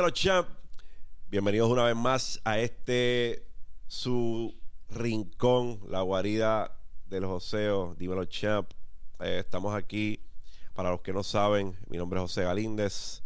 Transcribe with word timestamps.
Dímelo, 0.00 0.14
champ. 0.14 0.48
Bienvenidos 1.28 1.68
una 1.68 1.84
vez 1.84 1.94
más 1.94 2.40
a 2.44 2.58
este 2.58 3.46
su 3.86 4.58
rincón, 4.88 5.78
la 5.90 6.00
guarida 6.00 6.74
del 7.04 7.26
joseo. 7.26 7.94
Dímelo, 7.98 8.24
champ. 8.24 8.70
Eh, 9.20 9.40
estamos 9.40 9.74
aquí. 9.74 10.18
Para 10.72 10.88
los 10.88 11.02
que 11.02 11.12
no 11.12 11.22
saben, 11.22 11.76
mi 11.86 11.98
nombre 11.98 12.18
es 12.18 12.22
José 12.22 12.44
Galíndez, 12.44 13.22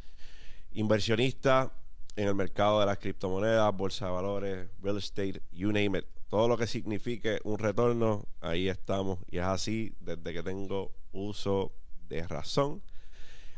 inversionista 0.73 1.73
en 2.17 2.27
el 2.27 2.35
mercado 2.35 2.81
de 2.81 2.87
las 2.87 2.99
criptomonedas, 2.99 3.73
bolsa 3.77 4.07
de 4.07 4.11
valores, 4.11 4.69
real 4.83 4.99
estate, 4.99 5.41
you 5.53 5.69
name 5.69 5.97
it. 5.97 6.07
Todo 6.29 6.49
lo 6.49 6.59
que 6.59 6.67
signifique 6.67 7.39
un 7.45 7.61
retorno, 7.61 8.25
ahí 8.41 8.69
estamos. 8.69 9.21
Y 9.31 9.39
es 9.39 9.45
así 9.45 9.95
desde 10.01 10.33
que 10.33 10.43
tengo 10.43 10.91
uso 11.13 11.71
de 12.09 12.27
razón. 12.27 12.83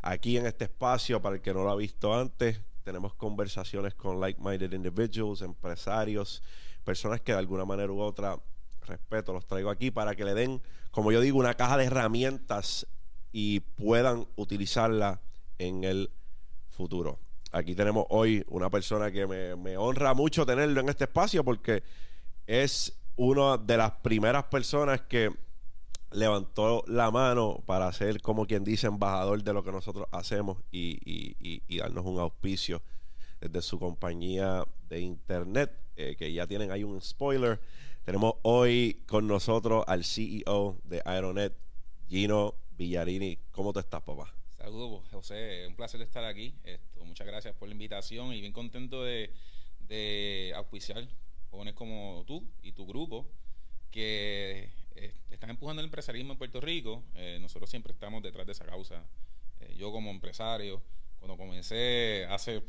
Aquí 0.03 0.37
en 0.37 0.45
este 0.45 0.65
espacio, 0.65 1.19
para 1.19 1.37
el 1.37 1.41
que 1.41 1.51
no 1.51 1.63
lo 1.63 1.71
ha 1.71 1.75
visto 1.75 2.13
antes, 2.13 2.61
tenemos 2.87 3.13
conversaciones 3.15 3.95
con 3.95 4.21
like-minded 4.21 4.71
individuals, 4.71 5.41
empresarios, 5.41 6.41
personas 6.85 7.19
que 7.19 7.33
de 7.33 7.37
alguna 7.37 7.65
manera 7.65 7.91
u 7.91 7.99
otra, 7.99 8.39
respeto, 8.85 9.33
los 9.33 9.45
traigo 9.45 9.69
aquí 9.69 9.91
para 9.91 10.15
que 10.15 10.23
le 10.23 10.33
den, 10.33 10.61
como 10.89 11.11
yo 11.11 11.19
digo, 11.19 11.37
una 11.37 11.55
caja 11.55 11.75
de 11.75 11.83
herramientas 11.83 12.87
y 13.33 13.59
puedan 13.59 14.25
utilizarla 14.37 15.19
en 15.57 15.83
el 15.83 16.11
futuro. 16.69 17.19
Aquí 17.51 17.75
tenemos 17.75 18.05
hoy 18.07 18.45
una 18.47 18.69
persona 18.69 19.11
que 19.11 19.27
me, 19.27 19.75
honra 19.75 20.13
mucho 20.13 20.45
tenerlo 20.45 20.79
en 20.79 20.87
este 20.87 21.03
espacio 21.03 21.43
porque 21.43 21.83
es 22.45 22.97
una 23.17 23.57
de 23.57 23.75
las 23.75 23.91
primeras 23.99 24.45
personas 24.45 25.01
que 25.01 25.29
levantó 26.11 26.83
la 26.87 27.11
mano 27.11 27.63
para 27.65 27.91
ser, 27.91 28.21
como 28.21 28.45
quien 28.45 28.63
dice, 28.63 28.87
embajador 28.87 29.43
de 29.43 29.53
lo 29.53 29.63
que 29.63 29.71
nosotros 29.71 30.07
hacemos 30.11 30.57
y, 30.71 30.99
y, 31.05 31.63
y, 31.67 31.77
darnos 31.77 32.05
un 32.05 32.19
auspicio 32.19 32.81
desde 33.39 33.61
su 33.61 33.79
compañía 33.79 34.65
de 34.89 35.01
internet, 35.01 35.71
eh, 35.95 36.15
que 36.17 36.31
ya 36.31 36.47
tienen 36.47 36.71
ahí 36.71 36.83
un 36.83 37.01
spoiler. 37.01 37.59
Tenemos 38.03 38.35
hoy 38.43 39.03
con 39.05 39.27
nosotros 39.27 39.83
al 39.87 40.03
CEO 40.05 40.79
de 40.83 41.01
Aeronet, 41.05 41.53
Gino 42.07 42.55
Villarini. 42.77 43.37
¿Cómo 43.51 43.73
te 43.73 43.81
estás, 43.81 44.01
papá? 44.01 44.33
Saludos, 44.57 45.03
José. 45.11 45.65
Un 45.67 45.75
placer 45.75 46.01
estar 46.01 46.23
aquí. 46.23 46.55
Esto, 46.63 47.03
muchas 47.05 47.27
gracias 47.27 47.53
por 47.55 47.67
la 47.67 47.73
invitación 47.73 48.33
y 48.33 48.39
bien 48.39 48.53
contento 48.53 49.03
de, 49.03 49.33
de 49.79 50.53
auspiciar 50.55 51.07
jóvenes 51.51 51.73
como 51.73 52.23
tú 52.25 52.43
y 52.61 52.71
tu 52.71 52.85
grupo 52.85 53.27
que 53.91 54.69
eh, 54.99 55.13
están 55.29 55.51
empujando 55.51 55.81
el 55.81 55.85
empresarismo 55.85 56.33
en 56.33 56.37
Puerto 56.37 56.59
Rico. 56.59 57.03
Eh, 57.15 57.37
nosotros 57.39 57.69
siempre 57.69 57.93
estamos 57.93 58.23
detrás 58.23 58.45
de 58.47 58.53
esa 58.53 58.65
causa. 58.65 59.03
Eh, 59.59 59.75
yo 59.77 59.91
como 59.91 60.09
empresario, 60.09 60.81
cuando 61.19 61.37
comencé 61.37 62.25
hace 62.29 62.63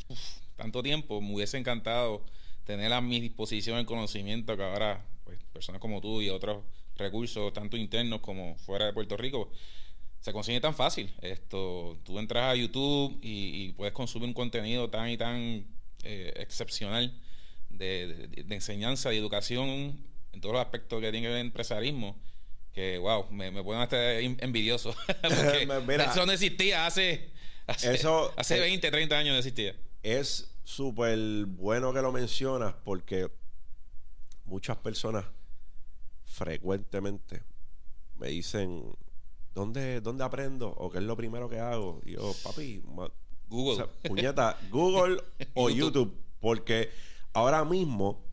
tanto 0.56 0.82
tiempo, 0.82 1.20
me 1.20 1.34
hubiese 1.34 1.56
encantado 1.56 2.22
tener 2.64 2.92
a 2.92 3.00
mi 3.00 3.20
disposición 3.20 3.78
el 3.78 3.86
conocimiento 3.86 4.56
que 4.56 4.62
ahora 4.62 5.04
pues, 5.24 5.38
personas 5.52 5.80
como 5.80 6.00
tú 6.02 6.20
y 6.20 6.28
otros 6.28 6.62
recursos, 6.96 7.53
tanto 7.53 7.76
internos 7.76 8.20
como 8.20 8.56
fuera 8.56 8.86
de 8.86 8.92
Puerto 8.92 9.16
Rico, 9.16 9.50
se 10.20 10.32
consigue 10.32 10.60
tan 10.60 10.74
fácil. 10.74 11.14
Esto, 11.22 11.98
tú 12.04 12.19
entras 12.19 12.53
a 12.53 12.56
YouTube 12.56 13.19
y, 13.22 13.72
puedes 13.72 13.94
consumir 13.94 14.28
un 14.28 14.34
contenido 14.34 14.91
tan 14.91 15.08
y 15.08 15.16
tan 15.16 15.64
excepcional 16.03 17.19
de, 17.70 18.28
de, 18.28 18.54
enseñanza 18.54 19.12
y 19.12 19.19
educación 19.19 19.98
en 20.33 20.41
todos 20.41 20.55
los 20.55 20.62
aspectos 20.62 21.00
que 21.00 21.11
tiene 21.11 21.28
el 21.28 21.39
empresarismo, 21.39 22.21
que 22.72 22.99
wow, 22.99 23.31
me, 23.31 23.50
me 23.50 23.62
ponen 23.62 23.83
hasta 23.83 24.21
envidioso. 24.21 24.94
Porque 25.22 25.69
eso 26.05 26.27
no 26.27 26.33
existía 26.33 26.87
hace, 26.87 27.31
hace, 27.66 27.94
eso, 27.94 28.33
hace 28.37 28.61
20, 28.61 28.91
30 28.91 29.19
años 29.19 29.33
no 29.33 29.39
existía. 29.39 29.75
Es 30.03 30.55
súper 30.65 31.19
bueno 31.47 31.93
que 31.93 32.03
lo 32.03 32.12
mencionas 32.12 32.75
porque 32.84 33.31
muchas 34.44 34.77
personas 34.77 35.25
frecuentemente 36.25 37.43
me 38.16 38.28
dicen, 38.28 38.95
¿dónde, 39.55 40.00
¿dónde 40.00 40.25
aprendo? 40.25 40.69
¿O 40.69 40.91
qué 40.91 40.99
es 40.99 41.05
lo 41.05 41.16
primero 41.16 41.49
que 41.49 41.59
hago? 41.59 42.00
Y 42.05 42.12
yo, 42.12 42.34
papi, 42.43 42.83
Google. 43.49 43.87
puñeta, 44.03 44.59
Google 44.71 45.22
o 45.55 45.71
YouTube. 45.71 46.15
Porque 46.41 46.91
ahora 47.33 47.65
mismo 47.65 48.28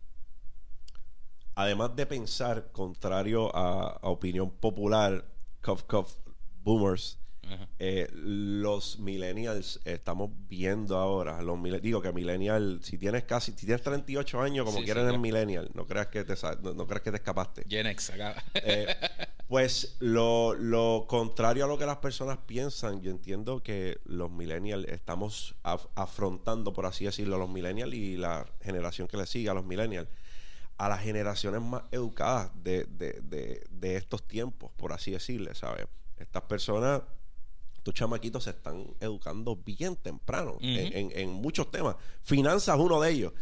además 1.56 1.96
de 1.96 2.06
pensar 2.06 2.72
contrario 2.72 3.56
a, 3.56 3.98
opinión 4.04 4.52
popular, 4.52 5.26
cuff, 5.64 5.84
cuff, 5.84 6.14
boomers, 6.64 7.18
eh, 7.78 8.10
los 8.12 8.98
millennials 8.98 9.80
estamos 9.86 10.32
viendo 10.50 10.98
ahora, 10.98 11.44
los 11.44 11.62
digo 11.80 12.02
que 12.02 12.12
millennial, 12.12 12.80
si 12.82 12.98
tienes 12.98 13.24
casi, 13.26 13.52
si 13.52 13.68
tienes 13.68 13.84
38 13.84 14.42
años 14.42 14.66
como 14.66 14.82
quieren 14.84 15.08
el 15.08 15.20
millennial, 15.20 15.70
no 15.76 15.86
creas 15.86 16.08
que 16.08 16.24
te 16.24 16.34
no, 16.64 16.88
creas 16.88 17.04
que 17.04 17.12
te 17.12 17.18
escapaste. 17.18 17.64
Gen 17.70 17.86
X 17.86 18.14
eh, 18.56 18.88
pues 19.48 19.96
lo, 20.00 20.56
lo, 20.56 21.06
contrario 21.08 21.66
a 21.66 21.68
lo 21.68 21.78
que 21.78 21.86
las 21.86 21.98
personas 21.98 22.40
piensan, 22.48 23.02
yo 23.02 23.12
entiendo 23.12 23.62
que 23.62 24.00
los 24.06 24.32
millennials 24.32 24.88
estamos 24.88 25.56
afrontando, 25.64 26.74
por 26.74 26.88
así 26.88 27.06
decirlo, 27.06 27.38
los 27.38 27.50
millennials 27.50 27.94
y 27.94 28.18
la 28.18 28.48
generación 28.62 29.08
que 29.08 29.18
le 29.18 29.28
sigue 29.28 29.50
a 29.50 29.54
los 29.54 29.66
millennials 29.66 30.08
a 30.78 30.90
las 30.90 31.02
generaciones 31.02 31.62
más 31.62 31.84
educadas 31.92 32.52
de, 32.64 33.64
estos 33.82 34.28
tiempos, 34.28 34.72
por 34.76 34.94
así 34.94 35.12
decirle, 35.12 35.56
¿sabes? 35.56 35.88
Estas 36.18 36.44
personas, 36.44 37.02
estos 37.76 37.94
chamaquitos 37.94 38.44
se 38.44 38.50
están 38.50 38.86
educando 39.00 39.56
bien 39.56 39.96
temprano 39.96 40.58
en, 40.62 41.30
muchos 41.30 41.72
temas. 41.72 41.96
Finanzas 42.24 42.78
uno 42.78 43.00
de 43.00 43.12
ellos. 43.12 43.34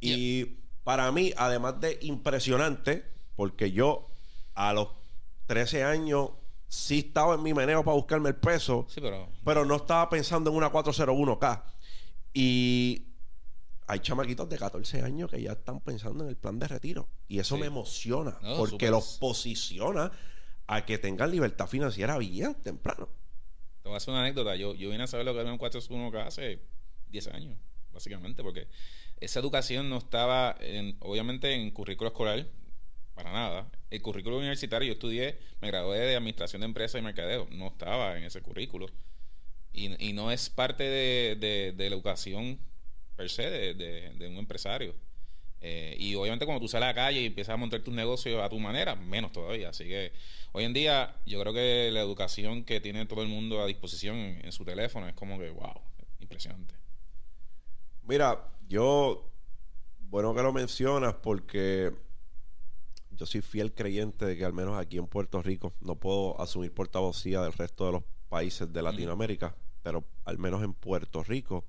Y 0.00 0.56
para 0.82 1.10
mí, 1.12 1.32
además 1.36 1.80
de 1.80 1.98
impresionante, 2.02 3.04
porque 3.36 3.70
yo 3.70 4.08
a 4.54 4.72
los 4.72 4.88
13 5.46 5.84
años 5.84 6.30
sí 6.68 7.00
estaba 7.00 7.34
en 7.34 7.42
mi 7.42 7.54
meneo 7.54 7.84
para 7.84 7.94
buscarme 7.94 8.30
el 8.30 8.36
peso, 8.36 8.86
pero... 8.94 9.28
pero 9.44 9.64
no 9.64 9.76
estaba 9.76 10.08
pensando 10.08 10.50
en 10.50 10.56
una 10.56 10.72
401k. 10.72 11.62
Y 12.34 13.11
hay 13.92 14.00
chamaquitos 14.00 14.48
de 14.48 14.56
14 14.56 15.02
años 15.02 15.30
que 15.30 15.42
ya 15.42 15.52
están 15.52 15.80
pensando 15.80 16.24
en 16.24 16.30
el 16.30 16.36
plan 16.36 16.58
de 16.58 16.66
retiro. 16.66 17.10
Y 17.28 17.38
eso 17.38 17.58
me 17.58 17.66
emociona, 17.66 18.38
porque 18.56 18.90
los 18.90 19.18
posiciona 19.18 20.10
a 20.66 20.86
que 20.86 20.96
tengan 20.96 21.30
libertad 21.30 21.66
financiera 21.66 22.16
bien 22.16 22.54
temprano. 22.54 23.10
Te 23.82 23.88
voy 23.90 23.94
a 23.94 23.96
hacer 23.98 24.12
una 24.12 24.22
anécdota. 24.22 24.56
Yo, 24.56 24.74
yo 24.74 24.88
vine 24.88 25.02
a 25.02 25.06
saber 25.06 25.26
lo 25.26 25.34
que 25.34 25.40
era 25.40 25.52
un 25.52 25.58
401k 25.58 26.26
hace 26.26 26.60
10 27.10 27.26
años, 27.28 27.58
básicamente, 27.92 28.42
porque 28.42 28.66
esa 29.20 29.40
educación 29.40 29.90
no 29.90 29.98
estaba, 29.98 30.56
en, 30.60 30.96
obviamente, 31.00 31.52
en 31.52 31.70
currículo 31.70 32.08
escolar, 32.08 32.46
para 33.14 33.30
nada. 33.30 33.70
El 33.90 34.00
currículo 34.00 34.38
universitario, 34.38 34.86
yo 34.86 34.94
estudié, 34.94 35.38
me 35.60 35.68
gradué 35.68 35.98
de 35.98 36.16
Administración 36.16 36.60
de 36.60 36.66
Empresas 36.66 36.98
y 36.98 37.04
Mercadeo, 37.04 37.46
no 37.50 37.66
estaba 37.66 38.16
en 38.16 38.24
ese 38.24 38.40
currículo. 38.40 38.86
Y, 39.74 40.02
y 40.02 40.14
no 40.14 40.32
es 40.32 40.48
parte 40.48 40.84
de, 40.84 41.36
de, 41.36 41.72
de 41.72 41.90
la 41.90 41.96
educación 41.96 42.58
per 43.16 43.28
se 43.30 43.74
de, 43.74 44.28
un 44.28 44.36
empresario. 44.36 44.94
Eh, 45.60 45.96
y 45.98 46.14
obviamente 46.16 46.44
cuando 46.44 46.60
tú 46.60 46.68
sales 46.68 46.86
a 46.86 46.88
la 46.88 46.94
calle 46.94 47.20
y 47.20 47.26
empiezas 47.26 47.54
a 47.54 47.56
montar 47.56 47.80
tus 47.82 47.94
negocios 47.94 48.42
a 48.42 48.48
tu 48.48 48.58
manera, 48.58 48.96
menos 48.96 49.32
todavía. 49.32 49.68
Así 49.68 49.84
que 49.84 50.12
hoy 50.52 50.64
en 50.64 50.72
día 50.72 51.14
yo 51.24 51.40
creo 51.40 51.52
que 51.52 51.90
la 51.92 52.00
educación 52.00 52.64
que 52.64 52.80
tiene 52.80 53.06
todo 53.06 53.22
el 53.22 53.28
mundo 53.28 53.62
a 53.62 53.66
disposición 53.66 54.16
en, 54.16 54.50
su 54.50 54.64
teléfono 54.64 55.08
es 55.08 55.14
como 55.14 55.38
que, 55.38 55.50
wow, 55.50 55.80
impresionante. 56.18 56.74
Mira, 58.02 58.48
yo, 58.68 59.30
bueno 60.00 60.34
que 60.34 60.42
lo 60.42 60.52
mencionas 60.52 61.14
porque 61.14 61.92
yo 63.12 63.26
soy 63.26 63.40
fiel 63.40 63.72
creyente 63.72 64.24
de 64.24 64.36
que 64.36 64.44
al 64.44 64.52
menos 64.52 64.76
aquí 64.76 64.98
en 64.98 65.06
Puerto 65.06 65.42
Rico 65.42 65.72
no 65.80 65.94
puedo 65.94 66.40
asumir 66.40 66.72
portavocía 66.72 67.40
del 67.40 67.52
resto 67.52 67.86
de 67.86 67.92
los 67.92 68.02
países 68.28 68.72
de 68.72 68.82
Latinoamérica, 68.82 69.54
pero 69.82 70.04
al 70.24 70.38
menos 70.38 70.62
en 70.64 70.74
Puerto 70.74 71.22
Rico 71.22 71.64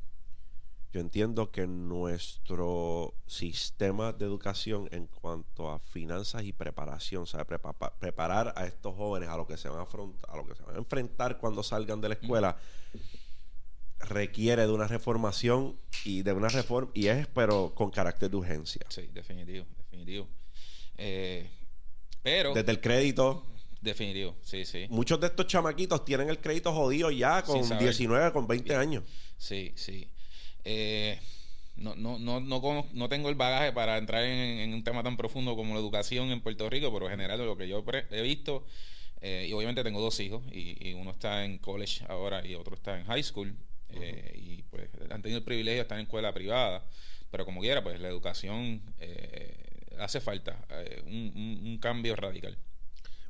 yo 0.93 0.99
entiendo 0.99 1.49
que 1.49 1.65
nuestro 1.65 3.15
sistema 3.25 4.13
de 4.13 4.25
educación 4.25 4.87
en 4.91 5.07
cuanto 5.07 5.71
a 5.71 5.79
finanzas 5.79 6.43
y 6.43 6.53
preparación, 6.53 7.25
¿sabe? 7.25 7.45
preparar 7.99 8.53
a 8.55 8.67
estos 8.67 8.95
jóvenes 8.95 9.29
a 9.29 9.35
lo 9.35 9.47
que 9.47 9.57
se 9.57 9.69
van 9.69 9.79
a 9.79 9.83
afrontar, 9.83 10.29
a 10.29 10.37
lo 10.37 10.45
que 10.45 10.53
se 10.53 10.61
van 10.61 10.75
a 10.75 10.77
enfrentar 10.77 11.39
cuando 11.39 11.63
salgan 11.63 11.99
de 11.99 12.09
la 12.09 12.13
escuela, 12.13 12.57
requiere 14.01 14.67
de 14.67 14.71
una 14.71 14.85
reformación 14.85 15.75
y 16.05 16.21
de 16.21 16.31
una 16.31 16.49
reforma, 16.49 16.91
y 16.93 17.07
es 17.07 17.25
pero 17.25 17.73
con 17.73 17.89
carácter 17.89 18.29
de 18.29 18.37
urgencia. 18.37 18.85
Sí, 18.89 19.09
definitivo, 19.11 19.65
definitivo. 19.75 20.27
Eh, 20.95 21.49
pero. 22.21 22.53
Desde 22.53 22.71
el 22.71 22.79
crédito. 22.79 23.47
Definitivo, 23.81 24.35
sí, 24.43 24.63
sí. 24.63 24.85
Muchos 24.91 25.19
de 25.19 25.25
estos 25.25 25.47
chamaquitos 25.47 26.05
tienen 26.05 26.29
el 26.29 26.39
crédito 26.39 26.71
jodido 26.71 27.09
ya 27.09 27.41
con 27.41 27.67
19, 27.79 28.31
con 28.31 28.45
20 28.45 28.75
años. 28.75 29.03
Sí, 29.37 29.73
sí. 29.75 30.07
Eh, 30.65 31.19
no, 31.75 31.95
no, 31.95 32.19
no, 32.19 32.39
no, 32.39 32.88
no, 32.94 33.10
tengo 33.10 33.30
el 33.30 33.36
bagaje 33.36 33.71
para 33.71 33.98
entrar 33.98 34.24
en, 34.24 34.74
un 34.74 34.83
tema 34.83 35.04
tan 35.04 35.18
profundo 35.18 35.56
como 35.56 35.74
la 35.74 35.80
educación 35.80 36.31
en 36.31 36.42
Puerto 36.42 36.69
Rico, 36.69 36.94
pero 36.94 37.06
en 37.06 37.12
general 37.12 37.39
de 37.39 37.45
lo 37.45 37.57
que 37.57 37.68
yo 37.68 37.83
he 38.12 38.21
visto, 38.21 38.65
eh, 39.21 39.48
y 39.50 39.54
obviamente 39.54 39.83
tengo 39.83 40.00
dos 40.00 40.19
hijos, 40.19 40.44
y, 40.51 40.94
uno 40.94 41.12
está 41.12 41.45
en 41.45 41.57
college 41.57 42.06
ahora 42.07 42.45
y 42.45 42.56
otro 42.56 42.75
está 42.75 43.00
en 43.00 43.06
high 43.06 43.24
school, 43.24 43.56
eh, 43.89 44.33
y 44.36 44.62
pues 44.63 44.89
tenido 45.21 45.38
el 45.38 45.44
privilegio 45.44 45.77
de 45.77 45.81
estar 45.81 45.98
en 45.98 46.04
escuela 46.04 46.33
privada, 46.33 46.86
pero 47.31 47.45
como 47.45 47.62
quiera, 47.62 47.83
pues 47.83 48.00
la 48.00 48.07
educación 48.07 48.81
eh, 49.00 49.56
hace 50.00 50.21
falta 50.21 50.65
un, 51.06 51.80
cambio 51.81 52.15
radical. 52.15 52.57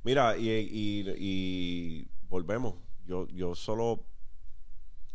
Mira, 0.04 0.38
y, 0.38 0.50
y, 0.50 2.08
volvemos. 2.28 2.76
Yo, 3.06 3.28
yo 3.30 3.56
solo 3.56 4.06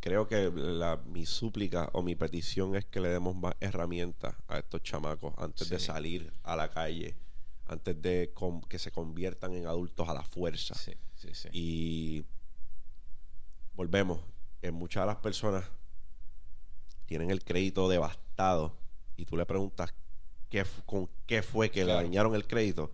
creo 0.01 0.29
que 0.29 0.51
la, 0.51 0.97
mi 1.07 1.27
súplica 1.27 1.91
o 1.93 2.03
mi 2.03 2.15
petición 2.15 2.77
es 2.77 2.85
que 2.85 3.01
le 3.01 3.09
demos 3.09 3.35
más 3.37 3.55
herramientas 3.61 4.35
a 4.49 4.59
estos 4.59 4.83
chamacos 4.83 5.35
antes 5.39 5.69
de 5.69 5.79
salir 5.79 6.33
a 6.43 6.57
la 6.57 6.71
calle, 6.71 7.17
antes 7.67 8.01
de 8.01 8.33
que 8.69 8.79
se 8.79 8.91
conviertan 8.91 9.55
en 9.55 9.67
adultos 9.67 10.09
a 10.09 10.15
la 10.15 10.23
fuerza. 10.23 10.75
Sí, 10.75 10.95
sí, 11.17 11.49
y 11.53 12.25
volvemos, 13.75 14.21
en 14.63 14.75
muchas 14.75 15.03
de 15.03 15.07
las 15.07 15.17
personas 15.17 15.65
tienen 17.07 17.31
el 17.31 17.45
crédito 17.45 17.89
devastado 17.89 18.77
y 19.17 19.25
tú 19.25 19.37
le 19.37 19.47
preguntas 19.47 19.95
qué, 20.49 20.65
con 20.87 21.09
qué 21.27 21.43
fue 21.43 21.71
que 21.71 21.85
le 21.85 21.93
dañaron 21.93 22.35
el 22.35 22.47
crédito. 22.47 22.93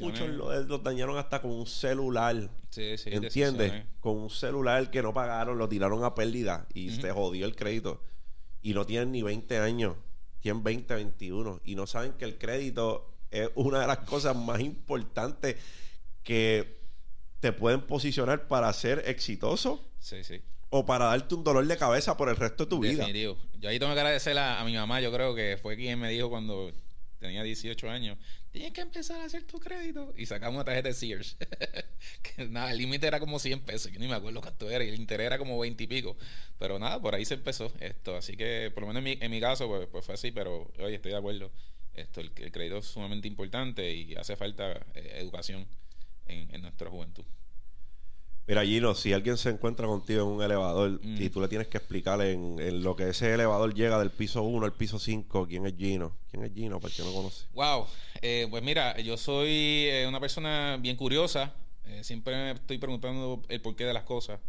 Muchos 0.00 0.28
los, 0.28 0.82
dañaron 0.82 1.16
hasta 1.18 1.40
con 1.40 1.52
un 1.52 1.66
celular. 1.66 2.50
Sí, 2.70 2.96
sí, 2.98 3.10
¿Entiendes? 3.10 3.84
Con 4.00 4.18
un 4.18 4.30
celular 4.30 4.90
que 4.90 5.02
no 5.02 5.12
pagaron, 5.14 5.58
lo 5.58 5.68
tiraron 5.68 6.04
a 6.04 6.14
pérdida 6.14 6.66
y 6.74 6.90
se 6.90 7.10
jodió 7.10 7.46
el 7.46 7.56
crédito. 7.56 8.02
Y 8.62 8.74
no 8.74 8.86
tienen 8.86 9.12
ni 9.12 9.22
20 9.22 9.58
años, 9.58 9.96
tienen 10.40 10.62
20, 10.62 10.94
21. 10.94 11.60
Y 11.64 11.74
no 11.74 11.86
saben 11.86 12.12
que 12.12 12.24
el 12.24 12.38
crédito 12.38 13.12
es 13.30 13.50
una 13.54 13.80
de 13.80 13.86
las 13.86 13.98
cosas 14.06 14.36
más 14.36 14.60
importantes 14.60 15.56
que 16.22 16.80
te 17.40 17.52
pueden 17.52 17.80
posicionar 17.82 18.46
para 18.46 18.72
ser 18.72 19.02
exitoso. 19.06 19.84
Sí, 19.98 20.22
sí. 20.22 20.40
O 20.70 20.86
para 20.86 21.06
darte 21.06 21.34
un 21.34 21.44
dolor 21.44 21.66
de 21.66 21.76
cabeza 21.76 22.16
por 22.16 22.28
el 22.28 22.36
resto 22.36 22.64
de 22.64 22.70
tu 22.70 22.78
vida. 22.78 23.06
Yo 23.10 23.68
ahí 23.68 23.78
tengo 23.78 23.92
que 23.92 24.00
agradecer 24.00 24.38
a, 24.38 24.64
mi 24.64 24.74
mamá, 24.74 25.00
yo 25.00 25.12
creo 25.12 25.34
que 25.34 25.58
fue 25.60 25.76
quien 25.76 25.98
me 25.98 26.08
dijo 26.10 26.30
cuando 26.30 26.72
tenía 27.18 27.42
18 27.42 27.90
años, 27.90 28.16
tienes 28.52 28.72
que 28.72 28.82
empezar 28.82 29.20
a 29.20 29.24
hacer 29.24 29.42
tu 29.44 29.58
crédito. 29.58 30.12
Y 30.16 30.26
sacamos 30.26 30.56
una 30.56 30.64
tarjeta 30.64 30.88
de 30.88 30.94
Sears. 30.94 31.36
que 32.22 32.44
nada, 32.46 32.70
el 32.70 32.78
límite 32.78 33.06
era 33.06 33.18
como 33.18 33.38
100 33.38 33.60
pesos. 33.60 33.90
Yo 33.90 33.98
ni 33.98 34.06
me 34.06 34.14
acuerdo 34.14 34.40
cuánto 34.40 34.70
era. 34.70 34.84
Y 34.84 34.88
el 34.88 34.94
interés 34.94 35.26
era 35.26 35.38
como 35.38 35.58
20 35.58 35.82
y 35.82 35.86
pico. 35.86 36.16
Pero 36.58 36.78
nada, 36.78 37.00
por 37.00 37.14
ahí 37.14 37.24
se 37.24 37.34
empezó 37.34 37.72
esto. 37.80 38.14
Así 38.14 38.36
que, 38.36 38.70
por 38.72 38.82
lo 38.82 38.88
menos 38.88 39.00
en 39.00 39.04
mi, 39.04 39.24
en 39.24 39.30
mi 39.30 39.40
caso, 39.40 39.66
pues, 39.68 39.88
pues 39.88 40.04
fue 40.04 40.14
así. 40.14 40.30
Pero, 40.30 40.70
oye, 40.78 40.96
estoy 40.96 41.12
de 41.12 41.18
acuerdo. 41.18 41.50
Esto, 41.94 42.20
el, 42.20 42.32
crédito 42.32 42.78
es 42.78 42.86
sumamente 42.86 43.26
importante 43.26 43.92
y 43.92 44.14
hace 44.14 44.36
falta 44.36 44.86
eh, 44.94 45.16
educación 45.18 45.66
en 46.26 46.62
nuestra 46.62 46.88
juventud. 46.88 47.24
Mira, 48.46 48.64
Gino, 48.64 48.94
si 48.94 49.12
alguien 49.12 49.36
se 49.36 49.50
encuentra 49.50 49.86
contigo 49.86 50.22
en 50.22 50.28
un 50.28 50.42
elevador 50.42 51.00
y 51.02 51.30
tú 51.30 51.40
le 51.40 51.48
tienes 51.48 51.68
que 51.68 51.78
explicarle 51.78 52.32
en, 52.32 52.82
lo 52.82 52.96
que 52.96 53.08
ese 53.08 53.32
elevador 53.32 53.72
llega 53.72 53.98
del 53.98 54.10
piso 54.10 54.42
1 54.42 54.66
al 54.66 54.72
piso 54.72 54.98
5, 54.98 55.46
¿quién 55.46 55.66
es 55.66 55.76
Gino? 55.76 56.16
¿Quién 56.30 56.44
es 56.44 56.52
Gino? 56.52 56.80
Para 56.80 56.92
que 56.92 57.02
no 57.02 57.12
conoce. 57.12 57.46
Wow. 57.54 57.86
Eh, 58.20 58.48
pues 58.50 58.62
mira, 58.62 58.98
yo 59.00 59.16
soy 59.16 59.86
eh, 59.88 60.06
una 60.08 60.18
persona 60.18 60.76
bien 60.80 60.96
curiosa. 60.96 61.54
Eh, 61.84 62.02
siempre 62.02 62.34
me 62.34 62.50
estoy 62.52 62.78
preguntando 62.78 63.42
el 63.48 63.60
porqué 63.60 63.84
de 63.84 63.92
las 63.92 64.04
cosas. 64.04 64.40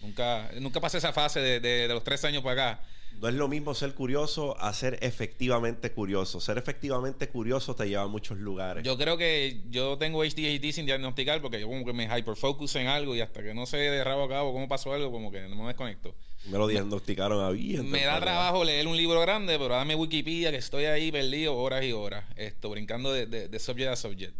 Nunca, 0.00 0.50
nunca 0.60 0.80
pasé 0.80 0.98
esa 0.98 1.12
fase 1.12 1.40
de, 1.40 1.60
de 1.60 1.88
los 1.88 2.02
tres 2.02 2.24
años 2.24 2.42
para 2.42 2.72
acá 2.72 2.82
no 3.20 3.28
es 3.28 3.34
lo 3.34 3.48
mismo 3.48 3.74
ser 3.74 3.94
curioso 3.94 4.56
a 4.60 4.72
ser 4.72 4.98
efectivamente 5.02 5.90
curioso. 5.90 6.40
Ser 6.40 6.56
efectivamente 6.58 7.28
curioso 7.28 7.74
te 7.74 7.88
lleva 7.88 8.02
a 8.02 8.06
muchos 8.06 8.38
lugares. 8.38 8.84
Yo 8.84 8.96
creo 8.96 9.16
que 9.16 9.62
yo 9.70 9.98
tengo 9.98 10.22
HDHD 10.22 10.70
sin 10.72 10.86
diagnosticar 10.86 11.40
porque 11.42 11.60
yo 11.60 11.66
como 11.66 11.84
que 11.84 11.92
me 11.92 12.04
hyperfocus 12.04 12.76
en 12.76 12.86
algo 12.86 13.16
y 13.16 13.20
hasta 13.20 13.42
que 13.42 13.54
no 13.54 13.66
sé 13.66 13.78
de 13.78 14.04
rabo 14.04 14.24
a 14.24 14.28
cabo 14.28 14.52
cómo 14.52 14.68
pasó 14.68 14.92
algo, 14.92 15.10
como 15.10 15.32
que 15.32 15.48
no 15.48 15.56
me 15.56 15.66
desconecto. 15.66 16.14
Me 16.46 16.58
lo 16.58 16.68
diagnosticaron 16.68 17.44
a 17.44 17.50
bien. 17.50 17.90
Me 17.90 18.04
da 18.04 18.20
trabajo 18.20 18.64
leer 18.64 18.86
un 18.86 18.96
libro 18.96 19.20
grande, 19.20 19.58
pero 19.58 19.74
dame 19.74 19.96
Wikipedia 19.96 20.50
que 20.50 20.58
estoy 20.58 20.84
ahí 20.84 21.10
perdido 21.10 21.56
horas 21.56 21.84
y 21.84 21.92
horas, 21.92 22.24
esto, 22.36 22.70
brincando 22.70 23.12
de, 23.12 23.26
de, 23.26 23.58
subject 23.58 23.90
a 23.90 23.96
subject. 23.96 24.34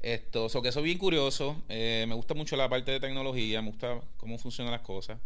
Esto, 0.00 0.48
so 0.48 0.62
que 0.62 0.68
eso 0.68 0.78
es 0.78 0.84
bien 0.84 0.98
curioso. 0.98 1.60
Eh, 1.68 2.06
me 2.08 2.14
gusta 2.14 2.34
mucho 2.34 2.56
la 2.56 2.68
parte 2.68 2.92
de 2.92 3.00
tecnología, 3.00 3.60
me 3.60 3.68
gusta 3.68 4.00
cómo 4.16 4.38
funcionan 4.38 4.72
las 4.72 4.80
cosas. 4.82 5.18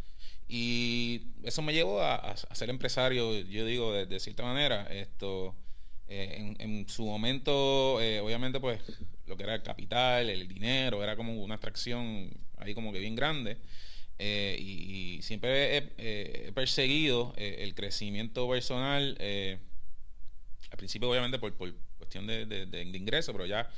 Y 0.48 1.22
eso 1.42 1.62
me 1.62 1.72
llevó 1.72 2.02
a, 2.02 2.36
ser 2.52 2.70
empresario, 2.70 3.40
yo 3.40 3.64
digo, 3.64 3.92
de, 3.92 4.20
cierta 4.20 4.42
manera. 4.42 4.84
Esto, 4.84 5.56
eh, 6.08 6.54
en, 6.58 6.88
su 6.88 7.04
momento, 7.06 8.00
eh, 8.00 8.20
obviamente, 8.20 8.60
pues, 8.60 8.80
lo 9.26 9.36
que 9.36 9.44
era 9.44 9.54
el 9.54 9.62
capital, 9.62 10.28
el 10.28 10.46
dinero, 10.46 11.02
era 11.02 11.16
como 11.16 11.42
una 11.42 11.54
atracción 11.56 12.30
ahí 12.58 12.74
como 12.74 12.92
que 12.92 12.98
bien 12.98 13.16
grande. 13.16 13.58
Eh, 14.18 14.56
y, 14.60 15.22
siempre 15.22 15.76
he, 15.76 16.52
perseguido 16.52 17.34
el 17.36 17.74
crecimiento 17.74 18.48
personal, 18.48 19.16
al 20.70 20.76
principio 20.76 21.10
obviamente 21.10 21.38
por, 21.38 21.54
por 21.54 21.74
cuestión 21.98 22.26
de, 22.26 22.46
de, 22.46 22.66
de 22.66 22.82
ingreso, 22.82 23.32
pero 23.32 23.46
ya 23.46 23.68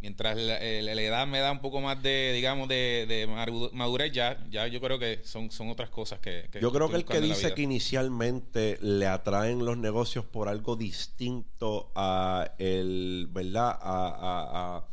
mientras 0.00 0.36
eh, 0.38 0.80
la, 0.82 0.92
edad 1.02 1.26
me 1.26 1.40
da 1.40 1.50
un 1.52 1.60
poco 1.60 1.80
más 1.80 2.02
de, 2.02 2.32
digamos, 2.32 2.68
de, 2.68 3.26
madurez, 3.72 4.12
ya, 4.12 4.44
ya 4.50 4.66
yo 4.66 4.80
creo 4.80 4.98
que 4.98 5.20
son, 5.24 5.50
son 5.50 5.68
otras 5.68 5.90
cosas 5.90 6.20
que... 6.20 6.48
yo 6.60 6.72
creo 6.72 6.88
que 6.88 6.96
el 6.96 7.04
que 7.04 7.20
dice 7.20 7.54
que 7.54 7.62
inicialmente 7.62 8.78
le 8.80 9.06
atraen 9.06 9.64
los 9.64 9.76
negocios 9.76 10.24
por 10.24 10.48
algo 10.48 10.76
distinto 10.76 11.90
a 11.94 12.52
el, 12.58 13.28
¿verdad? 13.30 13.78
A, 13.80 14.84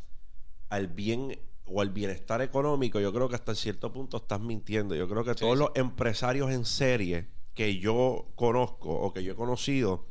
al 0.69 0.87
bien 0.87 1.39
o 1.67 1.81
al 1.81 1.89
bienestar 1.89 2.41
económico, 2.41 2.99
yo 2.99 3.11
creo 3.13 3.29
que 3.29 3.35
hasta 3.35 3.55
cierto 3.55 3.91
punto 3.91 4.17
estás 4.17 4.39
mintiendo. 4.39 4.95
Yo 4.95 5.07
creo 5.07 5.23
que 5.23 5.33
todos 5.33 5.57
los 5.57 5.71
empresarios 5.75 6.51
en 6.51 6.65
serie 6.65 7.27
que 7.53 7.79
yo 7.79 8.27
conozco 8.35 8.89
o 8.89 9.13
que 9.13 9.23
yo 9.23 9.33
he 9.33 9.35
conocido, 9.35 10.05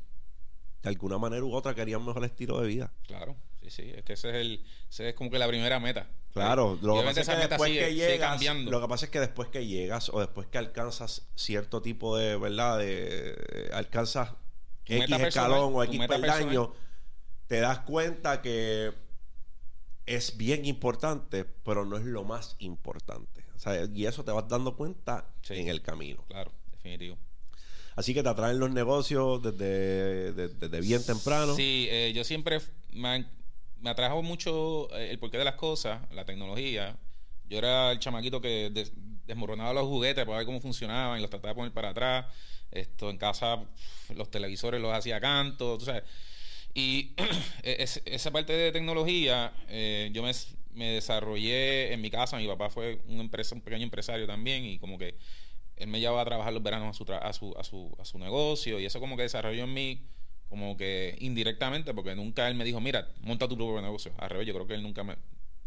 de 0.82 0.88
alguna 0.88 1.18
manera 1.18 1.44
u 1.44 1.54
otra 1.54 1.74
querían 1.74 2.04
mejor 2.04 2.24
estilo 2.24 2.60
de 2.60 2.66
vida. 2.66 2.92
Claro. 3.06 3.36
Sí, 3.64 3.70
sí, 3.70 3.92
es 3.94 4.04
que 4.04 4.12
ese 4.12 4.28
es 4.28 4.34
el, 4.34 4.64
ese 4.90 5.08
es 5.10 5.14
como 5.14 5.30
que 5.30 5.38
la 5.38 5.48
primera 5.48 5.80
meta. 5.80 6.06
Claro, 6.34 6.78
lo 6.82 6.96
que 6.96 7.02
pasa 7.04 7.20
es 7.20 7.28
que 7.28 7.48
después 7.48 7.72
que 7.72 7.94
llegas, 7.94 8.42
lo 8.42 8.80
que 8.80 8.88
pasa 8.88 9.04
es 9.06 9.10
que 9.10 9.20
después 9.20 9.48
que 9.48 9.66
llegas 9.66 10.08
o 10.10 10.20
después 10.20 10.48
que 10.48 10.58
alcanzas 10.58 11.28
cierto 11.34 11.80
tipo 11.80 12.16
de, 12.16 12.36
¿verdad? 12.36 12.78
De, 12.78 13.70
alcanzas 13.72 14.32
X 14.84 15.10
escalón 15.20 15.74
o 15.74 15.82
X 15.84 16.06
peldaño, 16.06 16.72
te 17.46 17.60
das 17.60 17.80
cuenta 17.80 18.42
que 18.42 18.92
es 20.04 20.36
bien 20.36 20.66
importante, 20.66 21.44
pero 21.44 21.86
no 21.86 21.96
es 21.96 22.04
lo 22.04 22.24
más 22.24 22.56
importante. 22.58 23.44
O 23.56 23.58
sea, 23.58 23.88
y 23.94 24.04
eso 24.04 24.24
te 24.24 24.32
vas 24.32 24.46
dando 24.48 24.76
cuenta 24.76 25.30
en 25.48 25.68
el 25.68 25.80
camino. 25.80 26.24
Claro, 26.28 26.52
definitivo. 26.72 27.16
Así 27.96 28.12
que 28.12 28.22
te 28.22 28.28
atraen 28.28 28.58
los 28.58 28.70
negocios 28.72 29.40
desde, 29.40 30.32
desde, 30.32 30.80
bien 30.80 31.04
temprano. 31.06 31.54
Sí, 31.54 31.86
eh, 31.90 32.12
yo 32.14 32.24
siempre 32.24 32.60
me, 32.92 33.24
me 33.84 33.90
atrajo 33.90 34.22
mucho 34.22 34.88
eh, 34.96 35.10
el 35.10 35.18
porqué 35.18 35.36
de 35.36 35.44
las 35.44 35.56
cosas, 35.56 36.00
la 36.10 36.24
tecnología. 36.24 36.96
Yo 37.50 37.58
era 37.58 37.92
el 37.92 37.98
chamaquito 37.98 38.40
que 38.40 38.72
desmoronaba 39.26 39.74
los 39.74 39.84
juguetes 39.84 40.24
para 40.24 40.38
ver 40.38 40.46
cómo 40.46 40.58
funcionaban 40.58 41.18
y 41.18 41.20
los 41.20 41.28
trataba 41.28 41.50
de 41.50 41.54
poner 41.54 41.72
para 41.72 41.90
atrás. 41.90 42.24
Esto 42.70 43.10
en 43.10 43.18
casa, 43.18 43.62
los 44.16 44.30
televisores 44.30 44.80
los 44.80 44.90
hacía 44.90 45.20
canto, 45.20 45.76
tú 45.76 45.84
sabes. 45.84 46.02
Y 46.72 47.12
e-, 47.62 47.86
esa 48.06 48.30
parte 48.30 48.54
de 48.54 48.72
tecnología, 48.72 49.52
eh, 49.68 50.08
yo 50.14 50.22
me, 50.22 50.32
desarrollé 50.94 51.92
en 51.92 52.00
mi 52.00 52.10
casa. 52.10 52.38
Mi 52.38 52.46
papá 52.46 52.70
fue 52.70 53.02
un, 53.06 53.20
empresa, 53.20 53.54
un 53.54 53.60
pequeño 53.60 53.84
empresario 53.84 54.26
también 54.26 54.64
y 54.64 54.78
como 54.78 54.96
que 54.96 55.18
él 55.76 55.88
me 55.88 56.00
llevaba 56.00 56.22
a 56.22 56.24
trabajar 56.24 56.54
los 56.54 56.62
veranos 56.62 56.88
a 56.88 57.04
su, 57.04 57.12
a 57.12 57.32
su, 57.34 57.54
a 57.58 57.64
su, 57.64 57.94
a 58.00 58.04
su 58.06 58.18
negocio 58.18 58.80
y 58.80 58.86
eso 58.86 58.98
como 58.98 59.14
que 59.18 59.24
desarrolló 59.24 59.64
en 59.64 59.74
mí 59.74 60.06
como 60.54 60.76
que 60.76 61.16
indirectamente, 61.18 61.92
porque 61.94 62.14
nunca 62.14 62.46
él 62.46 62.54
me 62.54 62.62
dijo, 62.62 62.80
mira, 62.80 63.08
monta 63.22 63.48
tu 63.48 63.56
propio 63.56 63.82
negocio. 63.82 64.12
Al 64.18 64.30
revés, 64.30 64.46
yo 64.46 64.54
creo 64.54 64.68
que 64.68 64.74
él 64.74 64.84
nunca 64.84 65.02
me 65.02 65.16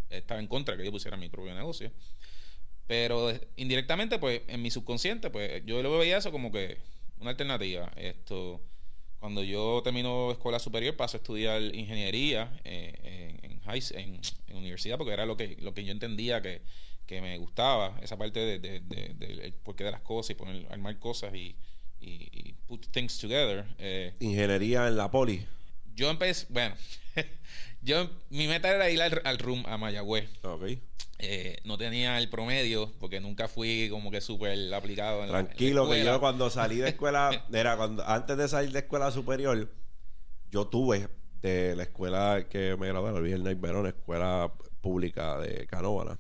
estaba 0.10 0.40
en 0.40 0.48
contra 0.48 0.74
de 0.74 0.78
que 0.78 0.86
yo 0.86 0.94
pusiera 0.94 1.18
mi 1.18 1.28
propio 1.28 1.54
negocio. 1.54 1.92
Pero 2.88 3.34
indirectamente, 3.58 4.18
pues, 4.18 4.44
en 4.48 4.62
mi 4.62 4.72
subconsciente, 4.72 5.30
pues, 5.30 5.62
yo 5.66 5.84
lo 5.84 5.98
veía 5.98 6.20
eso 6.20 6.32
como 6.32 6.54
que 6.54 6.78
una 7.20 7.32
alternativa. 7.32 7.92
Esto, 7.98 8.62
cuando 9.20 9.44
yo 9.44 9.82
termino 9.84 10.32
escuela 10.32 10.58
superior, 10.58 10.96
paso 10.96 11.18
a 11.18 11.20
estudiar 11.20 11.62
ingeniería 11.76 12.58
eh, 12.64 13.38
en, 13.44 13.60
en, 13.66 14.22
en, 14.48 14.56
universidad, 14.56 14.98
porque 14.98 15.12
era 15.12 15.26
lo 15.26 15.36
que, 15.36 15.58
lo 15.60 15.74
que 15.74 15.84
yo 15.84 15.92
entendía 15.92 16.42
que, 16.42 16.62
que 17.06 17.22
me 17.22 17.38
gustaba, 17.40 18.00
esa 18.02 18.18
parte 18.18 18.40
de, 18.40 18.60
de, 18.60 18.80
de, 18.80 19.54
porqué 19.64 19.84
de 19.84 19.92
las 19.92 20.02
cosas 20.02 20.30
y 20.30 20.36
poner, 20.36 20.66
armar 20.72 20.98
cosas 20.98 21.36
y, 21.36 21.58
y, 22.00 22.54
put 22.68 22.86
things 22.92 23.18
together. 23.18 23.66
Eh, 23.78 24.14
Ingeniería 24.20 24.88
en 24.88 24.98
la 24.98 25.10
poli. 25.10 25.46
Yo 25.96 26.10
empecé, 26.10 26.46
bueno, 26.50 26.76
yo 27.82 28.10
mi 28.30 28.48
meta 28.48 28.70
era 28.70 28.90
ir 28.90 29.02
al, 29.02 29.22
al 29.24 29.40
RUM 29.40 29.66
a 29.66 29.78
Mayagüez. 29.78 30.30
Eh, 31.20 31.58
no 31.64 31.80
tenía 31.80 32.20
el 32.20 32.30
promedio 32.30 32.94
porque 33.00 33.20
nunca 33.20 33.48
fui 33.48 33.90
como 33.90 34.12
que 34.12 34.22
súper 34.22 34.72
aplicado 34.74 35.24
en 35.24 35.30
Tranquilo, 35.30 35.90
que 35.90 36.04
yo 36.04 36.20
cuando 36.20 36.50
salí 36.52 36.78
de 36.78 36.90
escuela, 36.90 37.46
era 37.52 37.76
cuando 37.76 38.08
antes 38.08 38.38
de 38.38 38.48
salir 38.48 38.72
de 38.72 38.80
escuela 38.80 39.10
superior, 39.10 39.72
yo 40.52 40.68
tuve 40.68 41.10
de 41.42 41.76
la 41.76 41.84
escuela 41.84 42.46
que 42.50 42.76
me 42.78 42.88
gradué, 42.88 43.18
el 43.18 43.24
Viernes 43.24 43.60
Verón, 43.60 43.88
escuela 43.88 44.52
pública 44.82 45.40
de 45.40 45.66
Canóvana. 45.66 46.20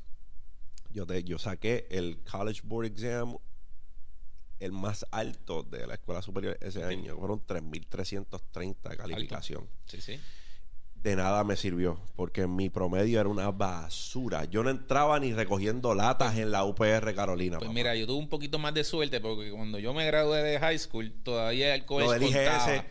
Yo, 0.89 1.05
yo 1.05 1.37
saqué 1.37 1.87
el 1.91 2.23
College 2.23 2.61
Board 2.63 2.87
Exam 2.87 3.37
el 4.59 4.71
más 4.71 5.05
alto 5.11 5.63
de 5.63 5.87
la 5.87 5.95
escuela 5.95 6.21
superior 6.21 6.57
ese 6.61 6.83
año. 6.83 7.17
Fueron 7.17 7.45
3.330 7.45 8.89
de 8.89 8.97
calificación. 8.97 9.67
Sí, 9.85 10.01
sí. 10.01 10.19
De 10.95 11.15
nada 11.15 11.43
me 11.43 11.55
sirvió, 11.55 12.01
porque 12.15 12.47
mi 12.47 12.69
promedio 12.69 13.19
era 13.19 13.29
una 13.29 13.51
basura. 13.51 14.45
Yo 14.45 14.63
no 14.63 14.69
entraba 14.69 15.19
ni 15.19 15.31
recogiendo 15.31 15.93
latas 15.93 16.37
en 16.37 16.51
la 16.51 16.65
UPR 16.65 17.13
Carolina. 17.13 17.59
Pues 17.59 17.67
papá. 17.67 17.73
mira, 17.73 17.95
yo 17.95 18.07
tuve 18.07 18.17
un 18.17 18.29
poquito 18.29 18.57
más 18.57 18.73
de 18.73 18.83
suerte 18.83 19.21
porque 19.21 19.51
cuando 19.51 19.79
yo 19.79 19.93
me 19.93 20.05
gradué 20.05 20.41
de 20.41 20.59
high 20.59 20.79
school, 20.79 21.13
todavía 21.23 21.75
el 21.75 21.85
contaba. 21.85 22.85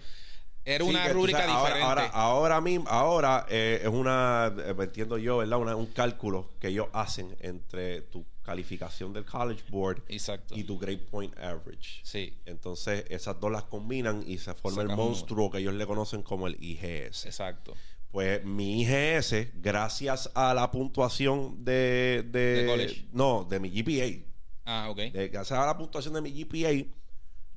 Era 0.69 0.85
Sí, 0.85 0.91
una 0.91 1.09
rúbrica 1.09 1.47
diferente. 1.47 1.81
Ahora, 1.83 2.07
ahora, 2.09 2.61
mismo, 2.61 2.89
ahora 2.89 3.47
eh, 3.49 3.81
es 3.83 3.89
una, 3.89 4.53
eh, 4.59 4.75
entiendo 4.79 5.17
yo, 5.17 5.39
¿verdad? 5.39 5.59
Una- 5.61 5.77
un 5.77 5.87
cálculo 5.87 6.51
que 6.61 6.69
ellos 6.69 6.89
hacen 6.93 7.37
entre 7.41 8.01
tu 8.03 8.27
calificación 8.43 9.13
del 9.13 9.25
College 9.25 9.63
Board 9.69 10.03
Exacto. 10.09 10.57
y 10.57 10.65
tu 10.65 10.77
grade 10.79 10.99
point 10.99 11.37
average. 11.39 12.01
Sí, 12.03 12.37
Entonces, 12.47 13.05
esas 13.11 13.39
dos 13.41 13.51
las 13.53 13.63
combinan 13.65 14.25
y 14.27 14.39
se 14.39 14.55
forma 14.55 14.83
el 14.83 14.89
monstruo 14.89 15.51
que 15.51 15.59
ellos 15.59 15.75
le 15.75 15.87
conocen 15.87 16.23
como 16.23 16.47
el 16.49 16.57
IGS. 16.63 17.27
exacto. 17.27 17.75
Pues 18.11 18.45
mi 18.45 18.83
IGS, 18.83 19.49
gracias 19.55 20.31
a 20.35 20.53
la 20.55 20.71
puntuación 20.71 21.65
de... 21.65 22.25
de, 22.29 22.63
¿De 22.63 22.67
college? 22.67 23.05
No, 23.13 23.45
de 23.49 23.61
mi 23.61 23.69
GPA. 23.71 24.25
Ah, 24.65 24.89
ok. 24.91 24.97
De- 25.13 25.29
gracias 25.29 25.59
a 25.59 25.67
la 25.67 25.77
puntuación 25.77 26.15
de 26.15 26.23
mi 26.23 26.31
GPA, 26.33 26.89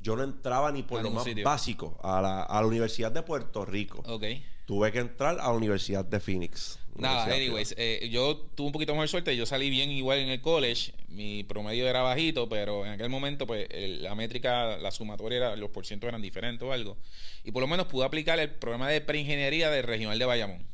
yo 0.02 0.16
no 0.16 0.24
entraba 0.24 0.72
ni 0.72 0.84
por 0.84 1.02
lo 1.04 1.12
más 1.12 1.24
sitio. 1.24 1.44
básico 1.44 2.00
a 2.04 2.22
la, 2.22 2.44
a 2.44 2.62
la 2.62 2.68
Universidad 2.68 3.12
de 3.12 3.22
Puerto 3.24 3.66
Rico. 3.66 4.04
Ok. 4.08 4.24
Tuve 4.66 4.92
que 4.92 5.00
entrar 5.00 5.40
a 5.40 5.44
la 5.48 5.52
Universidad 5.52 6.06
de 6.06 6.20
Phoenix. 6.20 6.78
Nada, 6.96 7.34
anyways, 7.34 7.74
eh, 7.78 8.10
yo 8.12 8.36
tuve 8.56 8.68
un 8.68 8.74
poquito 8.74 8.92
mejor 8.94 9.08
suerte. 9.08 9.36
Yo 9.36 9.46
salí 9.46 9.70
bien 9.70 9.90
igual 9.90 10.20
en 10.20 10.30
el 10.30 10.42
college. 10.42 10.94
Mi 11.08 11.44
promedio 11.44 11.88
era 11.88 12.02
bajito, 12.02 12.50
pero 12.50 12.86
en 12.86 12.92
aquel 12.92 13.10
momento, 13.10 13.48
pues, 13.48 13.68
el- 13.72 14.04
la 14.04 14.16
métrica, 14.16 14.78
la 14.78 14.92
sumatoria, 14.92 15.38
era, 15.38 15.56
los 15.56 15.70
porcientos 15.72 16.08
eran 16.10 16.22
diferentes 16.22 16.68
o 16.68 16.74
algo. 16.74 16.98
Y 17.44 17.52
por 17.52 17.62
lo 17.62 17.68
menos 17.68 17.88
pude 17.88 18.06
aplicar 18.06 18.38
el 18.40 18.50
programa 18.52 18.90
de 18.90 19.00
preingeniería 19.02 19.70
del 19.70 19.84
regional 19.84 20.20
de 20.20 20.26
Bayamón. 20.26 20.68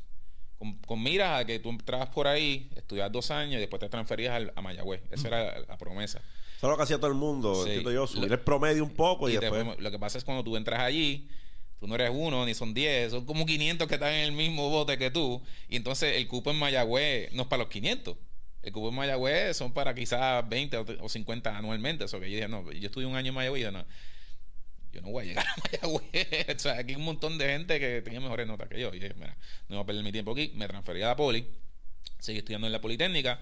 Con, 0.58 0.78
con 0.80 1.04
miras 1.04 1.42
a 1.42 1.46
que 1.46 1.60
tú 1.60 1.70
entrabas 1.70 2.10
por 2.10 2.28
ahí, 2.28 2.70
estudias 2.76 3.12
dos 3.12 3.30
años 3.30 3.56
y 3.58 3.60
después 3.60 3.80
te 3.80 3.88
transferías 3.90 4.34
al- 4.34 4.52
a 4.56 4.62
Mayagüez. 4.62 5.04
Esa 5.12 5.28
era 5.28 5.44
la, 5.44 5.60
la 5.68 5.78
promesa. 5.78 6.22
Eso 6.58 6.68
es 6.68 6.72
lo 6.72 6.78
que 6.78 6.84
hacía 6.84 6.98
todo 6.98 7.08
el 7.08 7.14
mundo. 7.16 7.56
Sí. 7.56 7.70
Entiendo 7.70 7.92
yo, 7.92 8.08
subir 8.08 8.30
Lo- 8.30 8.36
el 8.36 8.40
promedio 8.42 8.84
un 8.84 8.92
poco 8.94 9.30
y, 9.30 9.34
Y 9.34 9.38
después... 9.38 9.66
lo 9.80 9.92
que 9.92 10.00
pasa 10.00 10.18
es 10.18 10.24
cuando 10.24 10.44
tú 10.44 10.56
entras 10.58 10.80
allí, 10.82 11.28
tú 11.80 11.88
no 11.88 11.96
eres 11.96 12.12
uno 12.14 12.46
ni 12.46 12.54
son 12.54 12.74
10, 12.74 13.12
son 13.12 13.26
como 13.26 13.46
500 13.46 13.88
que 13.88 13.96
están 13.96 14.14
en 14.14 14.26
el 14.26 14.32
mismo 14.32 14.70
bote 14.70 14.98
que 14.98 15.12
tú. 15.12 15.42
Y 15.70 15.76
entonces 15.76 16.16
el 16.18 16.28
cupo 16.28 16.52
en 16.52 16.58
Mayagüez 16.58 17.32
no 17.34 17.44
es 17.44 17.48
para 17.48 17.64
los 17.64 17.72
500. 17.72 18.16
El 18.64 18.72
cupo 18.72 18.90
en 18.90 18.96
Mayagüez 18.96 19.56
son 19.58 19.74
para 19.74 19.94
quizás 19.94 20.48
20 20.50 20.78
o- 20.78 20.86
o 21.02 21.10
50 21.10 21.56
anualmente. 21.58 22.06
Eso 22.06 22.20
que 22.20 22.30
yo 22.32 22.36
dije, 22.36 22.48
no, 22.48 22.72
yo 22.72 22.86
estudié 22.88 23.06
un 23.08 23.16
año 23.16 23.30
en 23.30 23.36
Mayagüez 23.36 23.60
y 23.62 23.64
yo 23.64 23.72
no, 23.72 23.86
yo 24.92 25.02
no 25.02 25.10
voy 25.12 25.26
a 25.26 25.28
llegar 25.28 25.46
a 25.46 25.56
Mayagüez. 25.84 26.28
o 26.56 26.60
sea, 26.60 26.74
aquí 26.80 26.92
hay 26.94 26.96
un 26.96 27.04
montón 27.06 27.38
de 27.38 27.46
gente 27.48 27.80
que 27.80 28.02
tenía 28.02 28.20
mejores 28.22 28.48
notas 28.48 28.70
que 28.70 28.80
yo. 28.80 28.90
Y 28.94 29.00
dije, 29.00 29.14
mira, 29.16 29.36
no 29.70 29.76
voy 29.76 29.84
a 29.84 29.86
perder 29.86 30.04
mi 30.04 30.12
tiempo 30.12 30.32
aquí. 30.32 30.52
Me 30.56 30.68
transferí 30.68 31.02
a 31.04 31.08
la 31.08 31.16
poli, 31.16 31.46
seguí 32.18 32.40
estudiando 32.40 32.66
en 32.66 32.74
la 32.74 32.82
Politécnica. 32.82 33.40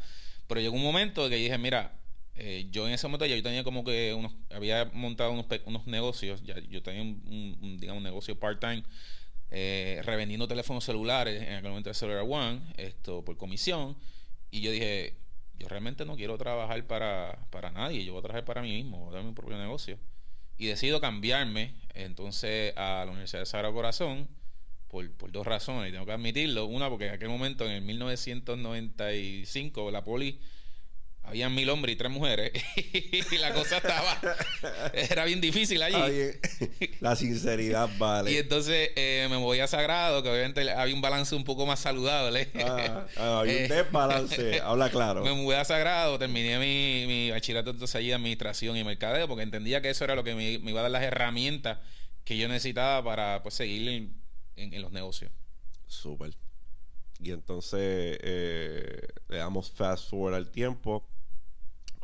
Pero 0.48 0.60
llegó 0.60 0.76
un 0.76 0.84
momento 0.84 1.30
que 1.30 1.36
dije, 1.36 1.58
mira, 1.58 1.94
eh, 2.36 2.68
yo 2.72 2.88
en 2.88 2.94
ese 2.94 3.08
momento 3.08 3.26
ya 3.26 3.36
yo 3.36 3.44
tenía 3.44 3.64
como 3.64 3.84
que 3.84 4.14
unos, 4.14 4.34
había 4.52 4.86
montado 4.94 5.32
unos, 5.32 5.88
negocios, 5.88 6.42
ya 6.44 6.60
yo 6.60 6.82
tenía 6.82 7.04
un, 7.04 7.78
digamos, 7.80 8.00
un 8.00 8.04
negocio 8.04 8.40
part-time 8.40 8.84
eh, 9.52 10.02
revendiendo 10.04 10.48
teléfonos 10.48 10.84
celulares 10.84 11.44
en 11.44 11.54
aquel 11.54 11.70
momento 11.70 11.90
de 11.90 11.94
Cellular 11.94 12.26
One, 12.28 12.62
esto 12.78 13.24
por 13.24 13.38
comisión, 13.38 13.96
y 14.50 14.62
yo 14.62 14.72
dije, 14.72 15.16
yo 15.60 15.68
realmente 15.68 16.06
no 16.06 16.16
quiero 16.16 16.36
trabajar 16.38 16.88
para, 16.88 17.38
para 17.52 17.70
nadie, 17.70 18.04
yo 18.04 18.14
voy 18.14 18.20
a 18.20 18.24
trabajar 18.24 18.46
para 18.46 18.64
mí 18.64 18.72
mismo, 18.72 19.00
voy 19.00 19.14
a 19.14 19.18
dar 19.18 19.24
mi 19.24 19.34
propio 19.34 19.58
negocio. 19.58 20.00
Y 20.58 20.68
decido 20.68 21.02
cambiarme 21.02 21.74
entonces 21.94 22.74
a 22.78 23.04
la 23.06 23.12
Universidad 23.12 23.42
de 23.42 23.46
Sagrado 23.46 23.74
Corazón 23.74 24.28
por, 24.88 25.12
por 25.12 25.32
dos 25.32 25.46
razones, 25.46 25.90
y 25.90 25.92
tengo 25.92 26.06
que 26.06 26.14
admitirlo. 26.14 26.66
Una, 26.66 26.90
porque 26.90 27.08
en 27.08 27.14
aquel 27.14 27.30
momento, 27.30 27.66
en 27.66 27.72
el 27.72 27.82
1995, 27.82 29.92
la 29.92 30.04
poli 30.04 30.40
había 31.26 31.50
mil 31.50 31.70
hombres 31.70 31.94
y 31.94 31.96
tres 31.98 32.12
mujeres 32.12 32.52
y 33.32 33.38
la 33.38 33.54
cosa 33.54 33.78
estaba 33.78 34.20
era 34.94 35.26
bien 35.26 35.40
difícil 35.42 35.82
allí 35.82 36.32
la 37.00 37.16
sinceridad 37.16 37.90
vale. 37.98 38.32
y 38.32 38.38
entonces 38.38 38.92
eh, 38.96 39.26
me 39.30 39.38
voy 39.38 39.60
a 39.60 39.68
Sagrado 39.68 40.22
que 40.22 40.30
obviamente 40.30 40.70
había 40.72 40.94
un 40.94 41.02
balance 41.02 41.34
un 41.34 41.44
poco 41.44 41.66
más 41.66 41.80
saludable 41.80 42.50
Ah, 42.56 43.06
ah, 43.18 43.42
hay 43.44 43.50
un 43.50 43.56
Eh, 43.64 43.68
desbalance. 43.68 44.60
Habla 44.64 44.90
claro. 44.90 45.24
me 45.24 45.34
mudé 45.34 45.58
a 45.58 45.66
Sagrado 45.66 46.20
terminé 46.20 46.60
mi, 46.60 47.06
mi 47.08 47.32
bachillerato 47.32 47.70
entonces 47.72 47.96
allí 47.96 48.10
de 48.10 48.16
administración 48.16 48.76
y 48.78 48.84
mercadeo 48.84 49.28
porque 49.28 49.44
entendía 49.44 49.82
que 49.82 49.90
eso 49.90 50.04
era 50.04 50.16
lo 50.16 50.24
que 50.24 50.36
me, 50.36 50.60
me 50.60 50.72
iba 50.72 50.82
a 50.82 50.84
dar 50.84 50.92
las 50.92 51.04
herramientas 51.04 51.80
que 52.26 52.38
yo 52.38 52.48
necesitaba 52.48 53.04
para 53.04 53.42
pues 53.44 53.56
seguir 53.56 53.88
en, 53.90 54.14
en- 54.56 54.74
en 54.74 54.82
los 54.82 54.92
negocios 54.92 55.32
Súper. 55.88 56.34
Y 57.20 57.32
entonces 57.32 57.80
eh, 58.22 59.08
le 59.30 59.38
damos 59.38 59.72
fast 59.72 60.10
forward 60.10 60.34
al 60.36 60.50
tiempo. 60.52 61.08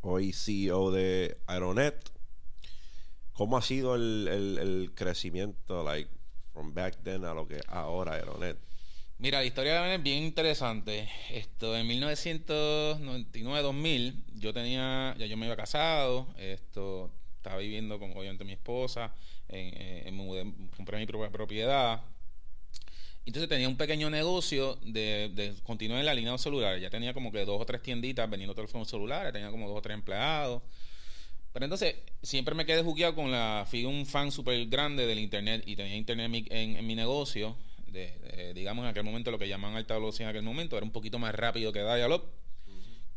Hoy 0.01 0.31
CEO 0.33 0.91
de 0.91 1.37
Aeronet. 1.47 1.95
¿Cómo 3.33 3.57
ha 3.57 3.61
sido 3.61 3.95
el, 3.95 4.27
el- 4.29 4.91
crecimiento, 4.95 5.83
like, 5.83 6.09
from 6.53 6.73
back 6.73 6.97
then 7.03 7.25
a 7.25 7.33
lo 7.33 7.47
que 7.47 7.59
ahora 7.67 8.13
Aeronet? 8.15 8.57
Mira, 9.17 9.39
la 9.39 9.45
historia 9.45 9.73
de 9.73 9.79
la 9.87 9.95
es 9.95 10.03
bien 10.03 10.23
interesante. 10.23 11.09
Esto, 11.29 11.75
en 11.75 11.87
1999-2000, 11.87 14.13
yo 14.35 14.53
tenía, 14.53 15.15
ya 15.17 15.25
yo 15.25 15.35
me 15.37 15.45
había 15.45 15.57
casado, 15.57 16.27
esto, 16.37 17.11
estaba 17.37 17.57
viviendo 17.57 17.99
con 17.99 18.11
obviamente 18.11 18.45
mi 18.45 18.53
esposa, 18.53 19.13
en, 19.49 19.73
eh, 19.73 20.03
me 20.05 20.11
mudé, 20.11 20.45
compré 20.75 20.97
mi 20.97 21.05
propia 21.05 21.29
propiedad. 21.29 22.01
Entonces 23.25 23.47
tenía 23.47 23.69
un 23.69 23.77
pequeño 23.77 24.09
negocio 24.09 24.79
de, 24.81 25.29
de 25.33 25.53
continuar 25.63 25.99
en 25.99 26.05
la 26.05 26.13
línea 26.13 26.31
de 26.31 26.37
celulares. 26.39 26.81
Ya 26.81 26.89
tenía 26.89 27.13
como 27.13 27.31
que 27.31 27.45
dos 27.45 27.61
o 27.61 27.65
tres 27.65 27.81
tienditas 27.81 28.29
vendiendo 28.29 28.55
teléfonos 28.55 28.89
celulares, 28.89 29.31
tenía 29.31 29.51
como 29.51 29.67
dos 29.67 29.77
o 29.77 29.81
tres 29.81 29.95
empleados. 29.95 30.63
Pero 31.53 31.65
entonces 31.65 31.95
siempre 32.21 32.53
me 32.53 32.65
quedé 32.65 32.83
jugueado 32.83 33.15
con 33.15 33.31
la. 33.31 33.65
Fui 33.67 33.85
un 33.85 34.05
fan 34.05 34.31
súper 34.31 34.65
grande 34.67 35.05
del 35.05 35.19
internet 35.19 35.63
y 35.65 35.75
tenía 35.75 35.95
internet 35.95 36.47
en 36.49 36.85
mi, 36.85 36.95
negocio. 36.95 37.55
De, 37.87 38.53
digamos 38.53 38.83
en 38.83 38.91
aquel 38.91 39.03
momento 39.03 39.31
lo 39.31 39.39
que 39.39 39.47
llaman 39.47 39.75
alta 39.75 39.95
velocidad 39.95 40.29
en 40.29 40.35
aquel 40.35 40.43
momento 40.43 40.77
era 40.77 40.85
un 40.85 40.91
poquito 40.91 41.17
más 41.17 41.33
rápido 41.33 41.73
que 41.73 41.79
Dial-Up. 41.79 42.23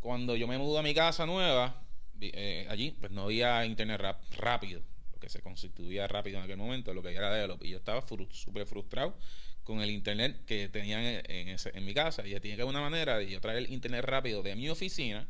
Cuando 0.01 0.35
yo 0.35 0.49
me 0.49 0.59
mudé 0.59 0.79
a 0.79 0.83
mi 0.83 0.95
casa 0.95 1.27
nueva, 1.27 1.83
eh, 2.21 2.67
allí 2.71 2.93
pues 2.93 3.13
no 3.13 3.25
había 3.25 3.65
internet 3.67 4.01
rápido, 4.31 4.83
lo 5.13 5.21
que 5.21 5.29
se 5.29 5.41
constituía 5.41 6.09
rápido 6.09 6.39
en 6.39 6.45
aquel 6.45 6.57
momento, 6.57 6.95
lo 6.95 7.03
que 7.03 7.15
era 7.15 7.35
Dial-Up. 7.35 7.63
Y 7.63 7.69
yo 7.69 7.77
estaba 7.77 8.03
súper 8.31 8.67
frustrado 8.67 9.15
con 9.65 9.81
el 9.81 9.91
internet 9.91 10.45
que 10.47 10.69
tenían 10.69 11.01
en, 11.03 11.49
ese- 11.49 11.71
en 11.75 11.85
mi 11.85 11.95
casa. 11.95 12.27
Y 12.27 12.31
tenía 12.41 12.57
que 12.57 12.63
haber 12.63 12.67
una 12.75 12.81
manera 12.81 13.19
de 13.19 13.31
yo 13.31 13.41
traer 13.41 13.59
el 13.59 13.71
internet 13.71 14.05
rápido 14.05 14.43
de 14.43 14.55
mi 14.57 14.69
oficina 14.69 15.27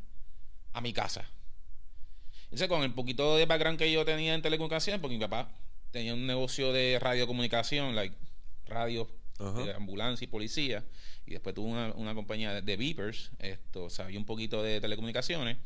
a 0.73 0.81
mi 0.81 0.93
casa. 0.93 1.29
Entonces, 2.45 2.69
con 2.69 2.83
el 2.83 2.93
poquito 2.93 3.37
de 3.37 3.47
background 3.47 3.79
que 3.79 3.91
yo 3.91 4.05
tenía 4.05 4.35
en 4.35 4.43
telecomunicaciones, 4.43 5.01
porque 5.01 5.17
mi 5.17 5.21
papá 5.21 5.51
tenía 5.91 6.15
un 6.15 6.27
negocio 6.27 6.73
de 6.73 6.99
radiocomunicación, 6.99 7.95
like 7.95 8.15
radio, 8.67 9.09
Ajá. 9.39 9.63
de 9.65 9.73
ambulancia 9.75 10.25
y 10.25 10.29
policía, 10.29 10.85
y 11.27 11.33
después 11.33 11.55
tuvo 11.55 11.69
una, 11.69 11.93
una 11.95 12.15
compañía 12.15 12.53
de, 12.55 12.63
de 12.63 12.77
beepers, 12.77 13.31
esto, 13.39 13.89
sabía 13.91 14.19
un 14.19 14.25
poquito 14.27 14.63
de 14.63 14.81
telecomunicaciones. 14.81 15.57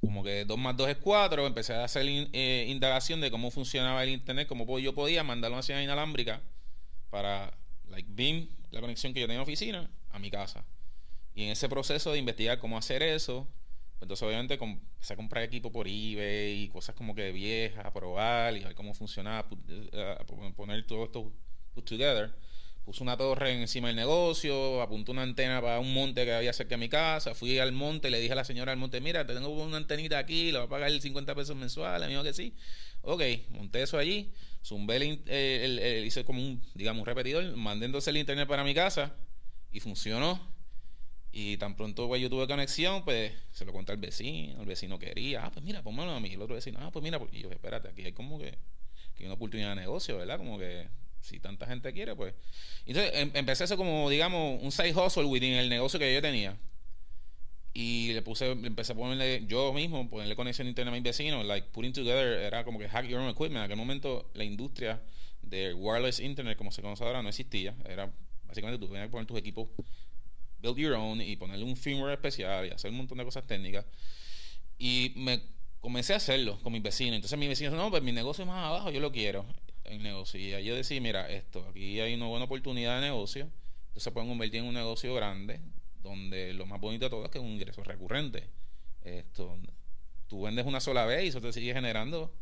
Como 0.00 0.22
que 0.22 0.44
2 0.44 0.58
más 0.58 0.76
2 0.76 0.90
es 0.90 0.96
4, 0.98 1.46
empecé 1.46 1.72
a 1.74 1.84
hacer 1.84 2.04
in- 2.06 2.28
eh, 2.34 2.66
indagación 2.68 3.20
de 3.22 3.30
cómo 3.30 3.50
funcionaba 3.50 4.02
el 4.04 4.10
internet, 4.10 4.46
cómo 4.46 4.78
yo 4.78 4.94
podía 4.94 5.22
mandar 5.24 5.50
una 5.50 5.62
señal 5.62 5.82
inalámbrica 5.82 6.42
para, 7.14 7.56
like, 7.90 8.08
beam, 8.12 8.48
la 8.72 8.80
conexión 8.80 9.14
que 9.14 9.20
yo 9.20 9.26
tenía 9.26 9.36
en 9.36 9.42
oficina, 9.44 9.88
a 10.10 10.18
mi 10.18 10.32
casa. 10.32 10.64
Y 11.32 11.44
en 11.44 11.50
ese 11.50 11.68
proceso 11.68 12.10
de 12.10 12.18
investigar 12.18 12.58
cómo 12.58 12.76
hacer 12.76 13.04
eso, 13.04 13.46
pues 13.92 14.02
entonces 14.02 14.26
obviamente 14.26 14.54
empecé 14.54 15.12
a 15.12 15.16
comprar 15.16 15.44
equipo 15.44 15.70
por 15.70 15.86
eBay 15.86 16.64
y 16.64 16.68
cosas 16.70 16.96
como 16.96 17.14
que 17.14 17.30
viejas, 17.30 17.86
a 17.86 17.92
probar 17.92 18.56
y 18.56 18.64
ver 18.64 18.74
cómo 18.74 18.94
funcionaba, 18.94 19.46
a 19.48 20.24
poner 20.56 20.84
todo 20.88 21.04
esto 21.04 21.32
put 21.72 21.88
together. 21.88 22.34
Puse 22.84 23.02
una 23.02 23.16
torre 23.16 23.52
encima 23.52 23.88
del 23.88 23.96
negocio, 23.96 24.82
apunté 24.82 25.10
una 25.10 25.22
antena 25.22 25.60
para 25.62 25.80
un 25.80 25.94
monte 25.94 26.24
que 26.26 26.34
había 26.34 26.52
cerca 26.52 26.74
de 26.74 26.78
mi 26.78 26.90
casa, 26.90 27.34
fui 27.34 27.58
al 27.58 27.72
monte, 27.72 28.10
le 28.10 28.20
dije 28.20 28.32
a 28.32 28.36
la 28.36 28.44
señora 28.44 28.72
del 28.72 28.78
monte, 28.78 29.00
mira, 29.00 29.26
te 29.26 29.32
tengo 29.32 29.48
una 29.48 29.78
antenita 29.78 30.18
aquí, 30.18 30.52
le 30.52 30.58
voy 30.58 30.66
a 30.66 30.68
pagar 30.68 30.90
el 30.90 31.00
50 31.00 31.34
pesos 31.34 31.56
mensuales, 31.56 32.06
me 32.06 32.12
dijo 32.12 32.22
que 32.22 32.34
sí. 32.34 32.54
Ok, 33.00 33.22
monté 33.50 33.82
eso 33.82 33.96
allí, 33.98 34.32
zumbé 34.62 34.96
eh, 35.26 35.64
el- 35.64 36.04
hice 36.06 36.24
como 36.24 36.40
un, 36.42 36.62
digamos, 36.74 37.00
un 37.00 37.06
repetidor, 37.06 37.56
mandé 37.56 37.86
entonces 37.86 38.08
el 38.08 38.18
internet 38.18 38.46
para 38.48 38.64
mi 38.64 38.74
casa 38.74 39.14
y 39.72 39.80
funcionó. 39.80 40.38
Y 41.32 41.56
tan 41.56 41.74
pronto 41.76 42.06
pues, 42.06 42.22
yo 42.22 42.30
tuve 42.30 42.46
conexión, 42.46 43.04
pues 43.04 43.32
se 43.52 43.64
lo 43.64 43.72
conté 43.72 43.92
al 43.92 43.98
vecino, 43.98 44.60
el 44.60 44.66
vecino 44.66 44.98
quería, 44.98 45.44
ah, 45.46 45.50
pues 45.50 45.64
mira, 45.64 45.82
pónmelo 45.82 46.12
a 46.12 46.20
mí. 46.20 46.32
El 46.32 46.42
otro 46.42 46.54
vecino, 46.54 46.78
ah, 46.80 46.90
pues 46.92 47.02
mira, 47.02 47.18
y 47.32 47.40
yo, 47.40 47.50
espérate, 47.50 47.88
aquí 47.88 48.04
hay 48.04 48.12
como 48.12 48.38
que, 48.38 48.50
que 49.16 49.24
hay 49.24 49.26
una 49.26 49.34
oportunidad 49.34 49.70
de 49.70 49.76
negocio, 49.80 50.16
¿verdad? 50.18 50.38
Como 50.38 50.58
que 50.58 50.88
si 51.24 51.40
tanta 51.40 51.66
gente 51.66 51.92
quiere, 51.92 52.14
pues. 52.14 52.34
Entonces 52.86 53.12
em- 53.14 53.30
empecé 53.34 53.64
eso 53.64 53.76
como, 53.76 54.08
digamos, 54.10 54.62
un 54.62 54.70
side 54.70 54.94
hustle 54.94 55.24
within 55.24 55.54
el 55.54 55.68
negocio 55.68 55.98
que 55.98 56.12
yo 56.12 56.20
tenía. 56.20 56.56
Y 57.72 58.12
le 58.12 58.22
puse, 58.22 58.50
empecé 58.50 58.92
a 58.92 58.94
ponerle, 58.94 59.44
yo 59.48 59.72
mismo, 59.72 60.08
ponerle 60.08 60.36
conexión 60.36 60.66
a 60.68 60.70
internet 60.70 60.92
a 60.92 60.94
mis 60.94 61.02
vecinos, 61.02 61.44
like 61.44 61.68
putting 61.72 61.92
together, 61.92 62.38
era 62.38 62.62
como 62.64 62.78
que 62.78 62.88
hack 62.88 63.06
your 63.06 63.20
own 63.20 63.28
equipment. 63.28 63.56
En 63.56 63.62
aquel 63.62 63.76
momento 63.76 64.30
la 64.34 64.44
industria 64.44 65.02
de 65.42 65.74
wireless 65.74 66.20
internet, 66.20 66.56
como 66.56 66.70
se 66.70 66.82
conoce 66.82 67.02
ahora, 67.02 67.22
no 67.22 67.30
existía. 67.30 67.74
Era 67.88 68.12
básicamente 68.44 68.78
tú 68.78 68.86
tenías 68.86 69.06
que 69.06 69.10
poner 69.10 69.26
tus 69.26 69.38
equipos, 69.38 69.68
build 70.60 70.76
your 70.76 70.92
own 70.94 71.20
y 71.20 71.34
ponerle 71.36 71.64
un 71.64 71.76
firmware 71.76 72.12
especial 72.12 72.66
y 72.66 72.70
hacer 72.70 72.90
un 72.90 72.98
montón 72.98 73.18
de 73.18 73.24
cosas 73.24 73.46
técnicas. 73.46 73.84
Y 74.78 75.12
me 75.16 75.40
comencé 75.80 76.12
a 76.14 76.16
hacerlo 76.16 76.60
con 76.62 76.72
mis 76.72 76.82
vecinos. 76.82 77.16
Entonces 77.16 77.38
mis 77.38 77.48
vecinos, 77.48 77.74
no, 77.74 77.90
pues 77.90 78.02
mi 78.02 78.12
negocio 78.12 78.42
es 78.42 78.48
más 78.48 78.64
abajo, 78.64 78.90
yo 78.90 79.00
lo 79.00 79.10
quiero, 79.10 79.44
el 79.84 80.02
negocio. 80.02 80.40
Y 80.40 80.52
ahí 80.54 80.64
yo 80.64 80.74
decía, 80.74 81.00
mira, 81.00 81.28
esto, 81.30 81.66
aquí 81.68 82.00
hay 82.00 82.14
una 82.14 82.26
buena 82.26 82.46
oportunidad 82.46 82.96
de 82.96 83.06
negocio. 83.06 83.48
Entonces 83.88 84.02
se 84.02 84.10
pueden 84.10 84.28
convertir 84.28 84.60
en 84.60 84.66
un 84.66 84.74
negocio 84.74 85.14
grande 85.14 85.60
donde 86.02 86.52
lo 86.52 86.66
más 86.66 86.80
bonito 86.80 87.06
de 87.06 87.10
todo 87.10 87.24
es 87.24 87.30
que 87.30 87.38
es 87.38 87.44
un 87.44 87.50
ingreso 87.50 87.82
recurrente. 87.82 88.48
Esto, 89.02 89.58
tú 90.26 90.42
vendes 90.42 90.66
una 90.66 90.80
sola 90.80 91.06
vez 91.06 91.24
y 91.24 91.28
eso 91.28 91.40
te 91.40 91.52
sigue 91.52 91.72
generando 91.72 92.32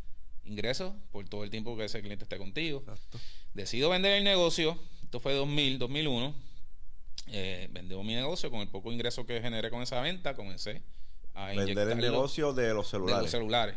ingresos 0.44 0.94
por 1.10 1.28
todo 1.28 1.44
el 1.44 1.50
tiempo 1.50 1.76
que 1.76 1.84
ese 1.84 2.00
cliente 2.00 2.24
esté 2.24 2.38
contigo. 2.38 2.84
Decido 3.54 3.90
vender 3.90 4.12
el 4.12 4.24
negocio, 4.24 4.78
esto 5.02 5.20
fue 5.20 5.34
2000, 5.34 5.78
2001. 5.78 6.34
Eh, 7.28 7.68
vendemos 7.70 8.04
mi 8.04 8.14
negocio 8.14 8.50
con 8.50 8.60
el 8.60 8.68
poco 8.68 8.90
ingreso 8.92 9.24
que 9.24 9.40
generé 9.40 9.70
con 9.70 9.82
esa 9.82 10.00
venta, 10.00 10.34
comencé 10.34 10.82
a 11.34 11.46
vender 11.46 11.88
el 11.90 11.98
negocio 11.98 12.52
de 12.52 12.74
los 12.74 12.88
celulares. 12.88 13.16
De 13.18 13.22
los 13.22 13.30
celulares. 13.30 13.76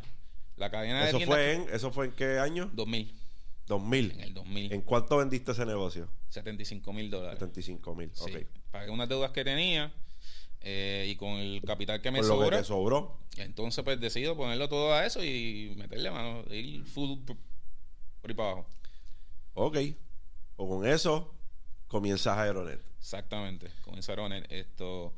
La 0.57 0.72
cadena 0.72 1.07
¿Eso 1.07 1.19
fue 1.19 1.53
en 1.53 1.67
¿Eso 1.72 1.91
fue 1.91 2.05
en 2.07 2.12
qué 2.13 2.39
año? 2.39 2.69
2000. 2.74 3.25
2000. 3.67 4.12
En 4.12 4.22
el 4.22 4.34
2000. 4.34 4.74
¿En 4.74 4.81
cuánto 4.81 5.17
vendiste 5.17 5.51
ese 5.51 5.65
negocio? 5.65 6.07
75 6.29 6.93
mil 6.93 7.10
dólares. 7.10 7.39
75 7.39 7.95
mil, 7.95 8.12
sí. 8.13 8.31
Pagué 8.72 8.89
unas 8.89 9.10
deudas 9.10 9.31
que 9.31 9.43
tenía 9.43 9.93
eh, 10.62 11.05
y 11.10 11.15
con 11.15 11.31
el 11.34 11.62
capital 11.62 12.01
que 12.01 12.12
me 12.12 12.19
Por 12.19 12.27
lo 12.27 12.50
que 12.50 12.63
sobró. 12.63 13.19
Entonces, 13.38 13.84
pues 13.84 14.00
decido 14.00 14.36
ponerlo 14.36 14.67
todo 14.69 14.93
a 14.93 15.05
eso 15.05 15.24
y 15.24 15.74
meterle 15.77 16.10
mano, 16.12 16.43
ir 16.51 16.84
full 16.86 17.19
por 17.25 17.38
ahí 18.27 18.34
para 18.34 18.51
abajo. 18.51 18.67
Ok. 19.53 19.77
O 20.57 20.67
con 20.67 20.88
eso 20.88 21.34
comienzas 21.88 22.38
Aeronet. 22.38 22.81
Exactamente, 22.98 23.69
comienza 23.81 24.12
Aeronet. 24.12 24.51
Esto, 24.51 25.13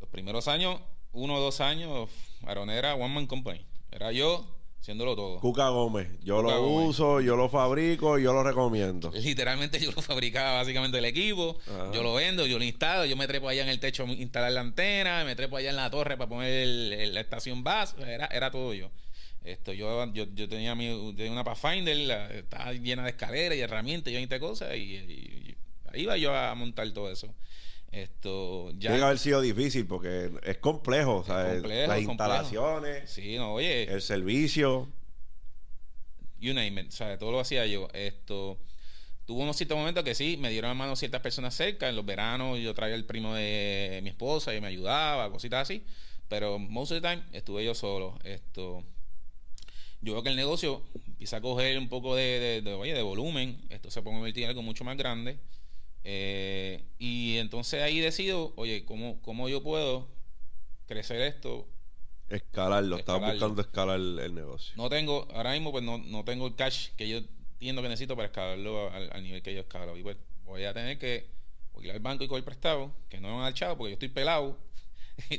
los 0.00 0.08
primeros 0.08 0.48
años, 0.48 0.80
uno 1.12 1.36
o 1.36 1.40
dos 1.40 1.60
años, 1.60 2.10
Aeronet 2.46 2.76
era 2.76 2.94
One 2.94 3.14
Man 3.14 3.26
Company. 3.26 3.64
Era 3.92 4.12
yo 4.12 4.59
haciéndolo 4.80 5.14
todo. 5.14 5.40
Cuca 5.40 5.68
Gómez. 5.68 6.08
Yo 6.22 6.42
lo 6.42 6.66
uso, 6.66 7.20
yo 7.20 7.36
lo 7.36 7.48
fabrico 7.48 8.18
y 8.18 8.22
yo 8.22 8.32
lo 8.32 8.42
recomiendo. 8.42 9.12
Literalmente 9.14 9.78
yo 9.78 9.92
lo 9.92 10.02
fabricaba 10.02 10.54
básicamente 10.54 10.98
el 10.98 11.04
equipo. 11.04 11.58
Yo 11.92 12.02
lo 12.02 12.14
vendo, 12.14 12.46
yo 12.46 12.58
lo 12.58 12.64
instalo, 12.64 13.04
yo 13.04 13.16
me 13.16 13.26
trepo 13.26 13.48
allá 13.48 13.62
en 13.62 13.68
el 13.68 13.78
techo 13.78 14.04
a 14.04 14.06
instalar 14.06 14.52
la 14.52 14.62
antena, 14.62 15.24
me 15.24 15.36
trepo 15.36 15.56
allá 15.56 15.70
en 15.70 15.76
la 15.76 15.90
torre 15.90 16.16
para 16.16 16.28
poner 16.28 16.66
la 17.12 17.20
estación 17.20 17.62
base. 17.62 17.96
Era, 18.02 18.26
era 18.26 18.50
todo 18.50 18.74
yo. 18.74 18.90
Esto, 19.44 19.72
yo, 19.72 20.12
yo, 20.12 20.26
yo 20.34 20.48
tenía, 20.48 20.74
mi, 20.74 21.14
tenía 21.14 21.32
una 21.32 21.44
Pathfinder, 21.44 22.30
estaba 22.36 22.72
llena 22.72 23.04
de 23.04 23.10
escaleras 23.10 23.56
y 23.56 23.60
herramientas 23.60 24.12
y 24.12 24.16
20 24.16 24.38
cosas 24.38 24.76
y, 24.76 25.56
ahí 25.92 26.02
iba 26.02 26.16
yo 26.18 26.36
a 26.36 26.54
montar 26.54 26.90
todo 26.92 27.10
eso. 27.10 27.34
Esto 27.92 28.70
ya 28.78 28.94
que 28.94 29.02
haber 29.02 29.18
sido 29.18 29.40
difícil 29.40 29.86
porque 29.86 30.30
es 30.44 30.58
complejo, 30.58 31.24
las 31.28 32.00
instalaciones, 32.00 33.10
sí, 33.10 33.36
no, 33.36 33.54
oye, 33.54 33.92
el 33.92 34.00
servicio. 34.00 34.88
You 36.38 36.54
name 36.54 36.80
it, 36.80 36.94
todo 37.18 37.32
lo 37.32 37.40
hacía 37.40 37.66
yo. 37.66 37.88
Esto 37.92 38.58
tuvo 39.26 39.42
unos 39.42 39.56
ciertos 39.56 39.76
momentos 39.76 40.04
que 40.04 40.14
sí, 40.14 40.36
me 40.36 40.50
dieron 40.50 40.70
la 40.70 40.74
mano 40.74 40.96
ciertas 40.96 41.20
personas 41.20 41.54
cerca. 41.54 41.88
En 41.88 41.96
los 41.96 42.06
veranos 42.06 42.58
yo 42.60 42.74
traía 42.74 42.94
el 42.94 43.04
primo 43.04 43.34
de 43.34 44.00
mi 44.02 44.08
esposa 44.10 44.54
y 44.54 44.60
me 44.60 44.68
ayudaba, 44.68 45.30
cositas 45.30 45.62
así. 45.62 45.84
Pero 46.28 46.58
most 46.58 46.92
of 46.92 47.02
the 47.02 47.08
time 47.08 47.24
estuve 47.32 47.64
yo 47.64 47.74
solo. 47.74 48.18
Esto 48.24 48.84
yo 50.00 50.14
veo 50.14 50.22
que 50.22 50.30
el 50.30 50.36
negocio 50.36 50.82
empieza 51.06 51.38
a 51.38 51.40
coger 51.40 51.76
un 51.78 51.88
poco 51.88 52.14
de, 52.14 52.62
de, 52.62 52.72
oye, 52.72 52.94
de 52.94 53.02
volumen. 53.02 53.60
Esto 53.68 53.90
se 53.90 54.00
puede 54.00 54.16
convertir 54.16 54.44
en 54.44 54.50
algo 54.50 54.62
mucho 54.62 54.84
más 54.84 54.96
grande. 54.96 55.38
Eh, 56.04 56.84
y 56.98 57.36
entonces 57.38 57.82
ahí 57.82 58.00
decido, 58.00 58.52
oye, 58.56 58.84
¿cómo, 58.84 59.20
¿cómo 59.22 59.48
yo 59.48 59.62
puedo 59.62 60.08
crecer 60.86 61.20
esto? 61.20 61.68
Escalarlo, 62.28 62.96
estaba 62.96 63.32
buscando 63.32 63.60
escalar 63.60 63.98
el, 63.98 64.34
negocio. 64.34 64.72
No 64.76 64.88
tengo, 64.88 65.26
ahora 65.32 65.52
mismo 65.52 65.72
pues 65.72 65.84
no, 65.84 65.98
no 65.98 66.24
tengo 66.24 66.46
el 66.46 66.54
cash 66.54 66.90
que 66.96 67.08
yo 67.08 67.18
entiendo 67.18 67.82
que 67.82 67.88
necesito 67.88 68.16
para 68.16 68.26
escalarlo 68.26 68.90
al, 68.92 69.22
nivel 69.22 69.42
que 69.42 69.52
yo 69.52 69.60
escalo. 69.60 69.96
Y 69.96 70.02
pues 70.02 70.16
voy 70.44 70.64
a 70.64 70.72
tener 70.72 70.98
que 70.98 71.26
ir 71.82 71.90
al 71.90 72.00
banco 72.00 72.24
y 72.24 72.28
coger 72.28 72.44
prestado, 72.44 72.92
que 73.08 73.20
no 73.20 73.36
me 73.36 73.44
han 73.44 73.50
echado 73.50 73.76
porque 73.76 73.90
yo 73.90 73.94
estoy 73.94 74.08
pelado. 74.08 74.56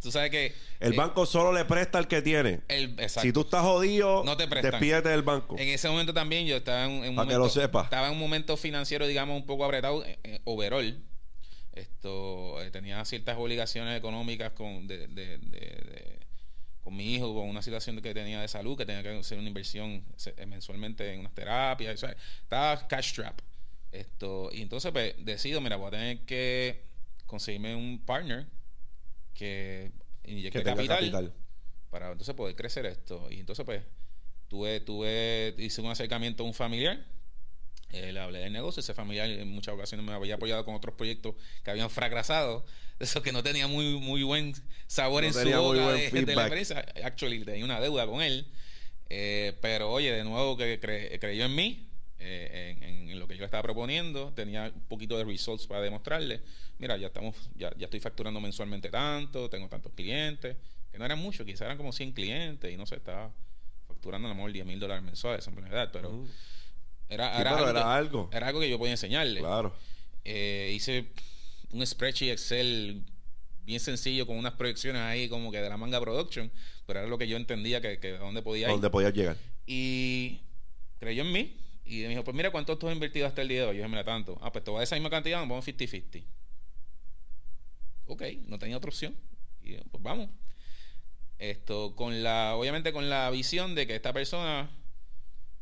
Tú 0.00 0.10
sabes 0.10 0.30
que. 0.30 0.54
El 0.80 0.94
eh, 0.94 0.96
banco 0.96 1.26
solo 1.26 1.52
le 1.52 1.64
presta 1.64 1.98
al 1.98 2.08
que 2.08 2.22
tiene. 2.22 2.60
Si 3.08 3.32
tú 3.32 3.42
estás 3.42 3.62
jodido, 3.62 4.24
no 4.24 4.36
te 4.36 4.46
despídete 4.46 5.10
del 5.10 5.22
banco. 5.22 5.56
En 5.58 5.68
ese 5.68 5.88
momento 5.88 6.14
también 6.14 6.46
yo 6.46 6.56
estaba 6.56 6.84
en, 6.84 6.90
un 6.90 7.14
momento. 7.14 7.46
Estaba 7.46 8.06
en 8.06 8.12
un 8.14 8.18
momento 8.18 8.56
financiero, 8.56 9.06
digamos, 9.06 9.36
un 9.36 9.46
poco 9.46 9.64
apretado, 9.64 10.04
eh, 10.04 10.18
eh, 10.24 10.40
overall. 10.44 11.02
Esto, 11.72 12.56
tenía 12.72 13.04
ciertas 13.04 13.36
obligaciones 13.38 13.96
económicas 13.96 14.52
con, 14.52 14.86
de, 14.88 16.18
con 16.82 16.96
mi 16.96 17.14
hijo, 17.14 17.34
con 17.34 17.48
una 17.48 17.62
situación 17.62 18.00
que 18.00 18.12
tenía 18.12 18.40
de 18.40 18.48
salud, 18.48 18.76
que 18.76 18.86
tenía 18.86 19.02
que 19.02 19.10
hacer 19.10 19.38
una 19.38 19.48
inversión 19.48 20.04
mensualmente 20.46 21.12
en 21.12 21.20
unas 21.20 21.34
terapias. 21.34 22.02
estaba 22.42 22.88
cash 22.88 23.14
trap. 23.14 23.38
Esto, 23.92 24.50
y 24.52 24.62
entonces 24.62 24.92
pues, 24.92 25.14
decido, 25.18 25.60
mira, 25.60 25.76
voy 25.76 25.88
a 25.88 25.90
tener 25.90 26.20
que 26.20 26.84
conseguirme 27.26 27.74
un 27.74 27.98
partner 28.04 28.46
que 29.34 29.92
inyecte 30.24 30.62
capital, 30.62 31.34
para 31.90 32.12
entonces 32.12 32.34
poder 32.34 32.54
crecer 32.54 32.86
esto. 32.86 33.28
Y 33.30 33.40
entonces, 33.40 33.64
pues, 33.64 33.82
tuve, 34.48 34.80
tuve, 34.80 35.54
hice 35.58 35.80
un 35.80 35.90
acercamiento 35.90 36.42
a 36.42 36.46
un 36.46 36.54
familiar. 36.54 37.04
Eh, 37.92 38.12
le 38.12 38.20
hablé 38.20 38.38
del 38.40 38.52
negocio, 38.52 38.80
ese 38.80 38.94
familiar 38.94 39.28
en 39.28 39.48
muchas 39.48 39.74
ocasiones 39.74 40.06
me 40.06 40.12
había 40.12 40.36
apoyado 40.36 40.64
con 40.64 40.74
otros 40.74 40.94
proyectos 40.94 41.34
que 41.64 41.72
habían 41.72 41.90
fracasado, 41.90 42.64
eso 43.00 43.20
que 43.20 43.32
no 43.32 43.42
tenía 43.42 43.66
muy, 43.66 43.98
muy 43.98 44.22
buen 44.22 44.54
sabor 44.86 45.24
en 45.24 45.32
su 45.34 45.50
boca 45.50 45.92
de, 45.92 46.34
la 46.36 46.44
empresa. 46.44 46.84
Actually, 47.02 47.44
tenía 47.44 47.64
una 47.64 47.80
deuda 47.80 48.06
con 48.06 48.22
él. 48.22 48.46
Eh, 49.08 49.58
pero 49.60 49.90
oye, 49.90 50.12
de 50.12 50.22
nuevo 50.22 50.56
que 50.56 50.78
creyó 51.20 51.46
en 51.46 51.54
mí, 51.54 51.89
eh, 52.22 52.76
en, 52.80 53.18
lo 53.18 53.26
que 53.26 53.36
yo 53.36 53.44
estaba 53.44 53.62
proponiendo, 53.62 54.32
tenía 54.34 54.70
un 54.74 54.82
poquito 54.82 55.16
de 55.16 55.24
results 55.24 55.66
para 55.66 55.80
demostrarle, 55.80 56.42
mira, 56.78 56.96
ya 56.96 57.06
estamos, 57.06 57.34
ya, 57.56 57.72
ya 57.76 57.86
estoy 57.86 58.00
facturando 58.00 58.40
mensualmente 58.40 58.90
tanto, 58.90 59.48
tengo 59.48 59.68
tantos 59.68 59.92
clientes, 59.94 60.56
que 60.92 60.98
no 60.98 61.04
eran 61.06 61.18
muchos, 61.18 61.46
quizás 61.46 61.62
eran 61.62 61.78
como 61.78 61.92
100 61.92 62.12
clientes 62.12 62.72
y 62.72 62.76
no 62.76 62.84
sé, 62.84 62.96
estaba 62.96 63.32
facturando 63.88 64.28
a 64.28 64.30
lo 64.30 64.34
mejor 64.34 64.52
10 64.52 64.66
mil 64.66 64.78
dólares 64.78 65.02
mensuales, 65.02 65.46
en 65.46 65.54
verdad, 65.54 65.90
pero, 65.92 66.10
uh. 66.10 66.28
era, 67.08 67.40
era, 67.40 67.56
algo, 67.56 68.28
era, 68.32 68.46
algo, 68.46 68.60
que 68.60 68.68
yo 68.68 68.78
podía 68.78 68.92
enseñarle. 68.92 69.40
Claro. 69.40 69.74
Eh, 70.24 70.72
hice 70.74 71.06
un 71.72 71.86
spreadsheet 71.86 72.32
Excel 72.32 73.02
bien 73.64 73.80
sencillo 73.80 74.26
con 74.26 74.36
unas 74.36 74.54
proyecciones 74.54 75.00
ahí 75.02 75.28
como 75.28 75.50
que 75.50 75.58
de 75.58 75.68
la 75.70 75.78
manga 75.78 76.00
production, 76.00 76.50
pero 76.86 77.00
era 77.00 77.08
lo 77.08 77.16
que 77.16 77.28
yo 77.28 77.36
entendía 77.38 77.80
que, 77.80 77.98
que 77.98 78.12
dónde 78.12 78.42
podía 78.42 78.66
ir. 78.66 78.72
Dónde 78.72 78.90
podía 78.90 79.10
llegar. 79.10 79.36
Y 79.66 80.40
creyó 80.98 81.22
en 81.22 81.32
mí 81.32 81.56
y 81.90 82.02
me 82.02 82.10
dijo, 82.10 82.22
pues 82.22 82.36
mira, 82.36 82.52
¿cuánto 82.52 82.78
tú 82.78 82.86
has 82.86 82.94
invertido 82.94 83.26
hasta 83.26 83.42
el 83.42 83.48
día 83.48 83.62
de 83.62 83.66
hoy? 83.66 83.76
Yo 83.76 83.82
dije, 83.82 83.88
mira, 83.88 84.04
tanto. 84.04 84.38
Ah, 84.40 84.52
pues 84.52 84.62
te 84.62 84.70
voy 84.70 84.80
a 84.80 84.84
esa 84.84 84.94
misma 84.94 85.10
cantidad, 85.10 85.40
nos 85.40 85.48
vamos 85.48 85.66
50-50. 85.66 86.24
Ok, 88.06 88.22
no 88.46 88.58
tenía 88.60 88.76
otra 88.76 88.90
opción. 88.90 89.16
Y 89.60 89.74
pues 89.74 90.00
vamos. 90.00 90.30
Esto, 91.38 91.96
con 91.96 92.22
la, 92.22 92.54
obviamente 92.54 92.92
con 92.92 93.10
la 93.10 93.28
visión 93.30 93.74
de 93.74 93.88
que 93.88 93.96
esta 93.96 94.12
persona, 94.12 94.70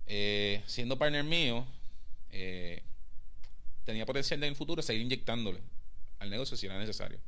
eh, 0.07 0.63
siendo 0.67 0.99
partner 0.99 1.25
mío, 1.25 1.67
eh, 2.31 2.83
tenía 3.85 4.05
potencial 4.05 4.43
en 4.43 4.51
el 4.51 4.57
futuro 4.57 4.83
seguir 4.83 5.03
inyectándole 5.03 5.61
al 6.19 6.29
negocio 6.29 6.59
si 6.59 6.67
era 6.67 6.79
necesario. 6.79 7.19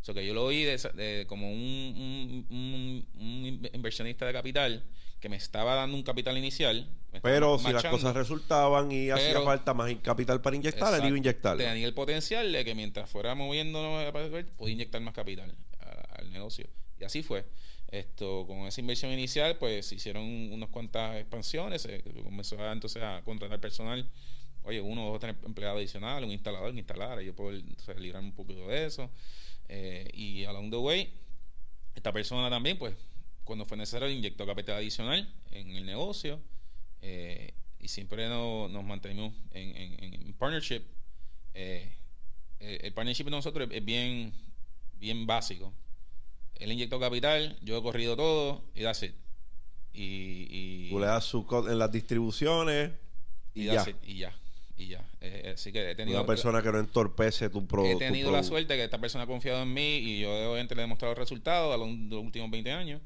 O 0.00 0.04
sea, 0.04 0.14
que 0.14 0.26
yo 0.26 0.34
lo 0.34 0.44
oí 0.44 0.64
de, 0.64 1.26
como 1.28 1.52
un, 1.52 2.46
un, 2.50 3.68
inversionista 3.72 4.26
de 4.26 4.32
capital 4.32 4.84
que 5.20 5.28
me 5.28 5.36
estaba 5.36 5.74
dando 5.74 5.96
un 5.96 6.02
capital 6.02 6.36
inicial. 6.38 6.88
Pero 7.22 7.58
si 7.58 7.72
las 7.72 7.84
cosas 7.84 8.14
resultaban 8.14 8.92
y 8.92 9.10
hacía 9.10 9.40
falta 9.40 9.74
más 9.74 9.92
capital 10.02 10.40
para 10.40 10.56
inyectar, 10.56 10.94
él 10.94 11.06
iba 11.06 11.14
a 11.14 11.18
inyectar. 11.18 11.56
Tenía 11.56 11.86
el 11.86 11.94
potencial 11.94 12.52
de 12.52 12.64
que 12.64 12.74
mientras 12.74 13.10
fuera 13.10 13.34
moviéndonos, 13.34 14.12
podía 14.56 14.74
inyectar 14.74 15.00
más 15.00 15.14
capital 15.14 15.54
al, 16.16 16.32
negocio. 16.32 16.66
Y 17.00 17.04
así 17.04 17.22
fue. 17.22 17.44
Esto, 17.90 18.44
con 18.46 18.66
esa 18.66 18.80
inversión 18.80 19.10
inicial, 19.12 19.56
pues 19.56 19.92
hicieron 19.92 20.24
unas 20.52 20.68
cuantas 20.68 21.16
expansiones, 21.16 21.82
se 21.82 22.02
comenzó 22.22 22.56
entonces 22.70 23.02
a 23.02 23.22
contratar 23.24 23.60
personal 23.60 24.08
oye, 24.68 24.80
uno 24.80 25.08
o 25.08 25.18
dos 25.18 25.30
empleados 25.44 25.78
adicionales, 25.78 26.26
un 26.26 26.32
instalador 26.32 26.72
que 26.72 26.78
instalara, 26.78 27.22
yo 27.22 27.34
puedo 27.34 27.52
librarme 27.96 28.28
un 28.28 28.34
poquito 28.34 28.66
de 28.68 28.86
eso. 28.86 29.10
Eh, 29.68 30.08
y 30.12 30.44
along 30.44 30.70
the 30.70 30.76
way, 30.76 31.12
esta 31.94 32.12
persona 32.12 32.50
también, 32.50 32.78
pues, 32.78 32.94
cuando 33.48 33.64
fue 33.64 33.78
necesario, 33.78 34.10
inyectó 34.10 34.44
capital 34.46 34.76
adicional 34.76 35.26
en 35.52 35.70
el 35.70 35.86
negocio 35.86 36.38
eh, 37.00 37.54
y 37.80 37.88
siempre 37.88 38.28
nos 38.28 38.84
mantenemos 38.84 39.32
en, 39.52 40.34
partnership. 40.38 40.82
Eh, 41.54 41.90
el 42.60 42.92
partnership 42.92 43.24
de 43.24 43.30
nosotros 43.30 43.68
es 43.72 43.84
bien, 43.84 44.34
bien 45.00 45.26
básico. 45.26 45.72
él 46.56 46.72
inyectó 46.72 47.00
capital, 47.00 47.58
yo 47.62 47.78
he 47.78 47.82
corrido 47.82 48.16
todo 48.16 48.62
y 48.74 48.82
that's 48.82 49.02
it. 49.02 49.14
Y, 49.94 50.46
y, 50.50 50.90
Tú 50.90 51.00
le 51.00 51.06
das 51.06 51.24
su 51.24 51.46
en 51.68 51.78
las 51.78 51.90
distribuciones 51.90 52.92
y, 53.54 53.62
y 53.62 53.64
ya. 53.64 53.88
it, 53.88 53.96
y 54.04 54.18
ya. 54.18 54.38
Y 54.76 54.88
ya. 54.88 54.98
Eh, 55.22 55.42
eh, 55.44 55.50
así 55.54 55.72
que 55.72 55.90
he 55.90 55.94
tenido, 55.94 56.18
Una 56.18 56.26
persona 56.26 56.62
que 56.62 56.70
no 56.70 56.80
entorpece 56.80 57.48
tu 57.48 57.60
he 57.60 57.62
producto. 57.62 57.98
tenido 57.98 58.30
la 58.30 58.42
suerte 58.42 58.76
que 58.76 58.84
esta 58.84 58.98
persona 58.98 59.24
ha 59.24 59.26
confiado 59.26 59.62
en 59.62 59.72
mí 59.72 59.96
y 59.96 60.20
yo 60.20 60.30
obviamente 60.50 60.74
le 60.74 60.82
he 60.82 60.84
demostrado 60.84 61.14
resultados 61.14 61.74
a 61.74 61.78
los 61.78 61.88
últimos 61.88 62.50
20 62.50 62.70
años 62.72 63.00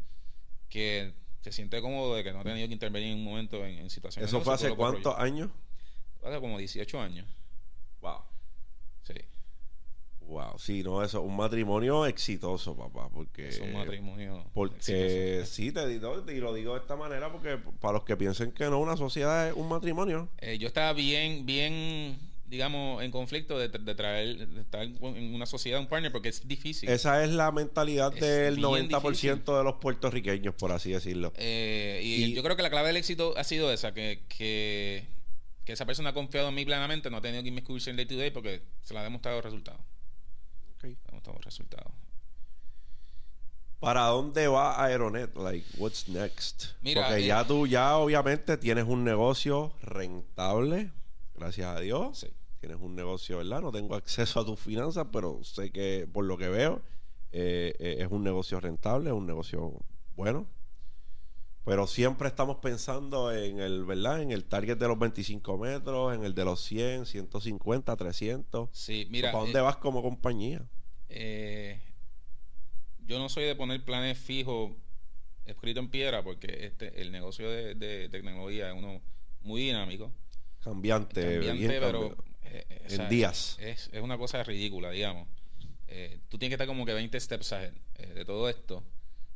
que 0.73 1.13
se 1.43 1.53
siente 1.53 1.83
cómodo 1.83 2.17
de 2.17 2.25
que 2.25 2.33
no 2.33 2.41
ha 2.41 2.45
tenido 2.45 2.67
que 2.67 2.73
intervenir 2.73 3.13
en 3.13 3.19
un 3.19 3.25
momento 3.25 3.63
en, 3.67 3.79
en 3.79 3.91
situaciones 3.91 4.31
¿Eso 4.31 4.41
fue 4.41 4.55
hace 4.55 4.75
cuántos 4.75 5.15
años? 5.19 5.51
Hace 6.25 6.41
como 6.41 6.57
18 6.57 7.01
años. 7.01 7.27
Wow. 8.01 8.21
Sí. 9.03 9.15
Wow. 10.21 10.59
Sí, 10.59 10.83
no, 10.83 11.03
eso. 11.03 11.21
Un 11.21 11.37
matrimonio 11.37 12.07
exitoso, 12.07 12.75
papá. 12.75 13.11
Porque. 13.13 13.49
es 13.49 13.61
un 13.61 13.75
matrimonio. 13.75 14.47
Porque 14.55 15.41
exitoso. 15.41 15.53
sí, 15.53 15.73
te 15.73 15.87
digo, 15.89 16.25
y 16.31 16.41
lo 16.41 16.55
digo 16.55 16.75
de 16.75 16.81
esta 16.81 16.97
manera 16.97 17.31
porque 17.31 17.59
para 17.81 17.95
los 17.95 18.05
que 18.05 18.17
piensen 18.17 18.53
que 18.53 18.65
no, 18.71 18.79
una 18.79 18.97
sociedad 18.97 19.49
es 19.49 19.55
un 19.55 19.69
matrimonio. 19.69 20.31
Eh, 20.39 20.57
yo 20.59 20.69
estaba 20.69 20.95
bien, 20.95 21.45
bien, 21.45 22.19
digamos, 22.53 23.03
en 23.03 23.11
conflicto 23.11 23.59
de, 23.59 23.69
de 23.69 23.95
traer, 23.95 24.47
de 24.47 24.61
estar 24.61 24.83
en 24.83 25.35
una 25.35 25.47
sociedad, 25.47 25.81
un 25.81 25.87
partner, 25.87 26.12
porque 26.12 26.29
es 26.29 26.47
difícil. 26.47 26.87
Esa 26.88 27.25
es 27.25 27.31
la 27.31 27.51
mentalidad 27.51 28.12
Es 28.15 28.21
del 28.21 28.57
bien 28.57 28.91
90% 28.91 29.03
difícil. 29.03 29.31
de 29.45 29.65
los 29.65 29.75
puertorriqueños, 29.77 30.55
por 30.55 30.71
así 30.71 30.93
decirlo. 30.93 31.33
Eh, 31.37 32.01
y, 32.05 32.25
Y- 32.25 32.35
yo 32.35 32.43
creo 32.43 32.55
que 32.55 32.62
la 32.62 32.69
clave 32.71 32.88
del 32.88 32.99
éxito 32.99 33.33
ha 33.38 33.45
sido 33.45 33.73
esa, 33.73 33.95
que, 33.95 34.23
que, 34.29 35.07
que 35.65 35.73
esa 35.73 35.87
persona 35.87 36.11
ha 36.11 36.12
confiado 36.12 36.51
en 36.51 36.55
mí 36.55 36.65
plenamente, 36.67 37.09
no 37.11 37.17
ha 37.17 37.21
tenido 37.23 37.43
que 37.43 37.49
inmiscuirse 37.49 37.88
en 37.88 37.97
day 37.97 38.05
to 38.07 38.17
day 38.17 38.31
porque 38.31 38.62
se 38.83 38.93
le 38.93 39.01
ha 39.01 39.03
demostrado 39.03 39.38
el 39.38 39.43
resultado. 39.45 39.79
Ok. 40.77 40.85
Le 40.85 40.91
ha 41.07 41.11
demostrado 41.11 41.38
el 41.38 41.45
resultado. 41.45 41.91
¿Para 43.81 44.03
dónde 44.09 44.47
va 44.47 44.85
Aeronet? 44.85 45.35
Like, 45.37 45.67
what's 45.79 46.07
next? 46.09 46.67
Mira, 46.83 47.03
Porque 47.09 47.23
eh, 47.23 47.27
ya 47.27 47.45
tú, 47.45 47.67
ya 47.67 47.97
obviamente 47.97 48.57
tienes 48.59 48.85
un 48.85 49.03
negocio 49.03 49.73
rentable, 49.83 50.93
gracias 51.35 51.67
a 51.77 51.81
Dios. 51.81 52.19
Sí. 52.21 52.29
Tienes 52.62 52.81
un 52.81 52.94
negocio, 52.94 53.38
¿verdad? 53.38 53.61
No 53.61 53.72
tengo 53.72 53.96
acceso 53.96 54.38
a 54.38 54.46
tus 54.46 54.61
finanzas, 54.61 55.09
pero 55.12 55.42
sé 55.42 55.72
que 55.72 56.07
por 56.12 56.25
lo 56.25 56.38
que 56.38 56.48
veo 56.48 56.81
eh, 57.33 57.75
eh, 57.81 57.96
es 57.98 58.07
un 58.09 58.22
negocio 58.22 58.61
rentable, 58.61 59.11
es 59.11 59.16
un 59.16 59.27
negocio 59.27 59.81
bueno. 60.14 60.46
Pero 61.64 61.88
siempre 61.88 62.29
estamos 62.29 62.59
pensando 62.59 63.33
en 63.33 63.59
el, 63.59 63.85
¿verdad? 63.85 64.22
En 64.22 64.31
el 64.31 64.44
target 64.44 64.77
de 64.77 64.87
los 64.87 64.96
25 64.96 65.59
metros, 65.59 66.14
en 66.14 66.22
el 66.22 66.37
de 66.37 66.44
los 66.44 66.62
100, 66.62 67.07
150, 67.07 67.96
300. 67.96 68.68
Sí, 68.70 69.09
mira, 69.11 69.33
¿Para 69.33 69.42
dónde 69.42 69.59
eh, 69.59 69.62
vas 69.62 69.79
como 69.79 70.01
compañía? 70.01 70.64
yo 73.05 73.18
no 73.18 73.29
soy 73.29 73.42
de 73.42 73.57
poner 73.57 73.85
planes 73.85 74.18
fijos 74.18 74.70
escritos 75.46 75.83
en 75.83 75.90
piedra 75.90 76.22
porque 76.22 76.66
este 76.66 77.03
el 77.03 77.11
negocio 77.11 77.51
de, 77.51 77.75
de 77.75 78.09
tecnología 78.09 78.70
es 78.70 78.79
uno 78.79 79.03
muy 79.40 79.62
dinámico. 79.62 80.12
Cambiante, 80.62 81.22
cambiante, 81.22 81.59
bien 81.59 81.81
pero 81.81 82.01
cambiante. 82.01 82.32
Eh, 82.53 82.67
eh, 82.69 82.79
o 82.81 82.85
En 82.85 82.97
sea, 82.97 83.09
días. 83.09 83.57
Es, 83.61 83.88
es 83.93 84.01
una 84.03 84.17
cosa 84.19 84.43
ridícula, 84.45 84.91
digamos. 84.91 85.29
Eh, 85.88 86.21
tú 86.29 86.38
tienes 86.38 86.51
que 86.51 86.55
estar 86.55 86.67
como 86.67 86.87
que 86.87 86.95
20 86.95 87.19
steps 87.21 87.53
ahead 87.53 87.75
eh, 87.97 88.07
de 88.07 88.25
todo 88.25 88.49
esto. 88.49 88.83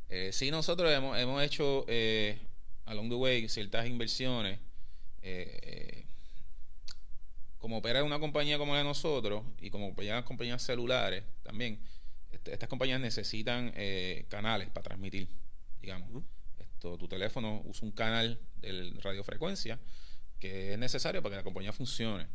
Eh, 0.09 0.31
sí, 0.33 0.49
nosotros 0.51 0.91
hemos, 0.91 1.17
hemos 1.17 1.43
hecho 1.43 1.85
along 2.85 3.09
the 3.09 3.15
way 3.15 3.49
ciertas 3.49 3.85
inversiones. 3.87 4.59
como 7.57 7.77
opera 7.79 8.03
una 8.03 8.19
compañía 8.19 8.57
como 8.57 8.73
la 8.73 8.79
de 8.79 8.83
nosotros 8.85 9.43
y 9.59 9.69
como 9.69 9.89
operan 9.89 10.23
compañías 10.23 10.61
celulares 10.63 11.23
también, 11.43 11.79
este- 12.31 12.53
estas 12.53 12.69
compañías 12.69 12.99
necesitan 13.01 13.73
canales 14.29 14.69
para 14.69 14.83
transmitir, 14.83 15.27
digamos. 15.81 16.23
Esto, 16.59 16.97
tu 16.97 17.07
teléfono 17.07 17.61
usa 17.65 17.85
un 17.85 17.91
canal 17.91 18.39
de 18.61 18.93
radiofrecuencia 19.01 19.79
que 20.39 20.73
es 20.73 20.79
necesario 20.79 21.21
para 21.23 21.33
que 21.33 21.37
la 21.37 21.43
compañía 21.43 21.73
funcione. 21.73 22.27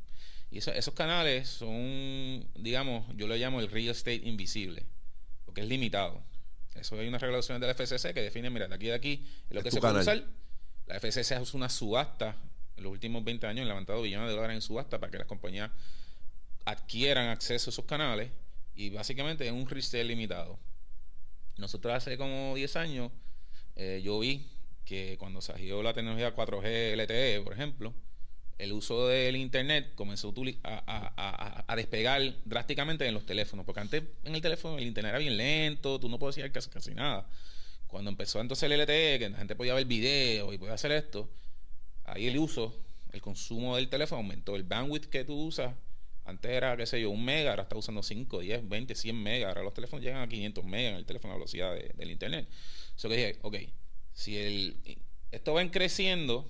Y 0.52 0.58
eso- 0.58 0.72
esos 0.72 0.92
canales 0.94 1.48
son, 1.48 2.46
digamos, 2.54 3.06
yo 3.16 3.26
lo 3.26 3.34
llamo 3.36 3.58
el 3.60 3.70
real 3.70 3.88
estate 3.88 4.20
invisible, 4.24 4.84
porque 5.46 5.62
es 5.62 5.66
limitado. 5.66 6.22
Eso 6.74 6.98
hay 6.98 7.08
unas 7.08 7.20
regulaciones 7.22 7.60
de 7.60 7.66
la 7.66 7.72
FCC 7.72 8.12
que 8.14 8.20
definen, 8.22 8.52
mira, 8.52 8.68
de 8.68 8.74
aquí 8.74 8.90
a 8.90 8.94
aquí 8.94 9.26
es 9.48 9.50
lo 9.54 9.60
Es 9.60 9.64
que 9.64 9.70
se 9.70 9.80
puede 9.80 10.00
usar. 10.00 10.24
La 10.86 10.96
FCC 10.96 11.34
hace 11.34 11.56
una 11.56 11.68
subasta, 11.68 12.36
en 12.76 12.82
los 12.84 12.92
últimos 12.92 13.24
20 13.24 13.46
años 13.46 13.62
han 13.62 13.68
levantado 13.68 14.02
billones 14.02 14.28
de 14.28 14.34
dólares 14.34 14.54
en 14.56 14.62
subasta 14.62 14.98
para 15.00 15.10
que 15.10 15.18
las 15.18 15.26
compañías 15.26 15.70
adquieran 16.64 17.28
acceso 17.28 17.70
a 17.70 17.72
esos 17.72 17.84
canales 17.84 18.30
y 18.74 18.90
básicamente 18.90 19.46
es 19.46 19.52
un 19.52 19.66
real 19.68 19.78
estate 19.80 20.04
limitado. 20.04 20.58
Nosotros 21.56 21.92
hace 21.94 22.16
como 22.16 22.54
10 22.54 22.76
años 22.76 23.10
eh, 23.76 24.00
yo 24.04 24.18
vi 24.18 24.46
que 24.84 25.16
cuando 25.18 25.40
salió 25.40 25.82
la 25.82 25.92
tecnología 25.94 26.34
4G 26.34 26.92
LTE, 26.94 27.40
por 27.42 27.52
ejemplo, 27.52 27.94
el 28.62 28.72
uso 28.72 29.08
del 29.08 29.36
internet 29.36 29.92
comenzó 29.94 30.32
a 30.62 31.74
despegar 31.76 32.22
drásticamente 32.44 33.06
en 33.06 33.14
los 33.14 33.26
teléfonos, 33.26 33.64
porque 33.66 33.80
antes 33.80 34.02
en 34.24 34.34
el 34.34 34.40
teléfono 34.40 34.78
el 34.78 34.84
internet 34.86 35.10
era 35.10 35.18
bien 35.18 35.36
lento, 35.36 35.98
tú 35.98 36.08
no 36.08 36.18
podías 36.18 36.48
hacer 36.50 36.70
casi, 36.70 36.94
nada. 36.94 37.26
Cuando 37.86 38.10
empezó 38.10 38.40
entonces 38.40 38.70
el 38.70 38.80
LTE, 38.80 39.18
que 39.18 39.28
la 39.30 39.38
gente 39.38 39.56
podía 39.56 39.74
ver 39.74 39.84
videos 39.84 40.54
y 40.54 40.58
podía 40.58 40.74
hacer 40.74 40.92
esto, 40.92 41.28
ahí 42.04 42.28
el 42.28 42.38
uso, 42.38 42.74
el 43.12 43.20
consumo 43.20 43.76
del 43.76 43.88
teléfono 43.88 44.18
aumentó. 44.22 44.56
El 44.56 44.62
bandwidth 44.62 45.06
que 45.06 45.24
tú 45.24 45.34
usas, 45.34 45.74
antes 46.24 46.50
era, 46.50 46.76
qué 46.76 46.86
sé 46.86 47.00
yo, 47.00 47.10
un 47.10 47.24
mega, 47.24 47.50
ahora 47.50 47.64
está 47.64 47.76
usando 47.76 48.02
5, 48.02 48.40
10, 48.40 48.68
20, 48.68 48.94
100 48.94 49.20
megas. 49.22 49.48
Ahora 49.48 49.62
los 49.62 49.74
teléfonos 49.74 50.04
llegan 50.04 50.22
a 50.22 50.28
500 50.28 50.64
megas 50.64 50.92
en 50.92 50.98
el 50.98 51.04
teléfono 51.04 51.34
a 51.34 51.36
velocidad 51.36 51.74
de- 51.74 51.92
del 51.96 52.10
internet. 52.10 52.48
Eso 52.96 53.08
que 53.08 53.16
dije, 53.16 53.38
ok, 53.42 53.56
si 54.14 54.38
el, 54.38 54.76
esto 55.32 55.52
va 55.52 55.70
creciendo, 55.70 56.48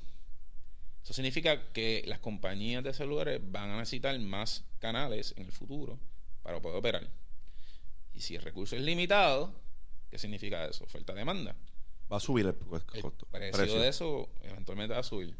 eso 1.02 1.12
significa 1.12 1.72
que 1.72 2.04
las 2.06 2.20
compañías 2.20 2.84
de 2.84 2.92
celulares 2.94 3.40
van 3.44 3.70
a 3.70 3.76
necesitar 3.78 4.18
más 4.20 4.64
canales 4.78 5.34
en 5.36 5.46
el 5.46 5.52
futuro 5.52 5.98
para 6.42 6.60
poder 6.60 6.78
operar. 6.78 7.08
Y 8.14 8.20
si 8.20 8.36
el 8.36 8.42
recurso 8.42 8.76
es 8.76 8.82
limitado, 8.82 9.52
¿qué 10.10 10.18
significa 10.18 10.64
eso? 10.66 10.84
Oferta-demanda. 10.84 11.56
Va 12.12 12.18
a 12.18 12.20
subir 12.20 12.46
el, 12.46 12.54
El 12.94 13.02
costo. 13.02 13.26
precio, 13.30 13.52
precio. 13.58 13.80
de 13.80 13.88
eso 13.88 14.28
eventualmente 14.42 14.94
va 14.94 15.00
a 15.00 15.04
subir. 15.04 15.34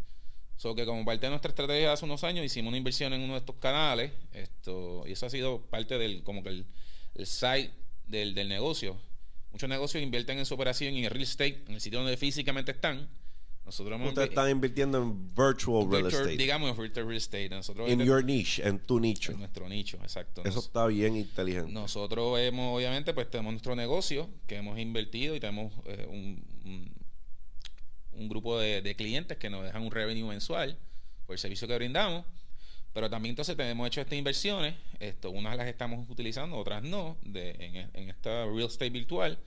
So 0.57 0.75
que 0.75 0.87
como 0.87 1.05
parte 1.05 1.27
de 1.27 1.31
nuestra 1.31 1.51
estrategia 1.51 1.92
hace 1.92 2.05
unos 2.05 2.25
años 2.25 2.44
hicimos 2.44 2.68
una 2.68 2.79
inversión 2.79 3.12
en 3.12 3.20
uno 3.22 3.35
de 3.35 3.40
estos 3.40 3.57
canales, 3.57 4.12
esto, 4.33 5.05
y 5.07 5.12
eso 5.12 5.27
ha 5.27 5.31
sido 5.31 5.61
parte 5.62 5.98
del, 5.98 6.22
como 6.22 6.42
que 6.42 6.51
el, 6.51 6.66
el 7.14 7.27
site 7.27 7.72
del, 8.07 8.35
del 8.35 8.48
negocio. 8.48 8.96
Muchos 9.51 9.68
negocios 9.68 10.03
invierten 10.03 10.38
en 10.38 10.46
su 10.46 10.55
operación 10.55 10.94
y 10.94 11.01
en 11.01 11.05
el 11.05 11.11
real 11.11 11.22
estate, 11.25 11.64
en 11.66 11.75
el 11.75 11.81
sitio 11.81 11.98
donde 11.98 12.16
físicamente 12.16 12.72
están. 12.72 13.09
Nosotros 13.64 13.94
hemos 13.94 14.09
Ustedes 14.09 14.29
inve- 14.29 14.33
están 14.33 14.51
invirtiendo 14.51 14.98
en 14.98 15.35
virtual 15.35 15.88
real 15.90 16.03
virtual- 16.03 16.22
estate. 16.22 16.37
digamos 16.37 16.70
en 16.70 16.77
virtual 16.83 17.07
real 17.07 17.16
estate. 17.16 17.48
Nosotros 17.48 17.88
In 17.90 18.01
inve- 18.01 18.05
your 18.05 18.25
niche, 18.25 18.66
en 18.66 18.79
tu 18.81 18.98
nicho. 19.01 19.33
en 19.33 19.38
nuestro 19.38 19.68
nicho, 19.68 19.96
exacto. 20.03 20.42
Eso 20.44 20.57
Nos- 20.57 20.64
está 20.66 20.87
bien 20.87 21.16
inteligente. 21.16 21.70
nosotros 21.72 22.38
hemos, 22.40 22.77
obviamente, 22.77 23.14
pues 23.14 23.31
tenemos 23.31 23.53
nuestro 23.53 23.77
negocio 23.77 24.29
que 24.46 24.57
hemos 24.57 24.79
invertido 24.79 25.37
y 25.37 25.40
tenemos 25.40 25.72
eh, 25.87 26.07
un, 26.11 26.44
un, 26.64 26.92
un 28.20 28.29
grupo 28.29 28.59
de, 28.59 28.83
de 28.83 28.94
clientes 28.96 29.38
que 29.38 29.48
nos 29.48 29.64
dejan 29.64 29.83
un 29.83 29.90
revenue 29.90 30.25
mensual 30.29 30.77
por 31.27 31.35
el 31.35 31.38
servicio 31.38 31.66
que 31.68 31.77
brindamos. 31.77 32.25
Pero 32.92 33.09
también 33.09 33.31
entonces 33.31 33.57
tenemos 33.57 33.87
hecho 33.87 34.03
estas 34.03 34.18
inversiones, 34.18 34.75
esto, 35.01 35.31
unas 35.31 35.57
las 35.57 35.66
estamos 35.66 36.05
utilizando, 36.11 36.59
otras 36.59 36.83
no, 36.83 37.16
de, 37.22 37.53
en, 37.53 37.90
en 37.94 38.11
esta 38.11 38.44
real 38.44 38.66
estate 38.66 38.90
virtual, 38.90 39.38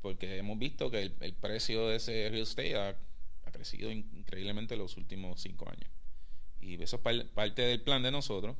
porque 0.00 0.38
hemos 0.38 0.58
visto 0.58 0.90
que 0.90 1.02
el, 1.02 1.14
el 1.20 1.34
precio 1.34 1.88
de 1.88 1.96
ese 1.96 2.30
real 2.30 2.42
estate 2.44 2.74
ha 2.74 2.96
crecido 3.56 3.90
in- 3.90 4.08
increíblemente 4.14 4.74
en 4.74 4.80
los 4.80 4.96
últimos 4.96 5.40
cinco 5.40 5.68
años. 5.68 5.90
Y 6.60 6.82
eso 6.82 6.96
es 6.96 7.02
par- 7.02 7.26
parte 7.34 7.62
del 7.62 7.80
plan 7.82 8.02
de 8.02 8.10
nosotros. 8.10 8.56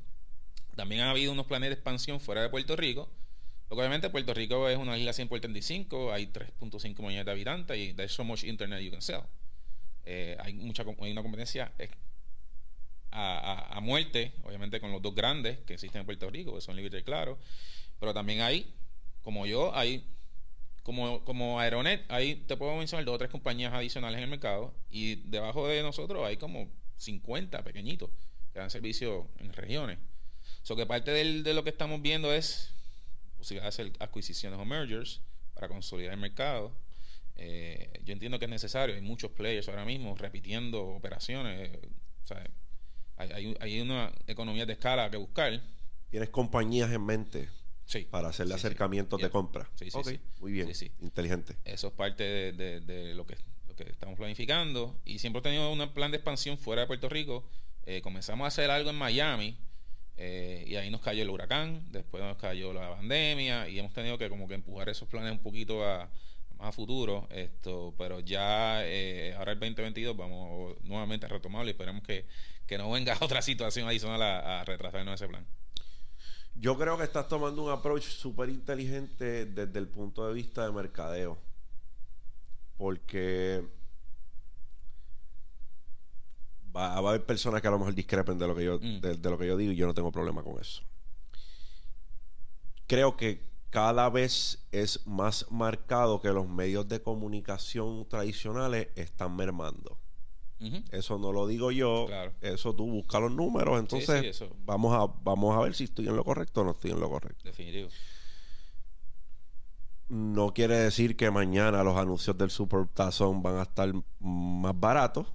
También 0.74 1.02
ha 1.02 1.10
habido 1.10 1.32
unos 1.32 1.46
planes 1.46 1.68
de 1.70 1.74
expansión 1.74 2.20
fuera 2.20 2.42
de 2.42 2.48
Puerto 2.48 2.76
Rico. 2.76 3.08
Porque 3.68 3.80
obviamente 3.80 4.10
Puerto 4.10 4.32
Rico 4.32 4.68
es 4.68 4.78
una 4.78 4.96
isla 4.96 5.12
100 5.12 5.28
por 5.28 5.40
35, 5.40 6.12
hay 6.12 6.26
3.5 6.28 6.98
millones 7.02 7.24
de 7.24 7.30
habitantes 7.32 7.76
y 7.76 7.94
there's 7.94 8.12
so 8.12 8.22
much 8.22 8.44
internet 8.44 8.80
you 8.80 8.90
can 8.92 9.02
sell. 9.02 9.22
Eh, 10.04 10.36
hay 10.38 10.52
mucha 10.54 10.84
hay 11.00 11.10
una 11.10 11.22
competencia 11.22 11.72
eh, 11.78 11.90
a, 13.10 13.38
a- 13.72 13.76
a 13.76 13.80
muerte, 13.80 14.32
obviamente 14.44 14.80
con 14.80 14.92
los 14.92 15.02
dos 15.02 15.14
grandes 15.14 15.58
que 15.66 15.74
existen 15.74 16.00
en 16.00 16.06
Puerto 16.06 16.30
Rico, 16.30 16.54
que 16.54 16.60
son 16.60 16.76
Liberty 16.76 16.98
y 16.98 17.02
Claro, 17.02 17.38
pero 17.98 18.14
también 18.14 18.40
hay, 18.40 18.72
como 19.22 19.46
yo, 19.46 19.74
hay 19.74 20.04
como, 20.86 21.24
como 21.24 21.58
Aeronet, 21.58 22.04
ahí 22.08 22.36
te 22.46 22.56
puedo 22.56 22.76
mencionar 22.76 23.04
dos 23.04 23.16
o 23.16 23.18
tres 23.18 23.28
compañías 23.28 23.72
adicionales 23.74 24.18
en 24.18 24.22
el 24.24 24.30
mercado 24.30 24.72
y 24.88 25.16
debajo 25.28 25.66
de 25.66 25.82
nosotros 25.82 26.24
hay 26.24 26.36
como 26.36 26.70
50 26.96 27.64
pequeñitos 27.64 28.08
que 28.52 28.60
dan 28.60 28.70
servicio 28.70 29.28
en 29.40 29.52
regiones. 29.52 29.98
So 30.62 30.76
que 30.76 30.86
parte 30.86 31.10
del- 31.10 31.42
de 31.42 31.54
lo 31.54 31.64
que 31.64 31.70
estamos 31.70 32.00
viendo 32.02 32.32
es 32.32 32.72
posibilidad 33.36 33.64
de 33.64 33.68
hacer 33.70 33.92
adquisiciones 33.98 34.60
o 34.60 34.64
mergers 34.64 35.20
para 35.54 35.66
consolidar 35.66 36.14
el 36.14 36.20
mercado. 36.20 36.72
Eh, 37.34 38.00
yo 38.04 38.12
entiendo 38.12 38.38
que 38.38 38.44
es 38.44 38.50
necesario, 38.50 38.94
hay 38.94 39.00
muchos 39.02 39.32
players 39.32 39.68
ahora 39.68 39.84
mismo 39.84 40.14
repitiendo 40.16 40.86
operaciones. 40.86 41.68
eh, 41.68 41.80
o 42.22 42.26
sea, 42.28 42.48
hay, 43.16 43.30
hay, 43.32 43.56
hay 43.60 43.80
una 43.80 44.12
economía 44.28 44.64
de 44.66 44.74
escala 44.74 45.10
que 45.10 45.16
buscar. 45.16 45.60
Tienes 46.10 46.28
compañías 46.30 46.92
en 46.92 47.04
mente. 47.04 47.48
Sí. 47.86 48.06
Para 48.10 48.28
hacerle 48.28 48.54
Sí, 48.54 48.60
sí. 48.60 48.66
acercamientos 48.66 49.20
de 49.20 49.30
compra. 49.30 49.70
Sí, 49.76 49.90
sí. 49.90 50.20
Muy 50.40 50.52
bien. 50.52 50.70
Inteligente. 51.00 51.56
Eso 51.64 51.86
es 51.88 51.92
parte 51.92 52.24
de, 52.24 52.52
de- 52.52 52.80
de 52.80 53.14
lo, 53.14 53.24
que, 53.26 53.36
lo 53.68 53.74
que 53.76 53.84
estamos 53.84 54.16
planificando. 54.18 54.98
Y 55.04 55.18
siempre 55.20 55.40
he 55.40 55.42
tenido 55.42 55.72
un 55.72 55.88
plan 55.94 56.10
de 56.10 56.16
expansión 56.16 56.58
fuera 56.58 56.82
de 56.82 56.86
Puerto 56.88 57.08
Rico. 57.08 57.48
Eh, 57.84 58.00
comenzamos 58.02 58.44
a 58.44 58.48
hacer 58.48 58.70
algo 58.70 58.90
en 58.90 58.96
Miami. 58.96 59.56
eh, 60.16 60.64
y 60.66 60.76
ahí 60.76 60.90
nos 60.90 61.00
cayó 61.00 61.22
el 61.22 61.30
huracán. 61.30 61.86
Después 61.92 62.22
nos 62.24 62.36
cayó 62.38 62.72
la 62.72 62.90
pandemia. 62.96 63.68
Y 63.68 63.78
hemos 63.78 63.92
tenido 63.92 64.18
que 64.18 64.28
como 64.28 64.48
que 64.48 64.54
empujar 64.54 64.88
esos 64.88 65.08
planes 65.08 65.30
un 65.30 65.38
poquito 65.38 65.84
a, 65.84 66.10
más 66.58 66.68
a 66.68 66.72
futuro. 66.72 67.28
Esto, 67.30 67.94
pero 67.96 68.18
ya 68.20 68.80
eh, 68.84 69.34
ahora 69.38 69.52
el 69.52 69.60
2022 69.60 70.16
vamos 70.16 70.74
nuevamente 70.82 71.26
a 71.26 71.28
retomarlo. 71.28 71.68
Y 71.68 71.70
esperemos 71.70 72.02
que, 72.02 72.26
que 72.66 72.78
no 72.78 72.90
venga 72.90 73.16
otra 73.20 73.42
situación 73.42 73.86
adicional 73.86 74.20
a, 74.22 74.60
a 74.62 74.64
retrasarnos 74.64 75.14
ese 75.20 75.28
plan. 75.28 75.46
Yo 76.58 76.76
creo 76.78 76.96
que 76.96 77.04
estás 77.04 77.28
tomando 77.28 77.62
un 77.64 77.70
approach 77.70 78.04
súper 78.04 78.48
inteligente 78.48 79.46
desde 79.46 79.78
el 79.78 79.88
punto 79.88 80.26
de 80.26 80.32
vista 80.34 80.64
de 80.64 80.72
mercadeo. 80.72 81.36
Porque 82.78 83.62
va, 86.74 87.00
va 87.00 87.08
a 87.08 87.12
haber 87.12 87.24
personas 87.26 87.60
que 87.60 87.68
a 87.68 87.70
lo 87.70 87.78
mejor 87.78 87.94
discrepen 87.94 88.38
de 88.38 88.46
lo 88.46 88.54
que 88.54 88.64
yo, 88.64 88.78
Mm. 88.78 89.00
de, 89.00 89.16
de 89.16 89.30
lo 89.30 89.38
que 89.38 89.46
yo 89.46 89.56
digo 89.56 89.72
y 89.72 89.76
yo 89.76 89.86
no 89.86 89.94
tengo 89.94 90.12
problema 90.12 90.42
con 90.42 90.58
eso. 90.60 90.82
Creo 92.86 93.16
que 93.16 93.44
cada 93.70 94.08
vez 94.08 94.66
es 94.72 95.06
más 95.06 95.46
marcado 95.50 96.20
que 96.20 96.28
los 96.30 96.48
medios 96.48 96.88
de 96.88 97.02
comunicación 97.02 98.06
tradicionales 98.08 98.88
están 98.94 99.34
mermando. 99.36 99.98
Eso 100.90 101.18
no 101.18 101.32
lo 101.32 101.46
digo 101.46 101.70
yo, 101.70 102.06
Claro. 102.06 102.32
eso 102.40 102.74
tú 102.74 102.86
buscas 102.86 103.20
los 103.20 103.30
números, 103.32 103.78
entonces 103.78 104.36
sí, 104.36 104.44
vamos 104.64 104.94
a 104.94 105.12
vamos 105.22 105.54
a 105.56 105.60
ver 105.60 105.74
si 105.74 105.84
estoy 105.84 106.08
en 106.08 106.16
lo 106.16 106.24
correcto 106.24 106.62
o 106.62 106.64
no 106.64 106.70
estoy 106.70 106.92
en 106.92 107.00
lo 107.00 107.10
correcto. 107.10 107.42
Definitivo. 107.44 107.88
No 110.08 110.54
quiere 110.54 110.76
decir 110.76 111.16
que 111.16 111.30
mañana 111.30 111.82
los 111.82 111.96
anuncios 111.96 112.38
del 112.38 112.50
Super 112.50 112.86
Tazón 112.86 113.42
van 113.42 113.56
a 113.56 113.62
estar 113.62 113.92
más 114.20 114.78
baratos, 114.78 115.26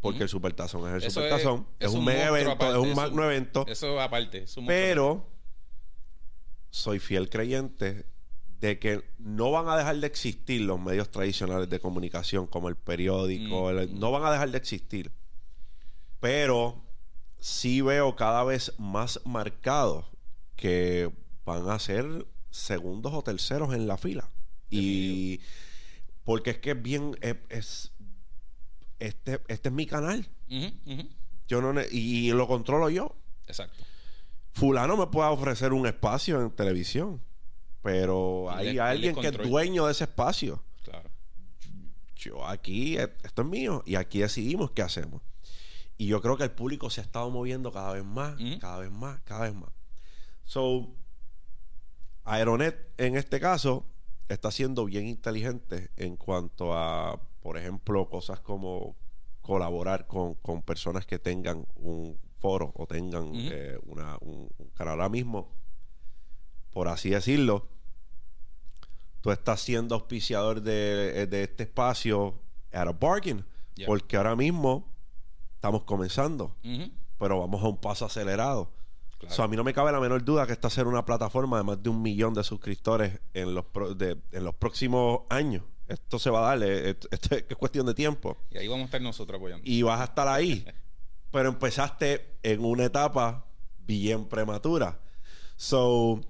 porque 0.00 0.16
Ujú. 0.18 0.22
el 0.24 0.28
Super 0.28 0.52
Tazón 0.52 0.88
es 0.88 1.02
el 1.02 1.08
Eso 1.08 1.20
Super 1.20 1.32
es- 1.32 1.42
Tazón, 1.44 1.66
es, 1.78 1.88
es 1.88 1.94
un 1.94 2.04
mega 2.04 2.28
evento, 2.28 2.50
aparte, 2.50 2.74
es 2.78 2.82
un 2.86 2.94
magno 2.94 3.24
evento, 3.24 3.64
Eso 3.68 4.00
aparte. 4.00 4.42
es 4.42 4.56
un 4.56 4.66
pero 4.66 5.26
soy 6.70 6.98
fiel 6.98 7.30
creyente 7.30 8.04
de 8.60 8.78
que 8.78 9.04
no 9.18 9.50
van 9.50 9.68
a 9.68 9.76
dejar 9.76 9.96
de 9.98 10.06
existir 10.06 10.62
los 10.62 10.80
medios 10.80 11.10
tradicionales 11.10 11.68
de 11.68 11.78
comunicación 11.80 12.46
como 12.46 12.68
el 12.68 12.76
periódico, 12.76 13.72
Mm. 13.72 13.78
el- 13.78 13.98
no 14.00 14.10
van 14.10 14.24
a 14.24 14.30
dejar 14.32 14.50
de 14.50 14.58
existir. 14.58 15.12
Pero 16.20 16.82
sí 17.38 17.80
veo 17.82 18.16
cada 18.16 18.44
vez 18.44 18.72
más 18.78 19.20
marcados 19.24 20.06
que 20.56 21.12
van 21.44 21.68
a 21.68 21.78
ser 21.78 22.26
segundos 22.50 23.12
o 23.12 23.22
terceros 23.22 23.74
en 23.74 23.86
la 23.86 23.98
fila. 23.98 24.30
Y 24.70 25.40
porque 26.24 26.50
es 26.50 26.58
que 26.58 26.70
es 26.72 26.82
bien 26.82 27.16
es, 27.20 27.36
es- 27.50 27.92
este 28.98 29.40
este 29.48 29.68
es 29.68 29.74
mi 29.74 29.86
canal. 29.86 30.26
Ujú, 30.50 30.72
ujú. 30.92 31.08
Yo 31.46 31.60
no 31.60 31.72
ne- 31.74 31.86
y 31.90 32.30
lo 32.32 32.48
controlo 32.48 32.88
yo. 32.88 33.14
Exacto. 33.46 33.84
Fulano 34.52 34.96
me 34.96 35.06
puede 35.08 35.28
ofrecer 35.28 35.72
un 35.74 35.86
espacio 35.86 36.40
en 36.42 36.50
televisión, 36.50 37.20
pero 37.86 38.50
hay 38.50 38.78
alguien 38.78 39.14
que 39.14 39.28
es 39.28 39.38
dueño 39.38 39.86
de 39.86 39.92
ese 39.92 40.04
espacio. 40.04 40.60
Claro. 40.82 41.08
Yo 42.16 42.44
aquí, 42.44 42.98
eh, 42.98 43.14
esto 43.22 43.42
es 43.42 43.48
mío, 43.48 43.84
y 43.86 43.94
aquí 43.94 44.18
decidimos 44.18 44.72
qué 44.72 44.82
hacemos. 44.82 45.22
Y 45.96 46.08
yo 46.08 46.20
creo 46.20 46.36
que 46.36 46.42
el 46.42 46.50
público 46.50 46.90
se 46.90 47.00
ha 47.00 47.04
estado 47.04 47.30
moviendo 47.30 47.70
cada 47.70 47.92
vez 47.92 48.04
más, 48.04 48.34
cada 48.60 48.80
vez 48.80 48.90
más, 48.90 49.20
cada 49.22 49.42
vez 49.42 49.54
más. 49.54 49.70
So, 50.44 50.88
Aeronet, 52.24 52.92
en 52.98 53.16
este 53.16 53.38
caso, 53.38 53.86
está 54.28 54.50
siendo 54.50 54.84
bien 54.84 55.06
inteligente 55.06 55.90
en 55.96 56.16
cuanto 56.16 56.74
a, 56.74 57.20
por 57.40 57.56
ejemplo, 57.56 58.08
cosas 58.08 58.40
como 58.40 58.96
colaborar 59.42 60.08
con, 60.08 60.34
con 60.34 60.60
personas 60.60 61.06
que 61.06 61.20
tengan 61.20 61.64
un 61.76 62.18
foro 62.40 62.72
o 62.74 62.88
tengan 62.88 63.30
eh, 63.32 63.78
una, 63.84 64.18
un, 64.22 64.50
un 64.58 64.70
canal. 64.70 64.94
Ahora 64.94 65.08
mismo, 65.08 65.52
por 66.72 66.88
así 66.88 67.10
decirlo, 67.10 67.68
tú 69.26 69.32
estás 69.32 69.60
siendo 69.60 69.94
auspiciador 69.94 70.60
de, 70.62 71.26
de 71.26 71.42
este 71.42 71.64
espacio 71.64 72.34
at 72.72 72.86
a 72.88 72.92
bargain. 72.92 73.44
Yeah. 73.74 73.86
Porque 73.86 74.16
ahora 74.16 74.34
mismo 74.36 74.90
estamos 75.54 75.82
comenzando, 75.82 76.54
pero 77.18 77.40
vamos 77.40 77.62
a 77.62 77.68
un 77.68 77.76
paso 77.78 78.04
acelerado. 78.06 78.70
Claro. 79.18 79.34
So, 79.34 79.42
a 79.42 79.48
mí 79.48 79.56
no 79.56 79.64
me 79.64 79.72
cabe 79.72 79.92
la 79.92 80.00
menor 80.00 80.22
duda 80.24 80.46
que 80.46 80.52
esta 80.52 80.68
será 80.70 80.88
una 80.88 81.04
plataforma 81.04 81.56
de 81.58 81.64
más 81.64 81.82
de 81.82 81.88
un 81.88 82.02
millón 82.02 82.34
de 82.34 82.44
suscriptores 82.44 83.18
en 83.34 83.54
los, 83.54 83.64
pro- 83.64 83.94
de- 83.94 84.18
en 84.32 84.44
los 84.44 84.54
próximos 84.54 85.20
años. 85.30 85.62
Esto 85.88 86.18
se 86.18 86.28
va 86.30 86.40
a 86.52 86.56
dar, 86.56 86.68
eh, 86.68 86.90
esto, 86.90 87.08
esto 87.10 87.34
es 87.36 87.56
cuestión 87.56 87.86
de 87.86 87.94
tiempo. 87.94 88.36
Y 88.50 88.58
ahí 88.58 88.68
vamos 88.68 88.82
a 88.82 88.84
estar 88.86 89.00
nosotros 89.00 89.38
apoyando. 89.38 89.62
Y 89.66 89.82
vas 89.82 90.00
a 90.00 90.04
estar 90.04 90.28
ahí. 90.28 90.66
pero 91.30 91.48
empezaste 91.48 92.36
en 92.42 92.64
una 92.64 92.84
etapa 92.84 93.46
bien 93.78 94.26
prematura. 94.26 95.00
So, 95.56 96.20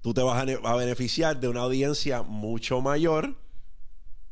tú 0.00 0.14
te 0.14 0.22
vas 0.22 0.40
a, 0.40 0.44
ne- 0.44 0.58
a 0.62 0.74
beneficiar 0.76 1.38
de 1.40 1.48
una 1.48 1.60
audiencia 1.62 2.22
mucho 2.22 2.80
mayor 2.80 3.36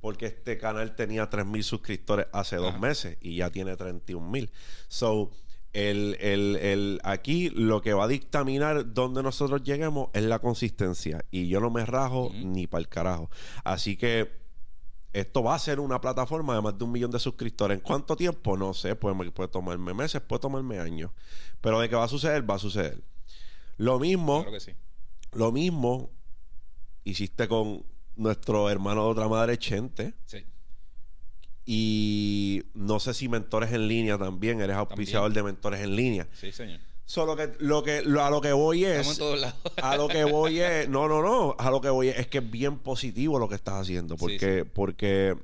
porque 0.01 0.27
este 0.27 0.57
canal 0.59 0.95
tenía 0.95 1.29
3.000 1.29 1.63
suscriptores 1.63 2.27
hace 2.33 2.57
dos 2.57 2.79
meses 2.79 3.17
y 3.21 3.37
ya 3.37 3.51
tiene 3.51 3.77
31.000. 3.77 4.51
So, 4.89 5.31
el, 5.73 6.17
el, 6.21 6.57
el, 6.57 7.01
aquí 7.03 7.51
lo 7.51 7.83
que 7.83 7.93
va 7.93 8.05
a 8.05 8.09
dictaminar 8.09 8.95
dónde 8.95 9.23
nosotros 9.23 9.63
lleguemos 9.65 10.11
es 10.13 10.23
la 10.23 10.39
consistencia. 10.39 11.25
Y 11.31 11.49
yo 11.49 11.61
no 11.61 11.71
me 11.71 11.85
rajo 11.85 12.31
ni 12.35 12.67
para 12.69 12.81
el 12.83 12.89
carajo. 12.89 13.31
Así 13.65 13.97
que 13.97 14.31
esto 15.13 15.43
va 15.43 15.55
a 15.55 15.59
ser 15.59 15.81
una 15.81 16.01
plataforma 16.01 16.55
de 16.55 16.61
más 16.63 16.79
de 16.79 16.85
un 16.85 16.93
millón 16.93 17.11
de 17.11 17.19
suscriptores. 17.19 17.77
¿En 17.79 17.83
cuánto 17.83 18.15
tiempo? 18.17 18.57
No 18.57 18.75
sé. 18.75 18.95
Puede, 18.95 19.31
puede 19.33 19.49
tomarme 19.49 19.93
meses, 19.93 20.21
puede 20.23 20.41
tomarme 20.41 20.79
años. 20.79 21.11
Pero 21.61 21.81
de 21.81 21.89
que 21.89 21.97
va 21.97 22.05
a 22.05 22.09
suceder, 22.09 22.49
va 22.49 22.55
a 22.55 22.59
suceder. 22.61 23.03
Lo 23.77 23.99
mismo, 23.99 24.43
Claro 24.43 24.53
que 24.53 24.61
sí. 24.61 24.73
Lo 25.37 25.53
mismo 25.53 26.11
hiciste 27.05 27.47
con 27.49 27.85
nuestro 28.17 28.69
hermano 28.71 29.05
de 29.05 29.11
otra 29.11 29.29
madre, 29.29 29.59
Chente. 29.59 30.15
Sí. 30.25 30.45
Y 31.65 32.63
no 32.75 33.01
sé 33.01 33.13
si 33.15 33.29
mentores 33.29 33.73
en 33.73 33.89
línea 33.89 34.17
también. 34.19 34.61
Eres 34.61 34.77
auspiciador 34.77 35.33
de 35.33 35.43
mentores 35.43 35.81
en 35.81 35.97
línea. 35.97 36.29
Sí, 36.33 36.53
señor. 36.53 36.81
Solo 37.05 37.37
que 37.37 37.53
lo 37.61 37.83
que 37.85 38.03
lo- 38.03 38.23
a 38.25 38.31
lo 38.31 38.41
que 38.41 38.53
voy 38.53 38.85
Estamos 38.85 39.07
en 39.07 39.13
es 39.13 39.19
todos 39.19 39.41
lados. 39.41 39.57
a 39.81 39.97
lo 39.97 40.09
que 40.09 40.25
voy 40.25 40.59
es 40.61 40.89
no 40.89 41.07
no 41.07 41.23
no 41.23 41.55
a 41.59 41.71
lo 41.71 41.81
que 41.81 41.89
voy 41.89 42.09
es, 42.09 42.19
es 42.19 42.27
que 42.27 42.39
es 42.39 42.51
bien 42.51 42.79
positivo 42.79 43.39
lo 43.39 43.49
que 43.49 43.55
estás 43.55 43.75
haciendo 43.83 44.17
porque 44.17 44.63
Sí, 44.65 44.71
porque 44.75 45.37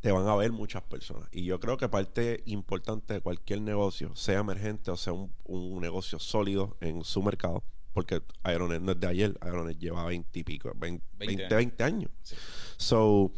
te 0.00 0.10
van 0.10 0.26
a 0.26 0.34
ver 0.34 0.50
muchas 0.50 0.82
personas 0.84 1.28
y 1.32 1.44
yo 1.44 1.60
creo 1.60 1.76
que 1.76 1.86
parte 1.90 2.42
importante 2.46 3.12
de 3.12 3.20
cualquier 3.20 3.60
negocio 3.60 4.16
sea 4.16 4.38
emergente 4.40 4.90
o 4.90 4.96
sea 4.96 5.12
un, 5.12 5.30
un 5.44 5.80
negocio 5.82 6.18
sólido 6.18 6.78
en 6.80 7.04
su 7.04 7.22
mercado 7.22 7.62
porque 7.92 8.22
Aeronet 8.42 8.80
no 8.80 8.92
es 8.92 9.00
de 9.00 9.06
ayer 9.06 9.36
Aeronet 9.40 9.78
lleva 9.78 10.04
20 10.04 10.38
y 10.38 10.44
pico 10.44 10.72
20, 10.74 11.04
20 11.18 11.36
20, 11.36 11.54
20 11.54 11.84
años 11.84 12.10
Sí. 12.22 12.36
So, 12.76 13.32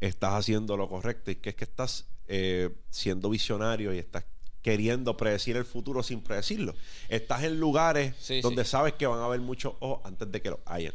estás 0.00 0.34
haciendo 0.34 0.76
lo 0.76 0.88
correcto 0.88 1.30
y 1.30 1.36
que 1.36 1.50
es 1.50 1.54
que 1.56 1.64
estás 1.64 2.08
eh, 2.28 2.70
siendo 2.90 3.28
visionario 3.30 3.92
y 3.92 3.98
estás 3.98 4.24
queriendo 4.62 5.16
predecir 5.16 5.56
el 5.56 5.64
futuro 5.64 6.02
sin 6.02 6.22
predecirlo. 6.22 6.74
Estás 7.08 7.42
en 7.44 7.58
lugares 7.58 8.14
Sí, 8.20 8.40
donde 8.42 8.64
sí. 8.64 8.70
sabes 8.70 8.92
que 8.94 9.06
van 9.06 9.18
a 9.20 9.24
haber 9.24 9.40
muchos 9.40 9.74
ojos 9.80 10.00
antes 10.04 10.30
de 10.30 10.40
que 10.42 10.50
lo 10.50 10.60
hayan. 10.66 10.92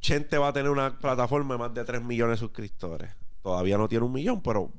Chente 0.00 0.36
va 0.36 0.48
a 0.48 0.52
tener 0.52 0.70
una 0.70 0.98
plataforma 0.98 1.54
de 1.54 1.58
más 1.58 1.72
de 1.72 1.84
3 1.84 2.02
millones 2.02 2.38
de 2.38 2.46
suscriptores. 2.46 3.10
Todavía 3.42 3.78
no 3.78 3.88
tiene 3.88 4.04
un 4.04 4.12
millón, 4.12 4.42
pero 4.42 4.70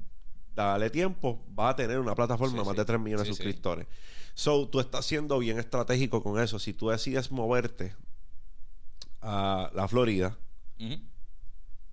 dale 0.54 0.90
tiempo, 0.90 1.44
va 1.58 1.70
a 1.70 1.76
tener 1.76 2.00
una 2.00 2.14
plataforma 2.16 2.60
de 2.60 2.66
más 2.66 2.76
de 2.76 2.86
3 2.86 3.00
millones 3.00 3.28
de 3.28 3.34
suscriptores. 3.34 3.88
So, 4.36 4.68
tú 4.68 4.80
estás 4.82 5.06
siendo 5.06 5.40
bien 5.40 5.58
estratégico 5.58 6.22
con 6.22 6.40
eso. 6.42 6.60
Si 6.60 6.74
tú 6.74 6.90
decides 6.90 7.32
moverte 7.32 7.96
a 9.22 9.72
la 9.74 9.88
Florida, 9.88 10.38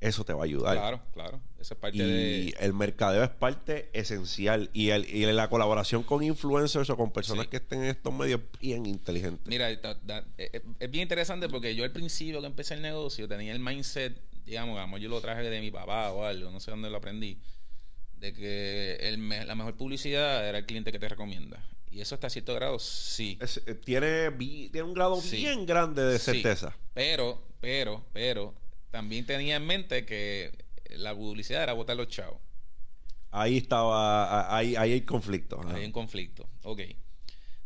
eso 0.00 0.24
te 0.24 0.32
va 0.32 0.40
a 0.42 0.44
ayudar. 0.44 0.74
Claro, 0.76 1.00
claro. 1.12 1.40
Esa 1.60 1.74
es 1.74 1.80
parte 1.80 1.98
Y 1.98 2.00
de. 2.00 2.54
el 2.58 2.72
mercadeo 2.72 3.22
es 3.22 3.30
parte 3.30 3.88
esencial. 3.92 4.68
Y, 4.72 4.88
el, 4.90 5.08
y 5.08 5.24
la 5.32 5.48
colaboración 5.48 6.02
con 6.02 6.24
influencers 6.24 6.90
o 6.90 6.96
con 6.96 7.12
personas 7.12 7.44
Sí. 7.44 7.50
que 7.50 7.56
estén 7.58 7.84
en 7.84 7.90
estos 7.90 8.12
medios 8.12 8.40
es 8.52 8.58
bien 8.58 8.86
inteligente. 8.86 9.42
Mira, 9.48 9.72
da- 9.76 9.94
da- 10.02 10.24
eh, 10.38 10.50
eh, 10.52 10.62
es 10.80 10.90
bien 10.90 11.02
interesante 11.02 11.48
porque 11.48 11.76
yo 11.76 11.84
al 11.84 11.92
principio 11.92 12.40
que 12.40 12.48
empecé 12.48 12.74
el 12.74 12.82
negocio 12.82 13.28
tenía 13.28 13.52
el 13.52 13.60
mindset, 13.60 14.20
digamos, 14.44 14.74
digamos, 14.74 15.00
yo 15.00 15.08
lo 15.08 15.20
traje 15.20 15.48
de 15.48 15.60
mi 15.60 15.70
papá 15.70 16.10
o 16.10 16.24
algo, 16.24 16.50
no 16.50 16.58
sé 16.58 16.72
dónde 16.72 16.90
lo 16.90 16.96
aprendí, 16.96 17.38
de 18.18 18.32
que 18.32 18.96
el 18.96 19.28
la 19.46 19.54
mejor 19.54 19.76
publicidad 19.76 20.48
era 20.48 20.58
el 20.58 20.66
cliente 20.66 20.90
que 20.90 20.98
te 20.98 21.08
recomienda. 21.08 21.64
Y 21.92 22.00
eso 22.00 22.14
hasta 22.14 22.30
cierto 22.30 22.54
grado 22.54 22.78
sí. 22.78 23.38
Es- 23.40 23.60
eh, 23.66 23.74
tiene, 23.74 24.30
tiene 24.32 24.82
un 24.82 24.94
grado 24.94 25.20
Sí. 25.20 25.36
bien 25.36 25.66
grande 25.66 26.02
de 26.02 26.18
Sí. 26.18 26.24
certeza. 26.32 26.74
Pero, 26.94 27.42
pero, 27.60 28.04
pero, 28.14 28.54
también 28.90 29.26
tenía 29.26 29.56
en 29.56 29.66
mente 29.66 30.06
que 30.06 30.52
la 30.96 31.14
publicidad 31.14 31.62
era 31.62 31.74
botar 31.74 31.96
los 31.96 32.08
chavos. 32.08 32.40
Ahí 33.30 33.58
estaba, 33.58 34.54
ahí, 34.56 34.74
ahí 34.76 34.92
hay 34.92 35.00
conflicto. 35.02 35.60
ajá. 35.60 35.74
Hay 35.76 35.84
un 35.84 35.92
conflicto. 35.92 36.48
Ok. 36.64 36.80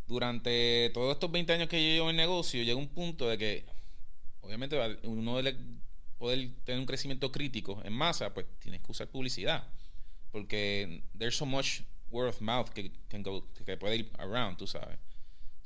durante 0.07 0.91
todos 0.95 1.15
estos 1.15 1.31
20 1.33 1.53
años 1.53 1.69
que 1.69 1.83
yo 1.83 1.93
llevo 1.95 2.11
en 2.11 2.17
negocio, 2.17 2.63
llega 2.63 2.77
un 2.79 2.87
punto 2.89 3.29
de 3.29 3.37
que, 3.39 3.67
obviamente, 4.41 4.79
uno 5.03 5.37
debe 5.43 5.59
poder 6.17 6.51
tener 6.65 6.79
un 6.79 6.87
crecimiento 6.87 7.33
crítico 7.33 7.83
en 7.85 7.93
masa, 7.93 8.33
pues 8.33 8.47
tienes 8.61 8.81
que 8.83 8.93
usar 8.93 9.09
publicidad. 9.09 9.67
Porque 10.31 11.03
there's 11.19 11.35
so 11.37 11.45
much 11.45 11.81
word 12.11 12.29
of 12.29 12.41
mouth 12.41 12.69
que, 12.71 12.91
que 13.65 13.77
puede 13.77 13.97
ir 13.97 14.11
around, 14.19 14.57
tú 14.57 14.67
sabes. 14.67 14.99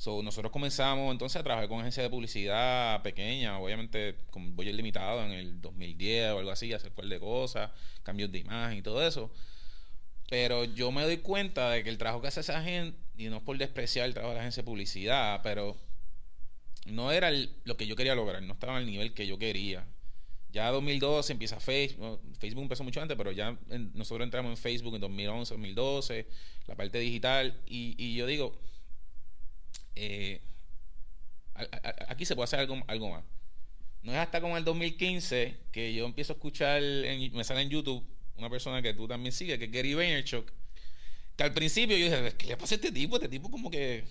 So, 0.00 0.22
nosotros 0.22 0.50
comenzamos 0.50 1.12
entonces 1.12 1.38
a 1.38 1.44
trabajar 1.44 1.68
con 1.68 1.80
agencias 1.80 2.04
de 2.04 2.08
publicidad 2.08 3.02
pequeña, 3.02 3.58
obviamente 3.58 4.16
con 4.30 4.56
budget 4.56 4.74
limitado 4.74 5.22
en 5.26 5.32
el 5.32 5.60
2010 5.60 6.32
o 6.32 6.38
algo 6.38 6.50
así, 6.50 6.72
hacer 6.72 6.92
cual 6.92 7.10
de 7.10 7.20
cosas, 7.20 7.70
cambios 8.02 8.32
de 8.32 8.38
imagen 8.38 8.78
y 8.78 8.82
todo 8.82 9.06
eso. 9.06 9.30
Pero 10.30 10.64
yo 10.64 10.90
me 10.90 11.02
doy 11.02 11.18
cuenta 11.18 11.68
de 11.68 11.84
que 11.84 11.90
el 11.90 11.98
trabajo 11.98 12.22
que 12.22 12.28
hace 12.28 12.40
esa 12.40 12.62
gente, 12.62 12.98
y 13.18 13.28
no 13.28 13.36
es 13.36 13.42
por 13.42 13.58
despreciar 13.58 14.06
el 14.06 14.14
trabajo 14.14 14.30
de 14.30 14.36
la 14.36 14.40
agencia 14.40 14.62
de 14.62 14.66
publicidad, 14.66 15.40
pero 15.42 15.76
no 16.86 17.12
era 17.12 17.30
lo 17.64 17.76
que 17.76 17.86
yo 17.86 17.94
quería 17.94 18.14
lograr, 18.14 18.42
no 18.42 18.54
estaba 18.54 18.78
al 18.78 18.86
nivel 18.86 19.12
que 19.12 19.26
yo 19.26 19.38
quería. 19.38 19.84
Ya 20.52 20.70
2012 20.70 21.32
empieza 21.32 21.60
Facebook, 21.60 22.20
Facebook 22.38 22.62
empezó 22.62 22.82
mucho 22.82 23.00
antes, 23.00 23.16
pero 23.16 23.30
ya 23.30 23.56
nosotros 23.94 24.24
entramos 24.24 24.50
en 24.50 24.56
Facebook 24.56 24.96
en 24.96 25.00
2011, 25.00 25.54
2012, 25.54 26.26
la 26.66 26.74
parte 26.74 26.98
digital, 26.98 27.60
y, 27.66 28.14
yo 28.14 28.26
digo, 28.26 28.58
eh, 29.94 30.40
aquí 32.08 32.24
se 32.24 32.34
puede 32.34 32.44
hacer 32.44 32.60
algo, 32.60 32.82
algo 32.88 33.10
más. 33.10 33.24
No 34.02 34.12
es 34.12 34.18
hasta 34.18 34.40
como 34.40 34.56
el 34.56 34.64
2015 34.64 35.56
que 35.70 35.94
yo 35.94 36.06
empiezo 36.06 36.32
a 36.32 36.36
escuchar, 36.36 36.82
me 36.82 37.44
sale 37.44 37.60
en 37.60 37.70
YouTube 37.70 38.04
una 38.36 38.50
persona 38.50 38.82
que 38.82 38.94
tú 38.94 39.06
también 39.06 39.32
sigues, 39.32 39.58
que 39.58 39.66
es 39.66 39.70
Gary 39.70 39.94
Vaynerchuk, 39.94 40.50
que 41.36 41.42
al 41.44 41.52
principio 41.52 41.96
yo 41.96 42.06
dije, 42.06 42.34
¿qué 42.36 42.46
le 42.48 42.56
pasa 42.56 42.74
a 42.74 42.76
este 42.76 42.90
tipo? 42.90 43.16
Este 43.16 43.28
tipo 43.28 43.50
como 43.50 43.70
que... 43.70 44.04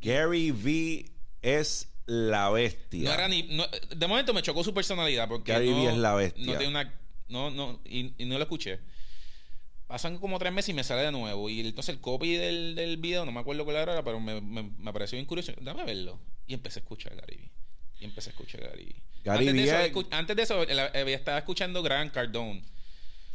Gary 0.00 0.52
V 0.52 1.10
es 1.42 1.88
la 2.08 2.50
bestia. 2.50 3.08
No 3.08 3.14
era 3.14 3.28
ni, 3.28 3.42
de 3.42 4.06
momento 4.06 4.34
me 4.34 4.42
chocó 4.42 4.64
su 4.64 4.74
personalidad 4.74 5.28
porque 5.28 5.52
Gary 5.52 5.70
no, 5.70 5.90
es 5.90 5.96
la 5.96 6.14
bestia. 6.14 6.44
No 6.44 6.58
tiene 6.58 6.68
una, 6.68 6.94
no, 7.28 7.50
no, 7.50 7.80
y, 7.84 8.12
y 8.18 8.24
no 8.24 8.36
lo 8.36 8.42
escuché 8.42 8.80
pasan 9.88 10.18
como 10.18 10.38
tres 10.38 10.52
meses 10.52 10.68
y 10.68 10.74
me 10.74 10.84
sale 10.84 11.02
de 11.02 11.10
nuevo. 11.10 11.48
Y 11.48 11.60
entonces 11.60 11.94
el 11.94 12.00
copy 12.00 12.36
del, 12.36 12.74
del 12.76 12.98
video, 12.98 13.24
no 13.24 13.32
me 13.32 13.40
acuerdo 13.40 13.64
cuál 13.64 13.78
era, 13.78 14.04
pero 14.04 14.20
me, 14.20 14.40
me, 14.40 14.62
me 14.62 14.92
pareció 14.92 15.16
bien 15.16 15.26
curioso. 15.26 15.52
Dame 15.60 15.82
verlo. 15.84 16.20
Y 16.46 16.54
empecé 16.54 16.78
a 16.78 16.82
escuchar 16.82 17.14
a 17.14 17.16
Gary 17.16 17.50
Y 17.98 18.04
empecce 18.04 18.30
a 18.30 18.32
escuchar 18.32 18.62
a 18.62 18.68
Gary 18.68 18.94
Gary 19.24 19.48
antes, 19.48 19.66
de 19.66 19.88
eso, 19.88 20.06
antes 20.10 20.36
de 20.36 20.42
eso, 20.42 20.62
estaba 20.62 21.38
escuchando 21.38 21.82
Gran 21.82 22.10
Cardone. 22.10 22.62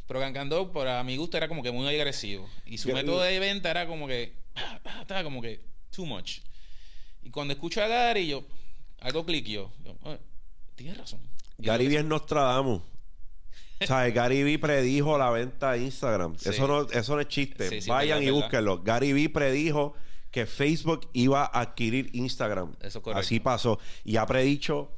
Pero 0.07 0.19
Gran 0.19 0.33
Cardone, 0.33 0.71
para 0.71 1.03
mi 1.03 1.17
gusto, 1.17 1.37
era 1.37 1.47
como 1.47 1.63
que 1.63 1.71
muy 1.71 1.87
agresivo. 1.87 2.49
Y 2.65 2.77
su 2.77 2.93
método 2.93 3.21
de 3.21 3.39
venta 3.39 3.71
era 3.71 3.87
como 3.87 4.07
que. 4.07 4.33
Estaba 5.01 5.23
como 5.23 5.41
que. 5.41 5.59
Too 5.91 6.05
much. 6.05 6.39
Y 7.23 7.29
cuando 7.29 7.53
escucho 7.53 7.83
a 7.83 7.87
Gary, 7.87 8.27
yo. 8.27 8.45
Algo 9.03 9.25
yo. 9.27 9.69
Ah, 10.05 10.17
tienes 10.75 10.97
razón. 10.97 11.19
Gary 11.57 11.87
Vee 11.87 11.97
es 11.97 12.05
Nostradamus. 12.05 12.81
O 13.81 13.85
sea, 13.85 14.09
Gary 14.09 14.43
Vee 14.43 14.57
predijo 14.57 15.17
la 15.17 15.29
venta 15.29 15.73
de 15.73 15.83
Instagram. 15.83 16.35
Eso, 16.43 16.67
no, 16.67 16.89
eso 16.89 17.15
no 17.15 17.21
es 17.21 17.27
chiste. 17.27 17.81
Vayan 17.85 18.23
y 18.23 18.29
búsquenlo. 18.31 18.81
Gary 18.81 19.11
Vee 19.11 19.27
predijo 19.27 19.93
que 20.31 20.45
Facebook 20.45 21.09
iba 21.11 21.43
a 21.43 21.61
adquirir 21.61 22.09
Instagram. 22.13 22.75
Eso 22.81 23.03
Así 23.13 23.41
pasó. 23.41 23.77
Y 24.05 24.15
ha 24.15 24.25
predicho 24.25 24.89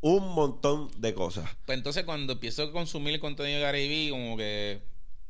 un 0.00 0.32
montón 0.32 0.88
de 0.96 1.12
cosas. 1.12 1.50
Pues 1.66 1.76
entonces 1.76 2.04
cuando 2.04 2.34
empiezo 2.34 2.62
a 2.62 2.72
consumir 2.72 3.14
el 3.14 3.20
contenido 3.20 3.58
de 3.58 3.62
Gary 3.64 3.88
Vee, 3.88 4.10
como 4.10 4.36
que, 4.36 4.80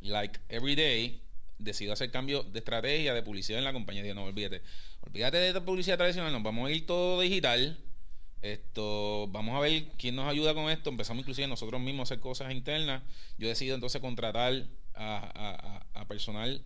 like, 0.02 0.38
every 0.50 0.76
day, 0.76 1.22
decido 1.58 1.94
hacer 1.94 2.10
cambio 2.10 2.42
de 2.42 2.58
estrategia, 2.58 3.14
de 3.14 3.22
publicidad 3.22 3.58
en 3.58 3.64
la 3.64 3.72
compañía. 3.72 4.02
Digo, 4.02 4.14
no, 4.14 4.24
olvídate. 4.24 4.60
Olvídate 5.00 5.38
de 5.38 5.48
esta 5.48 5.64
publicidad 5.64 5.96
tradicional, 5.96 6.30
nos 6.32 6.42
vamos 6.42 6.68
a 6.68 6.72
ir 6.72 6.84
todo 6.84 7.18
digital 7.22 7.78
esto, 8.42 9.28
vamos 9.28 9.54
a 9.54 9.60
ver 9.60 9.84
quién 9.98 10.16
nos 10.16 10.28
ayuda 10.28 10.54
con 10.54 10.70
esto. 10.70 10.90
Empezamos 10.90 11.20
inclusive 11.20 11.46
nosotros 11.46 11.80
mismos 11.80 12.10
a 12.10 12.14
hacer 12.14 12.20
cosas 12.20 12.52
internas. 12.52 13.02
Yo 13.38 13.48
decido 13.48 13.74
entonces 13.74 14.00
contratar 14.00 14.66
a, 14.94 15.84
personal 16.08 16.62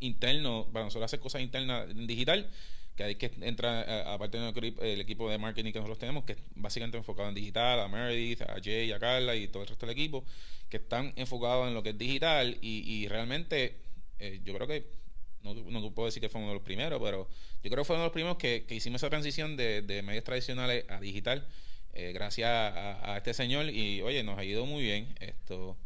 interno 0.00 0.68
para 0.72 0.84
nosotros 0.84 1.06
hacer 1.06 1.20
cosas 1.20 1.42
internas 1.42 1.90
en 1.90 2.06
digital. 2.06 2.48
Que 2.96 3.04
ahí 3.04 3.14
que 3.16 3.32
entra, 3.40 4.12
aparte 4.12 4.38
del 4.38 5.00
equipo 5.00 5.30
de 5.30 5.38
marketing 5.38 5.72
que 5.72 5.78
nosotros 5.78 5.98
tenemos, 5.98 6.24
que 6.24 6.32
es 6.32 6.38
básicamente 6.54 6.98
enfocado 6.98 7.28
en 7.28 7.34
digital, 7.34 7.80
a 7.80 7.88
Meredith, 7.88 8.42
a 8.42 8.56
Jay, 8.62 8.92
a 8.92 8.98
Carla 8.98 9.34
y 9.34 9.48
todo 9.48 9.62
el 9.62 9.68
resto 9.70 9.86
del 9.86 9.96
equipo, 9.96 10.24
que 10.68 10.76
están 10.76 11.12
enfocados 11.16 11.68
en 11.68 11.74
lo 11.74 11.82
que 11.82 11.90
es 11.90 11.98
digital. 11.98 12.58
Y, 12.60 13.08
realmente, 13.08 13.76
eh, 14.18 14.40
yo 14.44 14.54
creo 14.54 14.66
que 14.66 15.01
no, 15.42 15.54
no 15.54 15.94
puedo 15.94 16.06
decir 16.06 16.20
que 16.20 16.28
fue 16.28 16.40
uno 16.40 16.48
de 16.48 16.54
los 16.54 16.62
primeros, 16.62 17.00
pero 17.02 17.28
yo 17.62 17.70
creo 17.70 17.82
que 17.82 17.84
fue 17.84 17.96
uno 17.96 18.04
de 18.04 18.06
los 18.06 18.12
primeros 18.12 18.36
que, 18.36 18.64
hicimos 18.70 19.00
esa 19.00 19.10
transición 19.10 19.56
de, 19.56 20.02
medios 20.04 20.24
tradicionales 20.24 20.84
a 20.88 21.00
digital, 21.00 21.46
eh, 21.94 22.12
gracias 22.12 22.48
a, 22.48 23.16
este 23.16 23.34
señor. 23.34 23.66
Y 23.66 24.02
oye, 24.02 24.22
nos 24.22 24.38
ha 24.38 24.44
ido 24.44 24.66
muy 24.66 24.82
bien 24.82 25.14
esto. 25.20 25.76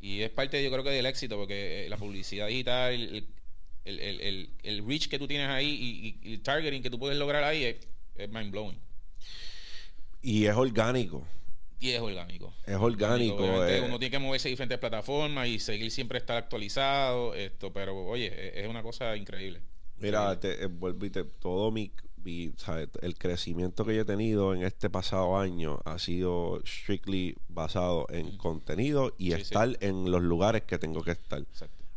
Y 0.00 0.20
es 0.20 0.30
parte, 0.30 0.62
yo 0.62 0.70
creo 0.70 0.84
que 0.84 0.90
del 0.90 1.06
éxito, 1.06 1.36
porque 1.36 1.86
eh, 1.86 1.88
la 1.88 1.96
publicidad 1.96 2.48
digital, 2.48 2.92
el, 2.92 3.26
el, 3.84 4.50
el, 4.62 4.86
reach 4.86 5.08
que 5.08 5.18
tú 5.18 5.26
tienes 5.26 5.48
ahí 5.48 6.18
y, 6.22 6.32
el 6.32 6.42
targeting 6.42 6.82
que 6.82 6.90
tú 6.90 6.98
puedes 6.98 7.18
lograr 7.18 7.44
ahí 7.44 7.64
es 8.16 8.30
mind 8.30 8.50
blowing. 8.50 8.78
Y 10.22 10.46
es 10.46 10.56
orgánico. 10.56 11.26
Y 11.80 11.90
es 11.90 12.00
orgánico. 12.00 12.54
Es 12.66 12.76
orgánico. 12.76 13.64
Eh. 13.66 13.82
Uno 13.84 13.98
tiene 13.98 14.10
que 14.10 14.18
moverse 14.18 14.48
a 14.48 14.50
diferentes 14.50 14.78
plataformas 14.78 15.48
y 15.48 15.58
seguir 15.58 15.90
siempre 15.90 16.18
estar 16.18 16.36
actualizado. 16.36 17.34
esto 17.34 17.72
Pero 17.72 18.06
oye, 18.06 18.26
e, 18.26 18.62
es 18.62 18.68
una 18.68 18.82
cosa 18.82 19.16
increíble. 19.16 19.60
Mira, 19.98 20.38
te, 20.38 20.64
eh, 20.64 21.24
todo 21.38 21.70
mi, 21.70 21.92
el 22.24 23.18
crecimiento 23.18 23.84
que 23.84 23.94
yo 23.94 24.02
he 24.02 24.04
tenido 24.04 24.54
en 24.54 24.62
este 24.62 24.90
pasado 24.90 25.38
año 25.38 25.80
ha 25.84 25.98
sido 25.98 26.60
strictly 26.64 27.36
basado 27.48 28.06
en 28.10 28.36
contenido 28.36 29.14
y 29.18 29.32
estar 29.32 29.76
en 29.80 30.10
los 30.10 30.22
lugares 30.22 30.62
que 30.62 30.78
tengo 30.78 31.02
que 31.02 31.12
estar. 31.12 31.44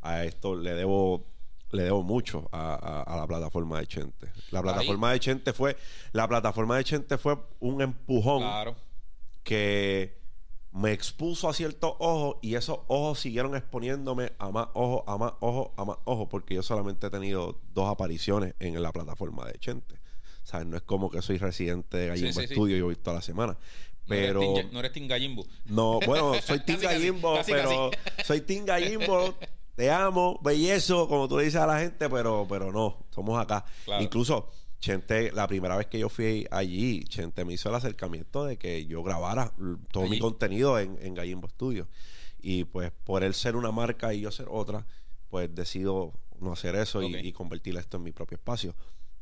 A 0.01 0.23
esto 0.25 0.55
le 0.55 0.73
debo 0.73 1.25
le 1.71 1.83
debo 1.83 2.01
mucho 2.01 2.47
a, 2.53 3.13
la 3.17 3.27
plataforma 3.27 3.79
de 3.79 3.87
Chente. 3.87 4.31
La 4.51 4.61
plataforma 4.61 5.11
de 5.11 5.19
Chente 5.19 5.53
fue 5.53 5.75
la 6.13 6.27
plataforma 6.27 6.77
de 6.77 6.83
Chente 6.83 7.17
fue 7.17 7.37
un 7.59 7.81
empujón 7.81 8.43
que 9.47 10.19
me 10.73 10.91
expuso 10.91 11.47
a 11.47 11.53
ciertos 11.53 11.93
ojos 11.99 12.35
y 12.41 12.55
esos 12.55 12.79
ojos 12.87 13.17
siguieron 13.17 13.55
exponiéndome 13.55 14.33
a 14.39 14.51
más 14.51 14.67
ojos, 14.73 15.03
a 15.07 15.17
más 15.17 15.33
ojos, 15.39 15.71
a 15.77 15.85
más 15.85 15.97
ojos, 16.03 16.27
porque 16.29 16.53
yo 16.53 16.63
solamente 16.63 17.07
he 17.07 17.09
tenido 17.09 17.57
dos 17.73 17.89
apariciones 17.89 18.55
en 18.59 18.83
la 18.83 18.91
plataforma 18.91 19.45
de 19.45 19.57
Chente. 19.57 19.95
O 20.43 20.45
sea, 20.45 20.65
no 20.65 20.75
es 20.75 20.83
como 20.83 21.09
que 21.09 21.21
soy 21.21 21.37
residente 21.37 21.95
de 21.95 22.07
Gallimbo 22.07 22.41
Studio 22.41 22.75
y 22.75 22.81
voy 22.81 22.95
toda 22.97 23.15
la 23.15 23.21
semana. 23.21 23.57
Pero. 24.05 24.41
No 24.73 24.79
eres, 24.79 24.91
Tim 24.91 25.07
Gallimbo. 25.07 25.45
No, 25.65 26.01
bueno, 26.05 26.33
soy 26.45 26.59
Tim 26.59 26.81
Gallimbo, 26.81 27.39
pero. 27.45 27.89
Soy 28.25 28.41
Tim 28.41 28.65
Gallimbo. 28.65 29.35
Te 29.75 29.89
amo, 29.89 30.39
bellezo, 30.43 31.07
como 31.07 31.29
tú 31.29 31.37
le 31.37 31.45
dices 31.45 31.61
a 31.61 31.67
la 31.67 31.79
gente, 31.79 32.09
pero, 32.09 32.45
pero 32.49 32.73
no, 32.73 33.05
somos 33.11 33.39
acá. 33.39 33.63
Incluso 34.01 34.49
Chente, 34.79 35.31
la 35.31 35.47
primera 35.47 35.75
vez 35.75 35.87
que 35.87 35.99
yo 35.99 36.09
fui 36.09 36.47
allí, 36.51 37.03
Chente 37.05 37.43
me 37.45 37.53
hizo 37.53 37.69
el 37.69 37.75
acercamiento 37.75 38.45
de 38.45 38.57
que 38.57 38.85
yo 38.85 39.03
grabara 39.03 39.53
todo 39.91 40.07
mi 40.07 40.19
contenido 40.19 40.79
en, 40.79 40.97
en 41.01 41.13
Gallimbo 41.13 41.49
Studio. 41.49 41.87
Y 42.39 42.65
pues 42.65 42.91
por 43.03 43.23
él 43.23 43.33
ser 43.33 43.55
una 43.55 43.71
marca 43.71 44.13
y 44.13 44.21
yo 44.21 44.31
ser 44.31 44.47
otra, 44.49 44.85
pues 45.29 45.53
decido 45.53 46.13
no 46.39 46.53
hacer 46.53 46.75
eso 46.75 47.01
y, 47.01 47.31
convertir 47.33 47.77
esto 47.77 47.97
en 47.97 48.03
mi 48.03 48.11
propio 48.11 48.35
espacio. 48.35 48.75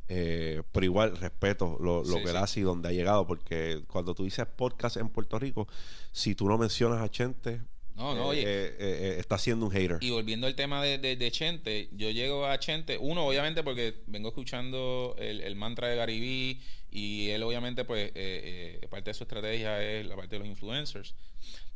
Eh, 0.07 0.61
pero 0.71 0.85
igual 0.85 1.17
respeto 1.17 1.77
lo, 1.79 2.03
que 2.03 2.29
él 2.29 2.37
hace 2.37 2.59
y 2.59 2.63
donde 2.63 2.89
ha 2.89 2.91
llegado, 2.91 3.25
porque 3.25 3.83
cuando 3.87 4.13
tú 4.13 4.23
dices 4.23 4.45
podcast 4.45 4.97
en 4.97 5.09
Puerto 5.09 5.39
Rico, 5.39 5.67
si 6.11 6.35
tú 6.35 6.47
no 6.47 6.57
mencionas 6.57 7.01
a 7.01 7.09
Chente, 7.09 7.61
no, 7.95 8.13
no, 8.13 8.27
oye. 8.27 8.43
Eh, 8.43 8.75
eh, 8.77 9.15
está 9.19 9.37
siendo 9.37 9.65
un 9.65 9.71
hater. 9.71 9.97
Y 10.01 10.09
volviendo 10.09 10.47
al 10.47 10.55
tema 10.55 10.83
de, 10.83 10.97
de, 10.97 11.31
Chente, 11.31 11.89
yo 11.93 12.09
llego 12.11 12.45
a 12.45 12.59
Chente, 12.59 12.97
uno, 12.97 13.25
obviamente, 13.25 13.63
porque 13.63 14.03
vengo 14.07 14.29
escuchando 14.29 15.15
el, 15.17 15.55
mantra 15.55 15.87
de 15.87 15.95
Garibí 15.95 16.61
y 16.91 17.29
él, 17.29 17.43
obviamente, 17.43 17.85
pues, 17.85 18.11
eh, 18.15 18.85
parte 18.89 19.11
de 19.11 19.13
su 19.13 19.23
estrategia 19.23 19.81
es 19.81 20.05
la 20.05 20.15
parte 20.15 20.35
de 20.35 20.39
los 20.39 20.47
influencers. 20.47 21.15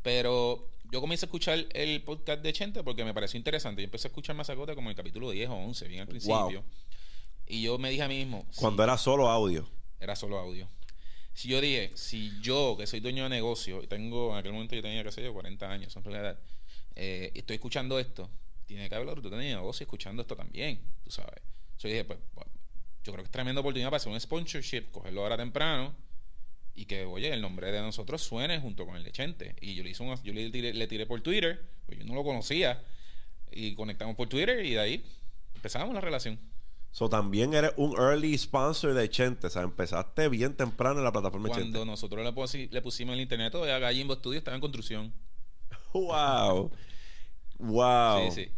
Pero 0.01 0.70
yo 0.91 1.01
comencé 1.01 1.26
a 1.26 1.28
escuchar 1.28 1.65
el 1.72 2.01
podcast 2.03 2.41
de 2.41 2.51
Chente 2.51 2.84
porque 2.84 3.05
me 3.05 3.13
pareció 3.13 3.38
interesante. 3.38 3.82
Yo 3.82 3.86
empecé 3.86 4.07
a 4.07 4.09
escuchar 4.09 4.36
Mazacote 4.36 4.76
como 4.76 4.89
el 4.89 4.95
capítulo 4.95 5.32
10 5.32 5.49
o 5.49 5.55
11, 5.55 5.88
bien 5.88 6.01
al 6.01 6.07
principio. 6.07 6.63
Y 7.47 7.61
yo 7.63 7.78
me 7.78 7.89
dije 7.89 8.03
a 8.03 8.07
mí 8.07 8.17
mismo. 8.17 8.45
Cuando 8.55 8.84
era 8.84 8.97
solo 8.97 9.30
audio. 9.30 9.67
Era 9.99 10.15
solo 10.15 10.38
audio. 10.38 10.67
Si 11.39 11.47
yo 11.47 11.61
dije, 11.61 11.91
si 11.93 12.37
yo, 12.41 12.75
que 12.77 12.85
soy 12.85 12.99
dueño 12.99 13.23
de 13.23 13.29
negocio, 13.29 13.81
y 13.81 13.87
tengo, 13.87 14.33
en 14.33 14.39
aquel 14.39 14.51
momento 14.51 14.75
yo 14.75 14.81
tenía, 14.81 15.05
qué 15.05 15.11
sé 15.13 15.23
yo, 15.23 15.31
40 15.31 15.71
años, 15.71 15.93
son 15.93 16.05
edad, 16.13 16.37
eh, 16.97 17.31
estoy 17.33 17.53
escuchando 17.53 17.97
esto, 17.97 18.29
tiene 18.65 18.89
que 18.89 18.95
haber 18.95 19.07
otro 19.07 19.29
de 19.29 19.37
negocio 19.37 19.85
escuchando 19.85 20.21
esto 20.21 20.35
también, 20.35 20.81
tú 21.01 21.11
sabes. 21.11 21.41
yo 21.77 21.87
dije, 21.87 22.03
pues, 22.03 22.19
yo 23.05 23.13
creo 23.13 23.23
que 23.23 23.27
es 23.27 23.31
tremenda 23.31 23.61
oportunidad 23.61 23.87
para 23.87 23.95
hacer 23.95 24.11
un 24.11 24.19
sponsorship, 24.19 24.91
cogerlo 24.91 25.21
ahora 25.21 25.37
temprano 25.37 25.95
y 26.75 26.83
que, 26.83 27.05
oye, 27.05 27.31
el 27.33 27.39
nombre 27.39 27.71
de 27.71 27.79
nosotros 27.79 28.21
suene 28.21 28.59
junto 28.59 28.85
con 28.85 28.97
el 28.97 29.05
de 29.05 29.13
Chente. 29.13 29.55
Y 29.61 29.75
yo 29.75 29.83
le 29.85 29.91
hice 29.91 30.03
un, 30.03 30.21
yo 30.21 30.33
le 30.33 30.49
tiré, 30.49 30.73
le 30.73 30.87
tiré 30.87 31.05
por 31.05 31.21
Twitter, 31.21 31.63
pues 31.85 31.97
yo 31.97 32.03
no 32.03 32.15
lo 32.15 32.23
conocía, 32.25 32.83
y 33.49 33.75
conectamos 33.75 34.17
por 34.17 34.27
Twitter 34.27 34.65
y 34.65 34.71
de 34.71 34.79
ahí 34.81 35.05
empezamos 35.55 35.93
la 35.93 36.01
relación. 36.01 36.37
So, 36.91 37.07
también 37.07 37.53
eres 37.53 37.71
un 37.77 37.95
early 37.97 38.37
sponsor 38.37 38.93
de 38.93 39.09
Chente. 39.09 39.47
O 39.47 39.49
sea, 39.49 39.61
empezaste 39.61 40.27
bien 40.29 40.55
temprano 40.55 40.97
en 40.99 41.05
la 41.05 41.11
plataforma 41.11 41.47
de 41.49 41.53
Cuando 41.53 41.79
Chente. 41.79 41.85
nosotros 41.85 42.23
le, 42.23 42.31
pusi- 42.33 42.69
le 42.71 42.81
pusimos 42.81 43.13
el 43.13 43.21
internet, 43.21 43.51
todavía 43.51 43.77
Gallimbo 43.79 44.15
Studio 44.15 44.39
estaba 44.39 44.55
en 44.55 44.61
construcción. 44.61 45.13
¡Wow! 45.93 46.71
¡Wow! 47.59 48.31
Sí, 48.31 48.43
sí. 48.45 48.51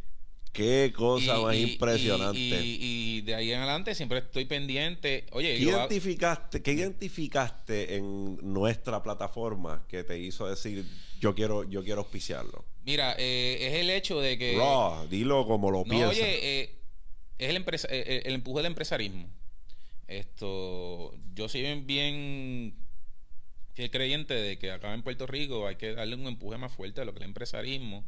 ¡Qué 0.53 0.91
cosa 0.95 1.37
Y- 1.39 1.43
más 1.43 1.55
y- 1.55 1.61
impresionante! 1.73 2.39
Y, 2.39 2.53
y- 2.53 3.17
y 3.17 3.21
de 3.21 3.35
ahí 3.35 3.51
en 3.53 3.59
adelante 3.59 3.95
siempre 3.95 4.17
estoy 4.19 4.45
pendiente. 4.45 5.25
Oye, 5.31 5.57
¿Qué 5.57 5.63
yo- 5.63 5.69
identificaste, 5.71 6.61
¿Qué 6.61 6.73
identificaste 6.73 7.95
en 7.95 8.37
nuestra 8.41 9.01
plataforma 9.01 9.85
que 9.87 10.03
te 10.03 10.19
hizo 10.19 10.47
decir 10.47 10.85
yo 11.19 11.33
quiero, 11.35 11.63
yo 11.69 11.83
quiero 11.83 12.01
auspiciarlo? 12.01 12.65
mira, 12.83 13.13
eh, 13.19 13.59
es 13.61 13.73
el 13.75 13.91
hecho 13.91 14.19
de 14.19 14.37
que... 14.39 14.57
Raw, 14.57 15.07
dilo 15.07 15.45
como 15.45 15.69
lo 15.69 15.79
No, 15.79 15.83
piensas. 15.85 16.09
oye, 16.17 16.61
eh, 16.61 16.80
es 17.45 17.49
el, 17.49 17.55
empresa- 17.57 17.87
eh, 17.89 18.03
eh, 18.05 18.21
el 18.25 18.33
empuje 18.35 18.59
del 18.59 18.67
empresarismo. 18.67 19.29
Esto, 20.07 21.13
yo 21.33 21.47
soy 21.47 21.61
bien, 21.61 21.87
bien 21.87 22.75
fiel 23.73 23.89
creyente 23.91 24.33
de 24.33 24.57
que 24.59 24.71
acá 24.71 24.93
en 24.93 25.03
Puerto 25.03 25.25
Rico 25.25 25.67
hay 25.67 25.75
que 25.77 25.93
darle 25.93 26.15
un 26.15 26.27
empuje 26.27 26.57
más 26.57 26.73
fuerte 26.73 27.01
a 27.01 27.05
lo 27.05 27.13
que 27.13 27.19
es 27.19 27.23
el 27.23 27.29
empresarismo. 27.29 28.03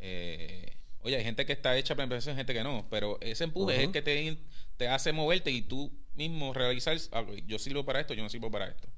Eh, 0.00 0.76
oye, 1.00 1.16
hay 1.16 1.24
gente 1.24 1.46
que 1.46 1.52
está 1.52 1.76
hecha 1.78 1.94
para 1.94 2.04
empresa, 2.04 2.30
hay 2.30 2.36
gente 2.36 2.52
que 2.52 2.64
no, 2.64 2.86
pero 2.90 3.18
ese 3.20 3.44
empuje 3.44 3.74
es 3.76 3.80
el 3.86 3.92
que 3.92 4.02
te, 4.02 4.36
te 4.76 4.88
hace 4.88 5.12
moverte 5.12 5.50
y 5.50 5.62
tú 5.62 5.92
mismo 6.14 6.52
realizar, 6.52 6.96
ah, 7.12 7.24
yo 7.46 7.58
sirvo 7.58 7.84
para 7.84 8.00
esto, 8.00 8.14
yo 8.14 8.22
no 8.22 8.28
sirvo 8.28 8.50
para 8.50 8.66
esto. 8.68 8.88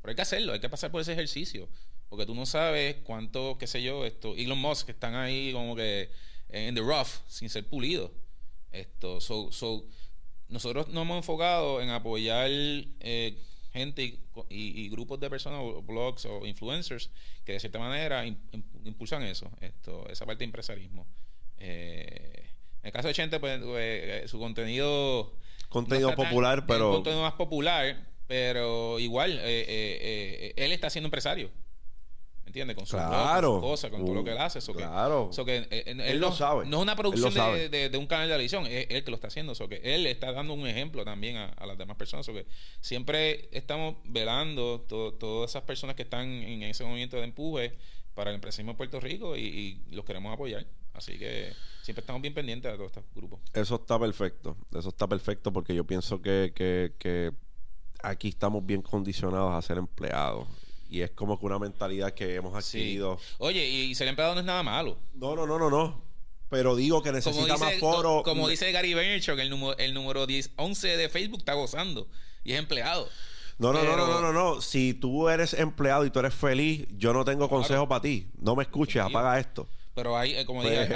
Pero 0.00 0.10
hay 0.10 0.16
que 0.16 0.22
hacerlo, 0.22 0.52
hay 0.54 0.60
que 0.60 0.68
pasar 0.70 0.90
por 0.90 1.02
ese 1.02 1.12
ejercicio. 1.12 1.68
Porque 2.08 2.24
tú 2.24 2.34
no 2.34 2.46
sabes 2.46 2.96
cuánto, 3.04 3.58
qué 3.58 3.66
sé 3.66 3.82
yo, 3.82 4.06
esto, 4.06 4.34
Elon 4.34 4.58
Musk 4.58 4.86
que 4.86 4.92
están 4.92 5.14
ahí 5.14 5.52
como 5.52 5.76
que 5.76 6.10
en 6.48 6.74
the 6.74 6.80
rough, 6.80 7.08
sin 7.26 7.50
ser 7.50 7.66
pulidos. 7.68 8.10
Esto, 8.72 9.20
so, 9.20 9.50
so, 9.52 9.84
nosotros 10.48 10.88
nos 10.88 11.02
hemos 11.02 11.16
enfocado 11.18 11.80
en 11.80 11.90
apoyar 11.90 12.48
eh, 12.50 13.36
gente 13.72 14.02
y, 14.02 14.18
y- 14.50 14.80
y 14.84 14.88
grupos 14.88 15.20
de 15.20 15.28
personas, 15.30 15.60
o 15.62 15.82
blogs 15.82 16.24
o 16.26 16.46
influencers, 16.46 17.10
que 17.44 17.52
de 17.52 17.60
cierta 17.60 17.78
manera 17.78 18.24
im- 18.26 18.36
im- 18.52 18.64
impulsan 18.84 19.22
eso, 19.22 19.50
esto, 19.60 20.08
esa 20.08 20.26
parte 20.26 20.40
de 20.40 20.44
empresarismo. 20.46 21.06
Eh, 21.58 22.44
en 22.82 22.86
el 22.86 22.92
caso 22.92 23.08
de 23.08 23.14
Chente, 23.14 23.40
pues, 23.40 23.60
eh, 23.64 24.24
su 24.26 24.38
contenido 24.38 25.34
Contenido 25.68 26.08
no 26.08 26.10
está 26.12 26.22
tan- 26.22 26.30
popular, 26.30 26.66
pero- 26.66 26.90
contenido 26.92 27.22
más 27.22 27.34
popular, 27.34 28.06
pero 28.26 28.98
igual, 29.00 29.38
eh, 29.38 29.60
eh, 29.68 29.68
eh, 29.68 30.54
él 30.56 30.72
está 30.72 30.88
siendo 30.88 31.06
empresario. 31.08 31.50
¿Me 32.48 32.50
entiendes? 32.50 32.76
Con 32.76 32.86
su 32.86 32.96
blog, 32.96 33.08
Claro. 33.10 33.50
con 33.52 33.60
sus 33.60 33.70
cosas, 33.70 33.90
con 33.90 34.04
todo 34.06 34.14
lo 34.14 34.24
que 34.24 34.30
él 34.32 34.38
hace. 34.38 34.62
so 34.62 34.72
que- 34.72 34.78
Claro. 34.78 35.28
so 35.32 35.44
que, 35.44 35.58
eh, 35.58 35.66
eh, 35.70 35.82
él, 35.88 36.00
Él 36.00 36.18
lo 36.18 36.30
no, 36.30 36.34
sabe. 36.34 36.64
No 36.64 36.78
es 36.78 36.82
una 36.82 36.96
producción 36.96 37.34
de, 37.34 37.68
de- 37.68 37.90
de 37.90 37.98
un 37.98 38.06
canal 38.06 38.26
de 38.26 38.32
televisión, 38.32 38.64
es 38.66 38.86
él 38.88 39.04
que 39.04 39.10
lo 39.10 39.16
está 39.16 39.26
haciendo. 39.26 39.54
so 39.54 39.68
que 39.68 39.82
él 39.84 40.06
está 40.06 40.32
dando 40.32 40.54
un 40.54 40.66
ejemplo 40.66 41.04
también 41.04 41.36
a, 41.36 41.48
a 41.50 41.66
las 41.66 41.76
demás 41.76 41.98
personas. 41.98 42.24
so 42.24 42.32
que 42.32 42.46
siempre 42.80 43.50
estamos 43.52 43.96
velando 44.04 44.80
to- 44.88 45.12
todas 45.14 45.50
esas 45.50 45.62
personas 45.64 45.94
que 45.94 46.04
están 46.04 46.26
en 46.26 46.62
ese 46.62 46.84
movimiento 46.84 47.18
de 47.18 47.24
empuje 47.24 47.76
para 48.14 48.30
el 48.30 48.36
empresarismo 48.36 48.72
de 48.72 48.76
Puerto 48.78 48.98
Rico 48.98 49.36
y, 49.36 49.40
y 49.88 49.94
los 49.94 50.06
queremos 50.06 50.32
apoyar. 50.32 50.66
Así 50.94 51.18
que 51.18 51.52
siempre 51.82 52.00
estamos 52.00 52.22
bien 52.22 52.32
pendientes 52.32 52.72
de 52.72 52.78
todos 52.78 52.90
estos 52.92 53.04
grupos. 53.14 53.40
Eso 53.52 53.74
está 53.76 53.98
perfecto. 53.98 54.56
Eso 54.76 54.88
está 54.88 55.06
perfecto 55.06 55.52
porque 55.52 55.74
yo 55.74 55.84
pienso 55.84 56.20
que, 56.22 56.52
que, 56.54 56.94
que 56.98 57.30
aquí 58.02 58.28
estamos 58.28 58.64
bien 58.64 58.80
condicionados 58.80 59.52
a 59.54 59.60
ser 59.62 59.76
empleados. 59.78 60.48
Y 60.90 61.02
es 61.02 61.10
como 61.10 61.38
que 61.38 61.46
una 61.46 61.58
mentalidad 61.58 62.14
que 62.14 62.36
hemos 62.36 62.52
Sí. 62.64 62.78
adquirido. 62.78 63.18
Oye, 63.38 63.66
y 63.68 63.94
ser 63.94 64.08
empleado 64.08 64.34
no 64.34 64.40
es 64.40 64.46
nada 64.46 64.62
malo. 64.62 64.96
No, 65.14 65.36
no, 65.36 65.46
no, 65.46 65.58
no, 65.58 65.68
no. 65.70 66.02
Pero 66.48 66.76
digo 66.76 67.02
que 67.02 67.12
necesita 67.12 67.58
más 67.58 67.74
foro. 67.74 68.22
como 68.24 68.48
dice 68.48 68.72
Gary 68.72 68.94
Vaynerchuk, 68.94 69.38
el 69.38 69.50
número, 69.50 69.76
el 69.76 69.92
número 69.92 70.26
10, 70.26 70.52
11 70.56 70.96
de 70.96 71.08
Facebook 71.10 71.40
está 71.40 71.52
gozando 71.54 72.08
y 72.42 72.52
es 72.52 72.58
empleado. 72.58 73.08
No, 73.58 73.72
no, 73.72 73.82
no, 73.84 73.96
no, 73.96 74.06
no, 74.06 74.20
no, 74.20 74.32
no. 74.32 74.60
Si 74.62 74.94
tú 74.94 75.28
eres 75.28 75.52
empleado 75.52 76.06
y 76.06 76.10
tú 76.10 76.20
eres 76.20 76.32
feliz, 76.32 76.86
yo 76.96 77.12
no 77.12 77.24
tengo 77.24 77.48
consejo 77.50 77.86
para 77.88 78.00
ti. 78.00 78.28
No 78.40 78.54
me 78.56 78.62
escuches, 78.62 79.02
apaga 79.02 79.38
esto. 79.38 79.68
Pero 79.98 80.16
hay, 80.16 80.36
eh, 80.36 80.46
como 80.46 80.62
Pues, 80.62 80.70
dije, 80.70 80.94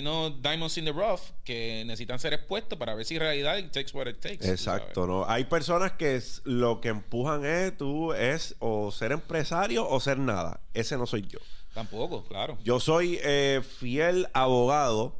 no 0.00 0.30
diamonds 0.30 0.78
in 0.78 0.86
the 0.86 0.92
rough 0.92 1.20
que 1.44 1.84
necesitan 1.84 2.18
ser 2.18 2.32
expuestos 2.32 2.78
para 2.78 2.94
ver 2.94 3.04
si 3.04 3.16
en 3.16 3.20
realidad 3.20 3.58
it 3.58 3.70
takes 3.72 3.90
what 3.92 4.06
it 4.06 4.20
takes. 4.20 4.50
Exacto. 4.50 5.06
¿no? 5.06 5.28
Hay 5.28 5.44
personas 5.44 5.92
que 5.92 6.16
es- 6.16 6.40
lo 6.44 6.80
que 6.80 6.88
empujan 6.88 7.44
es 7.44 7.76
tú 7.76 8.14
es 8.14 8.56
o 8.58 8.90
ser 8.90 9.12
empresario 9.12 9.86
o 9.86 10.00
ser 10.00 10.18
nada. 10.18 10.62
Ese 10.72 10.96
no 10.96 11.04
soy 11.04 11.26
yo. 11.26 11.40
Tampoco, 11.74 12.24
claro. 12.24 12.56
Yo 12.64 12.80
soy 12.80 13.20
eh, 13.22 13.60
fiel 13.78 14.28
abogado 14.32 15.19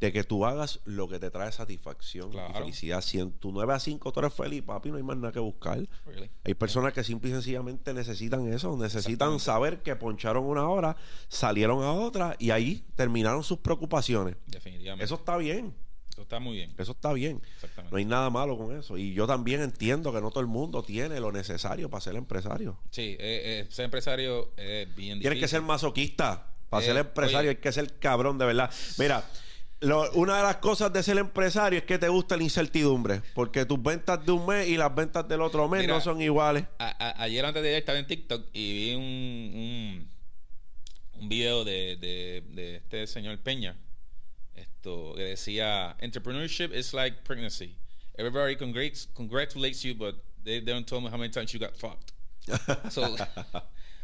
de 0.00 0.12
que 0.12 0.22
tú 0.24 0.44
hagas 0.46 0.80
lo 0.84 1.08
que 1.08 1.18
te 1.18 1.30
trae 1.30 1.50
satisfacción 1.50 2.30
y 2.32 2.52
felicidad. 2.52 3.00
Si 3.00 3.18
en 3.18 3.32
tu 3.32 3.50
9 3.52 3.72
a 3.74 3.80
5 3.80 4.12
tú 4.12 4.20
eres 4.20 4.32
feliz, 4.32 4.62
papi, 4.62 4.90
no 4.90 4.96
hay 4.96 5.02
más 5.02 5.16
nada 5.16 5.32
que 5.32 5.40
buscar. 5.40 5.78
Really. 6.06 6.30
Hay 6.44 6.54
personas 6.54 6.92
que 6.92 7.02
simple 7.02 7.30
y 7.30 7.32
sencillamente 7.32 7.92
necesitan 7.92 8.52
eso, 8.52 8.76
necesitan 8.76 9.40
saber 9.40 9.82
que 9.82 9.96
poncharon 9.96 10.44
una 10.44 10.68
hora, 10.68 10.96
salieron 11.28 11.82
a 11.82 11.92
otra 11.92 12.36
y 12.38 12.50
ahí 12.50 12.84
terminaron 12.94 13.42
sus 13.42 13.58
preocupaciones. 13.58 14.36
Definitivamente. 14.46 15.04
Eso 15.04 15.16
está 15.16 15.36
bien, 15.36 15.74
Eso 16.10 16.22
está 16.22 16.38
muy 16.40 16.56
bien. 16.56 16.74
eso 16.78 16.92
está 16.92 17.12
bien. 17.12 17.42
Exactamente. 17.54 17.92
No 17.92 17.98
hay 17.98 18.04
nada 18.04 18.30
malo 18.30 18.56
con 18.56 18.76
eso. 18.78 18.96
Y 18.98 19.14
yo 19.14 19.26
también 19.26 19.60
entiendo 19.62 20.12
que 20.12 20.20
no 20.20 20.30
todo 20.30 20.40
el 20.40 20.46
mundo 20.46 20.82
tiene 20.82 21.18
lo 21.20 21.32
necesario 21.32 21.90
para 21.90 22.00
ser 22.00 22.16
empresario. 22.16 22.78
Sí, 22.90 23.16
eh, 23.18 23.18
eh, 23.20 23.66
ser 23.70 23.84
empresario 23.86 24.52
es 24.56 24.86
bien 24.94 25.18
difícil. 25.18 25.20
Tienes 25.22 25.40
que 25.40 25.48
ser 25.48 25.62
masoquista. 25.62 26.46
Para 26.70 26.82
Eh, 26.82 26.86
ser 26.86 26.96
empresario 26.98 27.40
oye. 27.50 27.56
hay 27.56 27.56
que 27.62 27.72
ser 27.72 27.98
cabrón 27.98 28.36
de 28.36 28.44
verdad. 28.44 28.70
Mira, 28.98 29.24
lo- 29.80 30.10
una 30.12 30.36
de 30.38 30.42
las 30.42 30.56
cosas 30.56 30.92
de 30.92 31.02
ser 31.02 31.18
empresario 31.18 31.78
es 31.78 31.84
que 31.84 31.98
te 31.98 32.08
gusta 32.08 32.36
la 32.36 32.42
incertidumbre. 32.42 33.22
Porque 33.34 33.64
tus 33.64 33.80
ventas 33.82 34.24
de 34.24 34.32
un 34.32 34.44
mes 34.46 34.68
y 34.68 34.76
las 34.76 34.94
ventas 34.94 35.26
del 35.28 35.40
otro 35.40 35.68
mes 35.68 35.82
Mira, 35.82 35.94
no 35.94 36.00
son 36.00 36.20
iguales. 36.20 36.64
A- 36.78 36.88
a- 36.98 37.22
ayer 37.22 37.44
antes 37.44 37.62
de 37.62 37.68
ayer 37.68 37.78
estaba 37.80 37.98
en 37.98 38.06
TikTok 38.06 38.46
y 38.52 38.72
vi 38.72 38.94
un, 38.94 39.02
un, 39.04 40.10
un 41.22 41.28
video 41.28 41.64
de, 41.64 41.96
de, 41.96 42.42
de 42.54 42.76
este 42.76 43.06
señor 43.06 43.38
Peña. 43.38 43.76
Esto 44.54 45.14
que 45.16 45.22
decía: 45.22 45.96
Entrepreneurship 46.00 46.72
is 46.74 46.92
like 46.92 47.18
pregnancy. 47.24 47.76
Everybody 48.16 48.56
congrats, 48.56 49.06
congratulates 49.14 49.82
you, 49.82 49.94
but 49.94 50.16
they, 50.42 50.60
don't 50.60 50.86
tell 50.88 51.00
me 51.00 51.08
how 51.08 51.16
many 51.16 51.30
times 51.30 51.52
you 51.52 51.60
got 51.60 51.76
fucked. 51.76 52.12
So, 52.90 53.14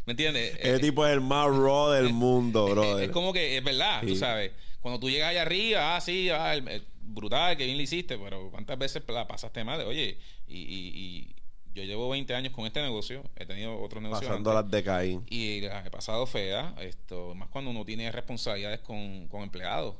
¿Me 0.06 0.12
entiendes? 0.12 0.56
Ese 0.60 0.78
tipo 0.80 1.04
es 1.06 1.12
el 1.14 1.20
más 1.22 1.48
raw 1.48 1.90
del 1.90 2.10
mundo, 2.12 2.66
brother. 2.68 3.04
Es 3.04 3.10
como 3.10 3.32
que 3.32 3.56
es 3.56 3.64
verdad, 3.64 4.02
tú 4.02 4.08
Sí. 4.10 4.16
sabes. 4.16 4.52
Cuando 4.84 5.00
tú 5.00 5.08
llegas 5.08 5.30
allá 5.30 5.40
arriba, 5.40 5.96
ah, 5.96 6.00
sí, 6.02 6.28
ah, 6.28 6.52
el- 6.54 6.68
el- 6.68 6.86
brutal, 7.00 7.56
que 7.56 7.64
bien 7.64 7.78
lo 7.78 7.82
hiciste, 7.82 8.18
pero 8.18 8.50
¿cuántas 8.50 8.76
veces 8.78 9.02
la 9.08 9.26
pasaste 9.26 9.64
mal? 9.64 9.80
Oye, 9.80 10.18
y, 10.46 10.58
y- 10.58 10.92
y 10.94 11.34
yo 11.74 11.84
llevo 11.84 12.10
20 12.10 12.34
años 12.34 12.52
con 12.52 12.66
este 12.66 12.82
negocio, 12.82 13.24
he 13.36 13.46
tenido 13.46 13.80
otro 13.80 14.02
negocio 14.02 14.28
Pasando 14.28 14.50
antes, 14.50 14.62
las 14.62 14.70
de 14.70 14.84
Caín. 14.84 15.26
y 15.30 15.62
las 15.62 15.86
he 15.86 15.90
pasado 15.90 16.26
fea, 16.26 16.74
esto, 16.82 17.34
más 17.34 17.48
cuando 17.48 17.70
uno 17.70 17.86
tiene 17.86 18.12
responsabilidades 18.12 18.80
con, 18.80 19.26
con 19.28 19.42
empleados, 19.42 19.96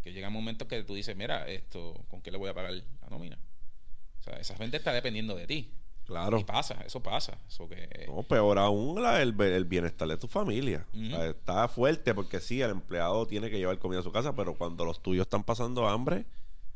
que 0.00 0.12
llegan 0.12 0.32
momentos 0.32 0.68
que 0.68 0.80
tú 0.84 0.94
dices, 0.94 1.16
mira, 1.16 1.48
esto, 1.48 2.04
¿con 2.08 2.22
qué 2.22 2.30
le 2.30 2.38
voy 2.38 2.50
a 2.50 2.54
pagar 2.54 2.70
la 2.72 3.08
nómina? 3.10 3.36
O 4.20 4.22
sea, 4.22 4.34
esa 4.36 4.54
gente 4.54 4.76
está 4.76 4.92
dependiendo 4.92 5.34
de 5.34 5.48
ti. 5.48 5.72
Claro. 6.10 6.38
Y 6.40 6.44
pasa, 6.44 6.74
eso 6.84 7.00
pasa. 7.02 7.38
Eso 7.48 7.68
que, 7.68 8.06
No, 8.08 8.22
peor 8.24 8.58
aún 8.58 9.00
la- 9.02 9.22
el, 9.22 9.40
el 9.40 9.64
bienestar 9.64 10.08
de 10.08 10.16
tu 10.16 10.26
familia. 10.26 10.84
Ujú. 10.92 11.06
O 11.06 11.08
sea, 11.10 11.26
está 11.28 11.68
fuerte 11.68 12.14
porque 12.14 12.40
sí, 12.40 12.60
el 12.60 12.70
empleado 12.70 13.26
tiene 13.26 13.48
que 13.48 13.58
llevar 13.58 13.78
comida 13.78 14.00
a 14.00 14.02
su 14.02 14.10
casa, 14.12 14.34
pero 14.34 14.54
cuando 14.56 14.84
los 14.84 15.00
tuyos 15.02 15.22
están 15.26 15.44
pasando 15.44 15.88
hambre, 15.88 16.24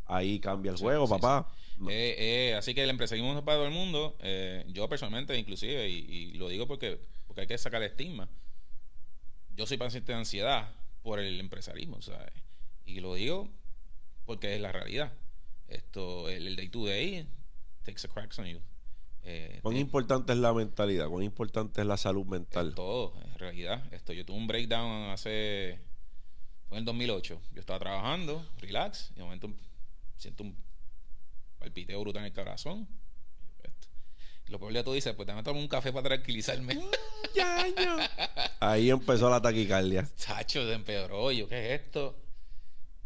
ahí 0.07 0.39
cambia 0.39 0.71
el 0.73 0.79
Sí, 0.79 0.85
juego, 0.85 1.07
sí, 1.07 1.13
papá. 1.15 1.49
No. 1.79 1.91
Eh, 1.91 2.15
eh, 2.51 2.55
así 2.55 2.73
que 2.75 2.85
el 2.85 2.91
empresarismo 2.91 3.33
no 3.33 3.41
es 3.41 3.45
para 3.45 3.57
todo 3.59 3.67
el 3.67 3.73
mundo. 3.75 4.17
Eh, 4.21 4.65
yo 4.69 4.89
personalmente, 4.89 5.37
inclusive, 5.37 5.89
y, 5.89 5.95
y 5.99 6.33
lo 6.35 6.49
digo 6.49 6.69
porque, 6.69 7.01
porque 7.27 7.41
hay 7.41 7.47
que 7.49 7.59
sacar 7.59 7.83
el 7.83 7.91
estigma. 7.91 8.29
Yo 9.57 9.67
soy 9.67 9.77
paciente 9.77 10.13
de 10.13 10.19
ansiedad 10.19 10.71
por 11.03 11.19
el 11.19 11.39
empresarismo, 11.41 12.01
¿sabes? 12.03 12.33
Y 12.87 13.01
lo 13.01 13.15
digo 13.15 13.49
porque 14.27 14.55
es 14.55 14.61
la 14.61 14.71
realidad. 14.73 15.13
Esto, 15.69 16.29
el, 16.29 16.47
el 16.47 16.57
day 16.57 16.69
to 16.69 16.85
day 16.87 17.27
takes 17.83 18.07
a 18.07 18.09
cracks 18.09 18.39
on 18.39 18.47
you. 18.47 18.61
Eh, 19.27 19.59
¿Cuán 19.63 19.75
te- 19.75 19.81
importante 19.81 20.33
es 20.33 20.39
la 20.39 20.53
mentalidad? 20.53 21.09
¿Cuán 21.09 21.23
importante 21.23 21.81
es 21.81 21.87
la 21.87 21.97
salud 21.97 22.27
mental? 22.27 22.69
en 22.69 22.75
todo, 22.75 23.15
en 23.25 23.39
realidad. 23.39 23.83
Esto, 23.93 24.13
yo 24.13 24.25
tuve 24.25 24.37
un 24.37 24.47
breakdown 24.47 25.11
hace. 25.11 25.79
Fue 26.69 26.77
en 26.77 26.81
el 26.81 26.85
2008. 26.85 27.41
Yo 27.53 27.61
estaba 27.61 27.79
trabajando, 27.79 28.47
relax, 28.59 29.11
y 29.13 29.15
de 29.17 29.23
momento 29.23 29.51
siento 30.19 30.43
un 30.45 30.57
palpiteo 31.59 32.01
brutal 32.01 32.21
en 32.23 32.27
el 32.27 32.33
corazón. 32.35 32.87
Y 34.47 34.51
lo 34.51 34.59
peor 34.59 34.75
de 34.75 34.83
todo 34.85 34.95
dice: 34.95 35.15
Pues 35.15 35.27
déjame 35.27 35.43
tomar 35.43 35.63
un 35.63 35.69
café 35.69 35.93
para 35.93 36.09
tranquilizarme. 36.09 36.79
Ya, 37.35 37.67
ya. 37.67 38.57
Ahí 38.61 38.91
empezó 38.91 39.29
la 39.29 39.43
taquicardia. 39.43 40.09
Chacho, 40.17 40.65
se 40.69 40.73
empeoró. 40.73 41.33
Yo, 41.33 41.49
¿qué 41.49 41.75
es 41.75 41.81
esto? 41.81 42.17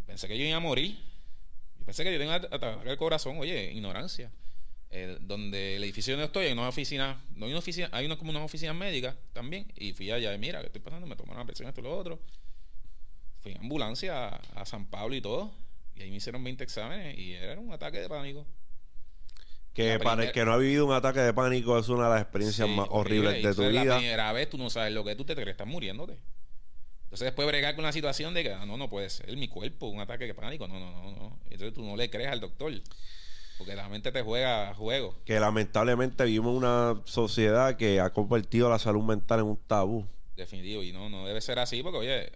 Pensé 0.05 0.29
que 0.29 0.37
yo 0.37 0.45
iba 0.45 0.59
a 0.59 0.61
morir. 0.61 0.99
Yo 1.79 1.85
pensé 1.87 2.05
que 2.05 2.13
yo 2.13 2.19
tenía 2.19 2.35
ataque 2.35 2.91
al 2.91 2.97
corazón. 2.99 3.39
Oye, 3.39 3.73
ignorancia. 3.73 4.31
Eh, 4.91 5.19
donde 5.21 5.77
el 5.77 5.85
edificio 5.85 6.15
donde 6.15 6.27
estoy 6.27 6.47
hay 6.47 6.53
una 6.53 6.67
oficina, 6.69 7.23
no 7.35 7.45
hay 7.45 7.53
una 7.53 7.59
oficina, 7.59 7.91
hay 7.93 8.07
una, 8.07 8.17
como 8.17 8.31
unas 8.31 8.43
oficinas 8.43 8.75
médicas 8.75 9.15
también. 9.33 9.71
Y 9.77 9.93
fui 9.93 10.11
allá, 10.11 10.33
y 10.35 10.39
mira, 10.39 10.61
¿qué 10.61 10.67
estoy 10.67 10.81
pasando? 10.81 11.07
Me 11.07 11.15
tomaron 11.17 11.37
una 11.39 11.47
presión, 11.47 11.69
esto 11.69 11.81
y 11.81 11.85
lo 11.85 11.97
otro. 11.97 12.21
Fui 13.41 13.53
en 13.53 13.59
ambulancia 13.59 14.29
a, 14.29 14.37
a 14.55 14.65
San 14.67 14.87
Pablo 14.87 15.15
y 15.15 15.21
todo. 15.21 15.53
Y 15.95 16.03
ahí 16.03 16.11
me 16.11 16.17
hicieron 16.17 16.43
20 16.43 16.65
exámenes 16.65 17.19
y 17.19 17.35
era 17.35 17.61
un 17.61 17.73
ataque 17.73 17.99
de 18.01 18.09
pánico. 18.09 18.47
Que 19.75 19.99
La 19.99 19.99
para 20.01 20.25
el 20.25 20.33
que 20.33 20.45
no 20.45 20.53
ha 20.53 20.57
vivido 20.57 20.87
un 20.87 20.93
ataque 20.93 21.21
de 21.21 21.33
pánico 21.33 21.79
es 21.79 21.89
una 21.89 22.05
de 22.05 22.11
las 22.15 22.23
experiencias 22.23 22.67
Sí, 22.69 22.75
más 22.75 22.87
horrible. 22.91 23.29
horribles 23.29 23.35
de 23.35 23.55
tu 23.55 23.63
entonces 23.63 23.75
La 23.75 23.83
vida. 23.83 23.97
primera 23.99 24.33
vez 24.33 24.51
tú 24.51 24.59
no 24.59 24.71
sabes 24.71 24.93
lo 24.93 25.05
que 25.05 25.15
tú 25.15 25.25
te 25.25 25.35
crees, 25.35 25.51
estás 25.51 25.67
muriéndote. 25.67 26.19
Entonces 27.05 27.27
después 27.27 27.47
bregar 27.47 27.75
con 27.75 27.85
la 27.85 27.93
situación 27.93 28.35
de 28.35 28.43
que 28.43 28.53
ah, 28.53 28.67
no, 28.67 28.77
no 28.77 28.89
puede 28.91 29.09
ser 29.09 29.35
mi 29.37 29.49
cuerpo, 29.49 29.87
un 29.89 30.01
ataque 30.01 30.27
de 30.27 30.35
pánico, 30.35 30.67
no, 30.67 30.79
no, 30.81 30.91
no, 30.91 31.13
no. 31.13 31.39
Entonces 31.45 31.73
tú 31.75 31.85
no 31.85 31.97
le 31.97 32.11
crees 32.11 32.29
al 32.29 32.41
doctor. 32.41 32.73
Porque 33.59 33.75
la 33.75 33.89
mente 33.89 34.13
te 34.13 34.23
juega 34.23 34.73
juego. 34.75 35.17
Que 35.25 35.41
lamentablemente 35.41 36.25
vivimos 36.25 36.53
en 36.53 36.57
una 36.59 37.01
sociedad 37.05 37.77
que 37.77 38.01
ha 38.01 38.11
convertido 38.13 38.71
la 38.71 38.79
salud 38.79 39.03
mental 39.03 39.41
en 39.41 39.47
un 39.47 39.57
tabú. 39.67 40.07
Definitivo. 40.37 40.83
Y 40.83 40.93
no, 40.93 41.11
no 41.11 41.27
debe 41.27 41.41
ser 41.41 41.59
así 41.59 41.83
porque, 41.83 41.99
oye... 41.99 42.27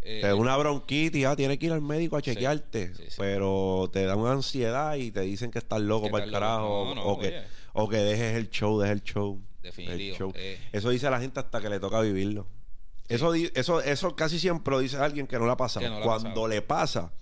eh, 0.00 0.20
Te 0.22 0.26
da 0.28 0.34
una 0.34 0.56
bronquitis, 0.56 1.20
ya 1.22 1.36
tienes 1.36 1.58
que 1.58 1.66
ir 1.66 1.72
al 1.72 1.82
médico 1.82 2.16
a 2.16 2.22
chequearte. 2.22 2.94
sí, 2.94 3.02
sí. 3.08 3.16
Pero 3.18 3.90
te 3.92 4.06
da 4.06 4.16
una 4.16 4.32
ansiedad 4.32 4.94
y 4.96 5.10
te 5.10 5.20
dicen 5.20 5.50
que 5.50 5.58
estás 5.58 5.80
loco 5.82 6.06
Que 6.06 6.10
para 6.12 6.24
el 6.24 6.30
loco. 6.30 6.40
carajo. 6.40 6.84
No, 6.86 6.94
no, 6.94 7.04
o, 7.06 7.18
que, 7.18 7.42
o 7.74 7.88
que 7.88 7.98
dejes 7.98 8.36
el 8.36 8.48
show, 8.50 8.78
dejes 8.80 8.94
el 8.96 9.02
show. 9.02 9.40
Definitivo. 9.62 10.12
El 10.12 10.18
show. 10.18 10.32
Eh, 10.34 10.58
Eso 10.72 10.88
dice 10.90 11.10
la 11.10 11.20
gente 11.20 11.40
hasta 11.40 11.60
que 11.60 11.68
le 11.68 11.78
toca 11.80 12.00
vivirlo. 12.00 12.46
Eso, 13.08 13.34
eso, 13.34 13.82
eso 13.82 14.16
casi 14.16 14.38
siempre 14.38 14.72
lo 14.72 14.80
dice 14.80 14.96
alguien 14.96 15.26
que 15.26 15.38
no 15.38 15.54
pasado. 15.58 15.84
Que 15.84 15.90
no 15.90 16.00
Cuando 16.00 16.48
le 16.48 16.62
pasa, 16.62 17.12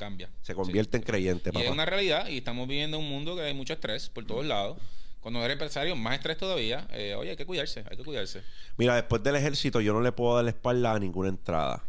cambia. 0.00 0.28
se 0.42 0.54
convierte 0.54 0.96
en 0.96 1.02
creyente, 1.04 1.50
Y 1.54 1.58
es 1.62 1.70
una 1.70 1.84
realidad 1.86 2.26
y 2.28 2.38
estamos 2.38 2.66
viviendo 2.66 2.98
un 2.98 3.08
mundo 3.08 3.36
que 3.36 3.42
hay 3.42 3.54
mucho 3.54 3.72
estrés 3.74 4.08
por 4.08 4.24
todos 4.26 4.44
lados. 4.44 4.78
Cuando 5.20 5.38
eres 5.44 5.52
empresario, 5.52 5.94
más 5.96 6.14
estrés 6.14 6.38
todavía. 6.38 6.88
Eh, 6.92 7.14
oye, 7.14 7.30
hay 7.30 7.36
que 7.36 7.44
cuidarse, 7.44 7.84
hay 7.90 7.96
que 7.96 8.02
cuidarse. 8.04 8.42
Mira, 8.78 8.94
después 8.96 9.22
del 9.22 9.36
ejército 9.36 9.80
yo 9.82 9.92
no 9.92 10.00
le 10.00 10.12
puedo 10.12 10.34
dar 10.34 10.44
la 10.44 10.50
espalda 10.50 10.94
a 10.94 10.98
ninguna 10.98 11.28
entrada. 11.28 11.84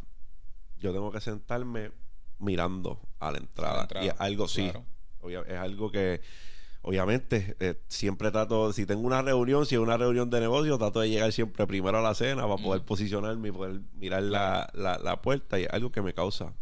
Yo 0.78 0.92
tengo 0.92 1.12
que 1.12 1.22
sentarme 1.22 1.92
mirando 2.40 3.00
a 3.20 3.32
la 3.32 3.38
entrada. 3.38 3.74
A 3.74 3.76
la 3.78 3.82
entrada, 3.84 4.06
Y 4.06 4.10
es 4.10 4.16
algo, 4.20 4.48
sí. 4.50 4.64
claro. 4.64 4.84
obvia- 5.22 5.46
es 5.48 5.58
algo 5.58 5.90
que, 5.92 6.20
obviamente, 6.82 7.56
eh, 7.60 7.76
siempre 7.88 8.32
trato, 8.32 8.74
si 8.74 8.86
tengo 8.86 9.02
una 9.08 9.22
reunión, 9.22 9.66
si 9.66 9.76
es 9.76 9.82
una 9.82 9.96
reunión 9.96 10.30
de 10.30 10.40
negocio, 10.42 10.78
trato 10.78 11.00
de 11.00 11.10
llegar 11.10 11.32
siempre 11.32 11.66
primero 11.68 12.00
a 12.00 12.02
la 12.02 12.14
cena 12.16 12.44
para 12.48 12.58
poder 12.62 12.82
posicionarme 12.84 13.50
y 13.50 13.52
poder 13.52 13.80
mirar 13.94 14.24
la, 14.24 14.70
la, 14.74 14.98
la 14.98 15.22
puerta. 15.22 15.58
Y 15.60 15.64
es 15.64 15.70
algo 15.70 15.92
que 15.92 16.02
me 16.02 16.14
causa 16.14 16.54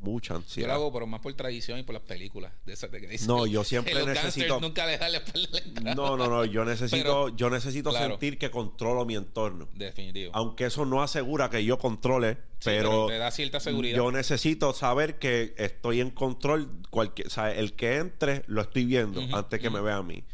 mucha 0.00 0.34
Yo 0.34 0.38
lo 0.38 0.44
ansiedad. 0.44 0.74
hago, 0.74 0.92
pero 0.92 1.06
más 1.06 1.20
por 1.20 1.32
tradición 1.34 1.78
y 1.78 1.82
por 1.82 1.94
las 1.94 2.02
películas. 2.02 2.52
De 2.64 2.72
esas 2.72 2.90
de 2.90 3.00
que 3.00 3.06
dicen 3.08 3.26
No, 3.28 3.46
yo 3.46 3.62
siempre 3.64 3.94
los 3.98 4.06
necesito- 4.08 4.60
nunca 4.60 4.86
le 4.86 4.98
la 4.98 5.08
espalda. 5.18 5.60
No, 5.94 6.16
no, 6.16 6.28
no. 6.28 6.44
Yo 6.44 6.64
necesito, 6.66 6.96
Pero, 6.96 7.28
yo 7.36 7.50
necesito 7.50 7.90
claro. 7.90 8.10
sentir 8.10 8.38
que 8.38 8.50
controlo 8.50 9.04
mi 9.04 9.14
entorno. 9.16 9.68
Definitivo. 9.74 10.32
Aunque 10.34 10.64
eso 10.66 10.84
no 10.84 11.02
asegura 11.02 11.50
que 11.50 11.64
yo 11.64 11.78
controle, 11.78 12.34
Sí, 12.60 12.64
pero, 12.70 13.06
te 13.06 13.16
da 13.18 13.30
cierta 13.30 13.58
seguridad. 13.60 13.96
yo 13.96 14.12
necesito 14.12 14.74
saber 14.74 15.18
que 15.18 15.54
estoy 15.56 16.00
en 16.00 16.10
control. 16.10 16.68
Cualquier, 16.90 17.28
o 17.28 17.30
sea, 17.30 17.52
el 17.54 17.72
que 17.74 17.96
entre 17.96 18.42
lo 18.48 18.60
estoy 18.60 18.84
viendo 18.84 19.20
antes 19.34 19.60
que 19.60 19.70
me 19.70 19.80
vea 19.80 19.96
a 19.96 20.02
mí. 20.02 20.24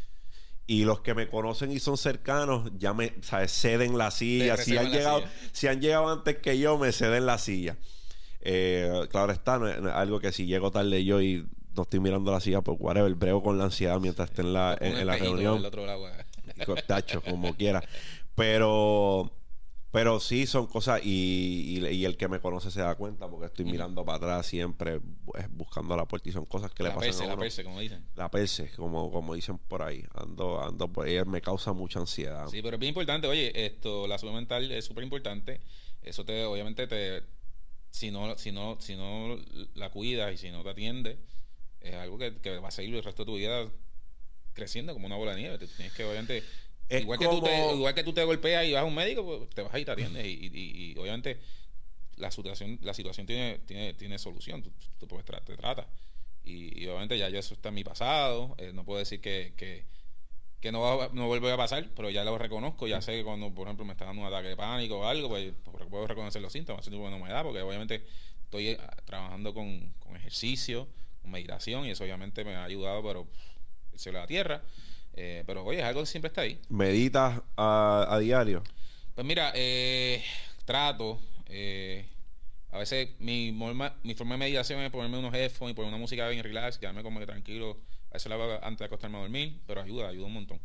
Y 0.69 0.85
los 0.85 1.01
que 1.01 1.15
me 1.15 1.29
conocen 1.29 1.71
y 1.71 1.79
son 1.79 1.97
cercanos 1.97 2.73
ya 2.77 2.93
me 2.93 3.13
sea, 3.23 3.47
ceden 3.47 3.97
la 3.97 4.11
silla. 4.11 4.57
Si 4.57 4.77
han, 4.77 4.91
llegado, 4.91 5.21
silla. 5.21 5.31
si 5.53 5.67
han 5.69 5.81
llegado 5.81 6.09
antes 6.09 6.39
que 6.39 6.59
yo, 6.59 6.77
me 6.77 6.91
ceden 6.91 7.25
la 7.27 7.39
silla. 7.39 7.77
Eh, 8.49 9.07
claro 9.11 9.33
está, 9.33 9.59
no 9.59 9.69
es, 9.69 9.81
no 9.81 9.89
es 9.89 9.95
algo 9.95 10.21
que 10.21 10.31
si 10.31 10.47
llego 10.47 10.71
tarde 10.71 11.05
yo 11.05 11.21
y 11.21 11.45
no 11.75 11.83
estoy 11.83 11.99
mirando 12.01 12.31
la 12.31 12.41
silla, 12.41 12.61
pues 12.63 12.79
whatever, 12.81 13.13
brego 13.15 13.43
con 13.43 13.59
la 13.59 13.65
ansiedad 13.65 13.99
mientras 14.01 14.31
esté 14.31 14.43
en 14.43 14.53
la, 14.53 14.79
en, 14.81 14.97
en 14.97 15.07
la 15.07 15.17
reunión. 15.17 15.57
del 15.57 15.67
otro 15.67 15.85
lado, 15.85 16.09
eh. 16.09 16.25
Tacho, 16.87 17.23
como 17.23 17.55
quiera. 17.57 17.83
Pero, 18.37 19.31
pero 19.91 20.21
sí 20.21 20.47
son 20.47 20.67
cosas, 20.67 21.01
y, 21.05 21.79
y- 21.79 21.87
y 21.89 22.05
el 22.05 22.17
que 22.17 22.29
me 22.29 22.39
conoce 22.39 22.71
se 22.71 22.81
da 22.81 22.95
cuenta 22.95 23.29
porque 23.29 23.47
estoy 23.47 23.65
mirando 23.65 24.05
para 24.05 24.19
atrás 24.19 24.47
siempre, 24.47 25.01
pues, 25.25 25.47
buscando 25.51 25.97
la 25.97 26.07
puerta 26.07 26.29
y 26.29 26.33
son 26.33 26.45
cosas 26.47 26.71
que 26.73 26.83
le 26.85 26.91
pasan 26.91 27.01
perse, 27.03 27.25
a 27.25 27.27
la 27.29 27.37
perse, 27.37 27.65
como 27.65 27.81
dicen. 27.81 28.05
La 28.15 28.31
perse, 28.31 28.71
como, 28.77 29.11
como 29.11 29.35
dicen 29.35 29.59
por 29.59 29.83
ahí. 29.83 30.05
Ando, 30.15 30.63
ando 30.63 30.89
por 30.89 31.07
ahí, 31.07 31.19
me 31.27 31.41
causa 31.41 31.73
mucha 31.73 31.99
ansiedad. 31.99 32.47
Sí, 32.49 32.61
pero 32.63 32.77
es 32.77 32.81
bien 32.81 32.91
importante. 32.91 33.27
Oye, 33.27 33.67
esto, 33.67 34.07
la 34.07 34.19
salud 34.19 34.35
mental 34.35 34.71
es 34.71 34.85
súper 34.85 35.03
importante. 35.03 35.61
Eso 36.03 36.25
te, 36.25 36.45
obviamente, 36.45 36.87
te, 36.87 37.23
si 37.97 38.11
no, 38.11 38.37
si 38.37 38.53
no, 38.53 38.79
si 38.81 38.95
no 38.95 39.39
la 39.75 39.91
cuidas 39.91 40.35
y 40.35 40.37
si 40.37 40.51
no 40.51 40.63
te 40.63 40.71
atiendes, 40.71 41.17
es 41.81 41.95
algo 41.95 42.19
que, 42.19 42.37
que 42.43 42.59
va 42.59 42.69
a 42.69 42.71
seguir 42.71 42.95
el 42.95 43.03
resto 43.03 43.25
de 43.25 43.27
tu 43.33 43.37
vida 43.37 43.69
creciendo 44.53 44.93
como 44.93 45.07
una 45.07 45.17
bola 45.17 45.35
de 45.35 45.41
nieve. 45.41 45.59
Te 45.59 45.67
tienes 45.67 45.93
que, 45.95 46.05
obviamente, 46.05 46.43
Es 46.89 47.03
igual, 47.03 47.19
que 47.19 47.27
tú 47.29 47.41
te, 47.41 47.75
igual 47.75 47.95
que 47.95 48.05
tú 48.05 48.13
te 48.13 48.25
golpeas 48.25 48.65
y 48.67 48.73
vas 48.73 48.83
a 48.83 48.85
un 48.85 48.95
médico, 48.95 49.25
pues, 49.25 49.51
te 49.51 49.63
vas 49.63 49.79
y 49.81 49.85
te 49.85 49.91
atiendes. 49.91 50.25
Y, 50.27 50.51
y- 50.53 50.93
y, 50.93 50.99
obviamente 50.99 51.39
la 52.17 52.31
situación, 52.31 52.79
la 52.83 52.95
situación 52.95 53.27
tiene, 53.27 53.59
tiene, 53.67 53.95
tiene 53.95 54.19
solución. 54.19 54.63
Tú, 54.63 54.73
tú 54.99 55.07
puedes 55.09 55.27
tra- 55.27 55.43
te 55.45 55.57
tratas. 55.57 55.87
Y, 56.45 56.83
y 56.83 56.87
obviamente 56.87 57.19
ya, 57.19 57.29
ya 57.29 57.39
eso 57.41 57.55
está 57.55 57.69
en 57.71 57.75
mi 57.77 57.85
pasado. 57.85 58.55
Eh, 58.59 58.73
no 58.75 58.85
puedo 58.85 58.99
decir 58.99 59.21
que, 59.21 59.55
que, 59.57 59.85
que 60.61 60.73
no, 60.73 60.81
va, 60.81 61.11
no 61.13 61.27
vuelve 61.27 61.53
a 61.53 61.57
pasar, 61.57 61.89
pero 61.95 62.11
ya 62.11 62.25
lo 62.25 62.37
reconozco. 62.39 62.87
Ya 62.87 63.01
sé 63.01 63.13
que 63.13 63.25
cuando, 63.25 63.53
por 63.55 63.67
ejemplo, 63.67 63.85
me 63.85 63.93
está 63.93 64.05
dando 64.07 64.23
un 64.23 64.29
ataque 64.29 64.49
de 64.49 64.57
pánico 64.57 64.99
o 65.01 65.05
algo, 65.07 65.29
pues 65.29 65.53
pues, 65.65 65.85
puedo 65.87 66.07
reconocer 66.07 66.43
los 66.43 66.53
síntomas. 66.53 66.85
De 66.89 66.97
no 66.97 67.19
me 67.19 67.29
da, 67.31 67.43
porque 67.43 67.61
obviamente 67.63 68.05
estoy 68.45 68.69
eh, 68.71 68.79
trabajando 69.05 69.55
con, 69.55 69.93
con 69.99 70.17
ejercicio, 70.17 70.89
con 71.23 71.31
meditación, 71.31 71.87
y 71.87 71.91
eso 71.91 72.05
obviamente 72.05 72.45
me 72.45 72.55
ha 72.57 72.65
ayudado, 72.65 73.03
pero 73.03 73.27
el 73.93 73.99
cielo 73.99 74.19
a 74.19 74.23
la 74.23 74.27
tierra. 74.27 74.63
Eh, 75.15 75.45
pero 75.47 75.65
oye, 75.65 75.79
es 75.81 75.85
algo 75.85 76.01
que 76.01 76.07
siempre 76.07 76.29
está 76.29 76.43
ahí. 76.43 76.61
¿Meditas 76.69 77.41
a, 77.57 78.07
a 78.09 78.19
diario? 78.19 78.63
Pues 79.15 79.27
mira, 79.27 79.53
eh, 79.55 80.23
trato. 80.65 81.21
eh, 81.47 82.07
a 82.71 82.79
veces 82.79 83.11
mi, 83.21 83.53
mi 83.53 84.15
forma 84.15 84.35
de 84.35 84.39
meditación 84.39 84.81
es 84.83 84.91
ponerme 84.91 85.19
unos 85.19 85.33
headphones 85.35 85.73
y 85.73 85.75
poner 85.75 85.89
una 85.89 85.99
música 85.99 86.29
bien 86.29 86.43
relax, 86.45 86.79
quedarme 86.79 87.03
como 87.03 87.21
que 87.21 87.27
tranquilo. 87.27 87.79
A 88.17 88.19
veces 88.19 88.31
lo 88.31 88.43
hago 88.43 88.65
antes 88.65 88.79
de 88.79 88.85
acostarme 88.87 89.19
a 89.19 89.21
dormir, 89.21 89.61
pero 89.67 89.83
ayuda, 89.83 90.09
ayuda 90.09 90.25
un 90.25 90.33
montón. 90.33 90.59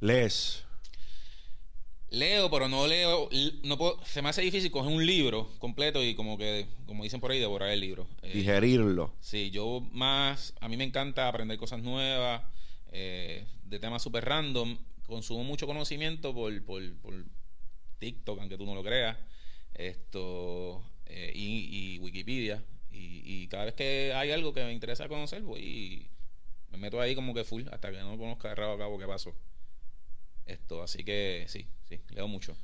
¿Lees? 0.00 0.64
Leo, 2.08 2.50
pero 2.50 2.66
no 2.66 2.86
leo. 2.86 3.28
No 3.62 3.76
puedo, 3.76 4.02
se 4.06 4.22
me 4.22 4.30
hace 4.30 4.40
difícil 4.40 4.70
coger 4.70 4.90
un 4.90 5.04
libro 5.04 5.52
completo 5.58 6.02
y 6.02 6.14
como 6.14 6.38
que, 6.38 6.66
como 6.86 7.04
dicen 7.04 7.20
por 7.20 7.30
ahí, 7.30 7.40
devorar 7.40 7.68
el 7.68 7.80
libro. 7.80 8.08
Eh, 8.22 8.32
Digerirlo. 8.32 9.12
Sí, 9.20 9.50
yo 9.50 9.86
más, 9.92 10.54
a 10.62 10.68
mí 10.70 10.78
me 10.78 10.84
encanta 10.84 11.28
aprender 11.28 11.58
cosas 11.58 11.82
nuevas, 11.82 12.42
eh, 12.90 13.44
de 13.64 13.78
temas 13.78 14.02
súper 14.02 14.24
random. 14.24 14.78
Consumo 15.06 15.44
mucho 15.44 15.66
conocimiento 15.66 16.32
por, 16.32 16.64
por, 16.64 16.96
por 17.00 17.22
TikTok, 17.98 18.40
aunque 18.40 18.56
tú 18.56 18.64
no 18.64 18.74
lo 18.74 18.82
creas, 18.82 19.18
esto 19.74 20.82
eh, 21.04 21.32
y, 21.34 21.96
y 21.96 21.98
Wikipedia. 21.98 22.64
Y, 22.90 23.42
y 23.42 23.48
cada 23.48 23.66
vez 23.66 23.74
que 23.74 24.14
hay 24.14 24.30
algo 24.30 24.54
que 24.54 24.64
me 24.64 24.72
interesa 24.72 25.06
conocer, 25.06 25.42
voy 25.42 25.60
y 25.60 26.15
me 26.76 26.82
meto 26.82 27.00
ahí 27.00 27.14
como 27.14 27.32
que 27.34 27.44
full 27.44 27.64
hasta 27.72 27.90
que 27.90 27.98
no 27.98 28.18
conozca 28.18 28.48
de 28.50 28.54
rabo 28.54 28.74
a 28.74 28.78
cabo 28.78 28.98
qué 28.98 29.06
pasó. 29.06 29.34
Esto, 30.44 30.82
así 30.82 31.04
que 31.04 31.46
sí, 31.48 31.66
sí, 31.84 32.00
leo 32.10 32.28
mucho. 32.28 32.56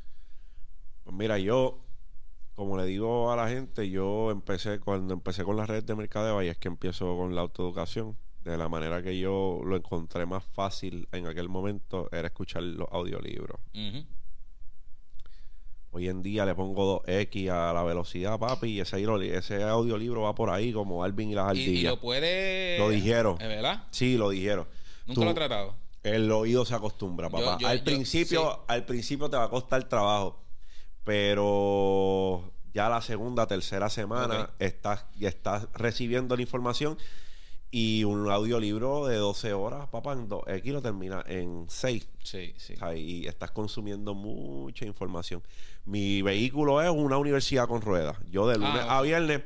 Pues 1.03 1.17
mira, 1.17 1.39
yo, 1.39 1.81
como 2.55 2.77
le 2.77 2.85
digo 2.85 3.33
a 3.33 3.37
la 3.37 3.49
gente, 3.49 3.89
yo 3.91 4.31
empecé 4.31 4.79
cuando 4.79 5.15
empecé 5.15 5.45
con 5.45 5.57
las 5.57 5.69
redes 5.69 5.87
de 5.87 5.97
mercadeo 5.97 6.43
y 6.43 6.49
es 6.49 6.59
que 6.59 6.69
empiezo 6.69 7.17
con 7.17 7.35
la 7.35 7.41
autoeducación. 7.41 8.17
De 8.45 8.59
la 8.59 8.69
manera 8.69 9.03
que 9.03 9.19
yo 9.19 9.61
lo 9.65 9.77
encontré 9.77 10.27
más 10.27 10.45
fácil 10.45 11.09
en 11.13 11.29
aquel 11.29 11.49
momento 11.49 12.09
era 12.11 12.27
escuchar 12.27 12.65
los 12.65 12.89
audiolibros. 12.91 13.61
Ujú. 13.73 14.05
Hoy 15.95 16.09
en 16.09 16.23
día 16.23 16.47
le 16.47 16.55
pongo 16.55 17.03
2X 17.05 17.51
a 17.51 17.73
la 17.75 17.83
velocidad, 17.83 18.39
papi, 18.39 18.71
y 18.71 18.81
ese, 18.81 19.05
ese 19.37 19.63
audiolibro 19.63 20.23
va 20.23 20.35
por 20.35 20.49
ahí 20.49 20.73
como 20.73 21.05
Alvin 21.05 21.31
y 21.31 21.35
las 21.35 21.55
Y, 21.55 21.61
y 21.61 21.65
ardillas. 21.67 21.93
lo 21.93 22.01
puede. 22.01 22.79
Lo 22.79 22.89
dijeron. 22.89 23.37
¿Es 23.39 23.47
verdad? 23.49 23.85
Sí, 23.91 24.17
lo 24.17 24.31
dijeron. 24.31 24.67
Nunca 25.07 25.21
Tú- 25.21 25.25
lo 25.27 25.31
he 25.33 25.35
tratado. 25.35 25.75
El 26.03 26.33
oído 26.33 26.65
se 26.65 26.75
acostumbra, 26.75 27.29
papá. 27.29 27.59
yo- 27.61 27.69
al 27.69 27.79
yo- 27.79 27.85
principio, 27.85 28.53
sí. 28.53 28.59
al 28.69 28.87
principio 28.87 29.29
te 29.29 29.37
va 29.37 29.45
a 29.45 29.51
costar 29.51 29.85
trabajo, 29.89 30.41
pero 31.05 32.51
ya 32.73 32.89
la 32.89 33.03
segunda, 33.03 33.47
tercera 33.47 33.91
semana 33.91 34.51
estás, 34.59 35.05
ya 35.17 35.29
estás 35.29 35.69
recibiendo 35.75 36.35
la 36.37 36.43
información 36.43 36.97
y 37.71 38.05
un 38.05 38.29
audiolibro 38.31 39.07
de 39.07 39.17
12 39.17 39.53
horas, 39.53 39.89
papá, 39.89 40.13
en 40.15 40.29
2X 40.29 40.73
lo 40.73 40.83
termina 40.83 41.23
en 41.27 41.67
6. 41.69 42.09
Sí, 42.23 42.55
sí. 42.57 42.75
y 42.97 43.27
estás 43.27 43.51
consumiendo 43.51 44.15
mucha 44.15 44.85
información. 44.87 45.43
Mi 45.85 46.23
vehículo 46.23 46.81
es 46.83 46.91
una 46.91 47.19
universidad 47.19 47.67
con 47.67 47.81
ruedas. 47.83 48.17
Yo 48.31 48.47
de 48.47 48.57
lunes 48.59 48.83
Ah, 48.87 48.99
a 48.99 49.03
viernes, 49.03 49.43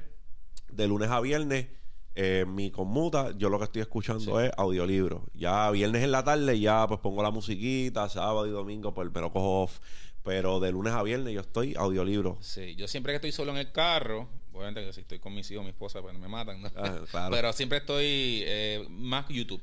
de 0.71 0.87
lunes 0.89 1.09
a 1.11 1.21
viernes, 1.21 1.67
eh, 2.15 2.45
mi 2.47 2.71
conmuta, 2.71 3.33
yo 3.37 3.49
lo 3.49 3.59
que 3.59 3.65
estoy 3.65 3.83
escuchando 3.83 4.39
Sí. 4.41 4.47
es 4.47 4.53
audiolibros. 4.57 5.23
Ya 5.35 5.71
viernes 5.71 6.03
en 6.05 6.13
la 6.13 6.25
tarde, 6.25 6.59
ya 6.61 6.87
pues 6.87 7.01
pongo 7.01 7.23
la 7.23 7.31
musiquita, 7.31 8.09
sábado 8.09 8.47
y 8.47 8.51
domingo, 8.51 8.93
pues 8.93 9.11
me 9.13 9.21
lo 9.21 9.33
cojo 9.33 9.63
off. 9.63 9.79
Pero 10.23 10.59
de 10.61 10.73
lunes 10.73 10.93
a 10.93 11.03
viernes 11.03 11.33
yo 11.33 11.41
estoy 11.41 11.75
audiolibro. 11.77 12.37
Sí, 12.41 12.75
yo 12.75 12.89
siempre 12.89 13.13
que 13.13 13.17
estoy 13.17 13.33
solo 13.33 13.53
en 13.53 13.59
el 13.59 13.71
carro, 13.73 14.29
obviamente 14.53 14.85
que 14.85 14.93
si 14.93 15.01
estoy 15.03 15.19
con 15.21 15.33
mis 15.35 15.49
hijos, 15.53 15.63
mi 15.65 15.71
esposa, 15.71 16.03
pues 16.03 16.19
me 16.19 16.27
matan, 16.29 16.61
¿no? 16.63 16.69
Ah, 16.77 16.99
claro. 17.11 17.31
Pero 17.35 17.53
siempre 17.53 17.79
estoy 17.79 18.43
eh, 18.45 18.85
más 18.91 19.27
YouTube. 19.29 19.63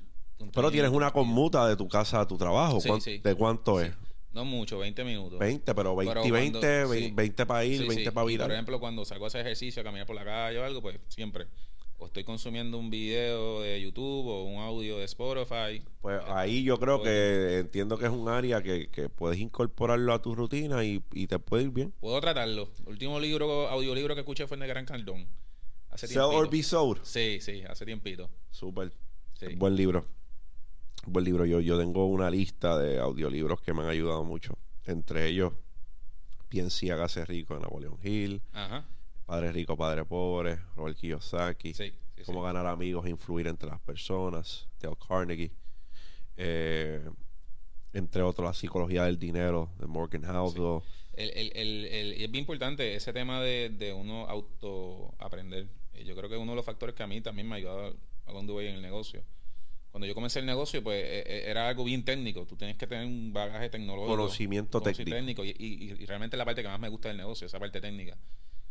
Pero 0.54 0.72
tienes 0.72 0.92
una 0.92 1.12
conmuta 1.12 1.68
de 1.68 1.76
tu 1.76 1.88
casa 1.88 2.22
a 2.22 2.28
tu 2.28 2.38
trabajo. 2.38 2.80
Sí, 2.82 2.88
¿Cuán- 2.90 3.02
sí. 3.02 3.18
¿De 3.20 3.36
cuánto 3.36 3.80
es? 3.82 3.94
No 4.34 4.46
mucho, 4.46 4.80
20 4.80 5.04
minutos. 5.04 5.40
20, 5.40 5.76
pero 5.76 5.96
20 5.96 6.12
y 6.12 6.24
Pero 6.24 6.34
20, 6.34 6.60
cuando- 6.60 6.94
sí. 6.96 7.12
20 7.12 7.46
para 7.46 7.66
ir, 7.66 7.82
Sí, 7.82 7.88
20 7.88 8.06
sí. 8.06 8.12
para 8.12 8.26
Y, 8.26 8.34
virar. 8.34 8.48
Por 8.48 8.54
ejemplo, 8.54 8.80
cuando 8.80 9.06
salgo 9.06 9.26
a 9.26 9.28
hacer 9.28 9.42
ejercicio, 9.42 9.82
a 9.82 9.84
caminar 9.84 10.08
por 10.08 10.16
la 10.16 10.26
calle 10.26 10.58
o 10.60 10.64
algo, 10.64 10.82
pues 10.82 11.00
siempre. 11.08 11.46
o 12.00 12.08
estoy 12.08 12.26
consumiendo 12.26 12.78
un 12.78 12.90
video 12.90 13.62
de 13.62 13.80
YouTube 13.82 14.28
o 14.28 14.44
un 14.44 14.60
audio 14.62 14.98
de 14.98 15.06
Spotify. 15.06 15.82
Pues 16.02 16.20
Eh, 16.20 16.26
ahí 16.34 16.64
yo 16.64 16.78
creo 16.78 17.02
que 17.02 17.60
entiendo 17.60 17.98
que 17.98 18.06
es 18.06 18.12
un 18.12 18.28
área 18.28 18.62
que, 18.62 18.90
que 18.90 19.08
puedes 19.08 19.40
incorporarlo 19.40 20.12
a 20.14 20.22
tu 20.22 20.36
rutina 20.36 20.84
y, 20.84 21.02
y 21.14 21.28
te 21.28 21.40
puede 21.40 21.64
ir 21.64 21.70
bien. 21.70 21.94
Puedo 22.02 22.20
tratarlo. 22.20 22.68
El 22.82 22.90
último 22.90 23.22
libro, 23.22 23.70
audiolibro 23.70 24.16
que 24.16 24.22
escuché 24.22 24.48
fue 24.48 24.56
el 24.56 24.62
de 24.62 24.68
Gran 24.68 24.86
Cardón. 24.86 25.28
Hace 25.92 26.08
Sell 26.08 26.24
or 26.24 26.50
be 26.50 26.62
sold. 26.62 27.00
Sí, 27.04 27.38
sí, 27.40 27.64
hace 27.70 27.86
tiempito. 27.86 28.30
Súper. 28.50 28.92
Buen 29.56 29.76
libro. 29.78 30.06
Buen 31.06 31.26
libro. 31.26 31.46
Yo, 31.46 31.60
yo 31.60 31.78
tengo 31.78 32.06
una 32.06 32.30
lista 32.30 32.78
de 32.78 33.00
audiolibros 33.00 33.62
que 33.62 33.74
me 33.74 33.82
han 33.84 33.90
ayudado 33.90 34.24
mucho. 34.24 34.58
Entre 34.86 35.28
ellos, 35.28 35.54
Piense 36.50 36.86
y 36.86 36.90
hágase 36.92 37.26
rico 37.26 37.56
de 37.56 37.62
Napoleón 37.62 37.98
Hill, 38.04 38.40
Ajá. 38.52 38.86
Padre 39.26 39.52
rico, 39.52 39.76
Padre 39.76 40.06
pobre, 40.06 40.60
Robert 40.76 40.96
Kiyosaki, 40.98 41.74
Sí, 41.74 41.92
sí, 42.16 42.24
Cómo 42.26 42.42
sí. 42.42 42.46
ganar 42.46 42.68
amigos 42.68 43.06
e 43.08 43.10
influir 43.10 43.48
entre 43.48 43.70
las 43.70 43.80
personas, 43.82 44.68
Dale 44.80 44.96
Carnegie. 45.08 45.52
Eh, 46.38 47.02
entre 47.94 48.22
otros, 48.22 48.46
La 48.46 48.54
psicología 48.54 49.06
del 49.06 49.18
dinero 49.18 49.72
de 49.80 49.88
Morgan 49.88 50.22
Housel. 50.24 50.82
El, 51.14 51.32
el, 51.32 51.86
el, 51.86 52.14
es 52.22 52.32
bien 52.32 52.42
importante 52.44 52.96
ese 52.96 53.14
tema 53.14 53.42
de, 53.42 53.70
de 53.70 53.92
uno 53.94 54.28
auto 54.30 55.14
aprender. 55.20 55.68
Eh, 55.94 56.04
Yo 56.06 56.16
creo 56.16 56.30
que 56.30 56.38
uno 56.38 56.52
de 56.52 56.56
los 56.58 56.66
factores 56.66 56.94
que 56.96 57.02
a 57.04 57.08
mí 57.08 57.20
también 57.22 57.48
me 57.48 57.56
ha 57.56 57.58
ayudado 57.58 57.96
a 58.28 58.32
donde 58.32 58.54
voy 58.54 58.68
en 58.68 58.76
el 58.76 58.82
negocio. 58.84 59.24
Cuando 59.94 60.08
yo 60.08 60.16
comencé 60.16 60.40
el 60.40 60.48
negocio, 60.48 60.82
pues 60.84 61.04
eh, 61.06 61.24
eh, 61.26 61.44
era 61.46 61.70
algo 61.70 61.84
bien 61.84 62.04
técnico. 62.04 62.48
Tú 62.48 62.56
tienes 62.58 62.78
que 62.78 62.88
tener 62.88 63.06
un 63.06 63.32
bagaje 63.32 63.70
tecnológico. 63.70 64.10
Conocimiento 64.18 64.82
técnico. 64.82 65.46
Y, 65.46 65.50
y- 65.52 65.92
y 66.02 66.06
realmente 66.08 66.36
la 66.36 66.46
parte 66.46 66.64
que 66.64 66.68
más 66.68 66.80
me 66.80 66.90
gusta 66.90 67.10
del 67.10 67.18
negocio, 67.18 67.46
esa 67.46 67.60
parte 67.60 67.80
técnica. 67.80 68.18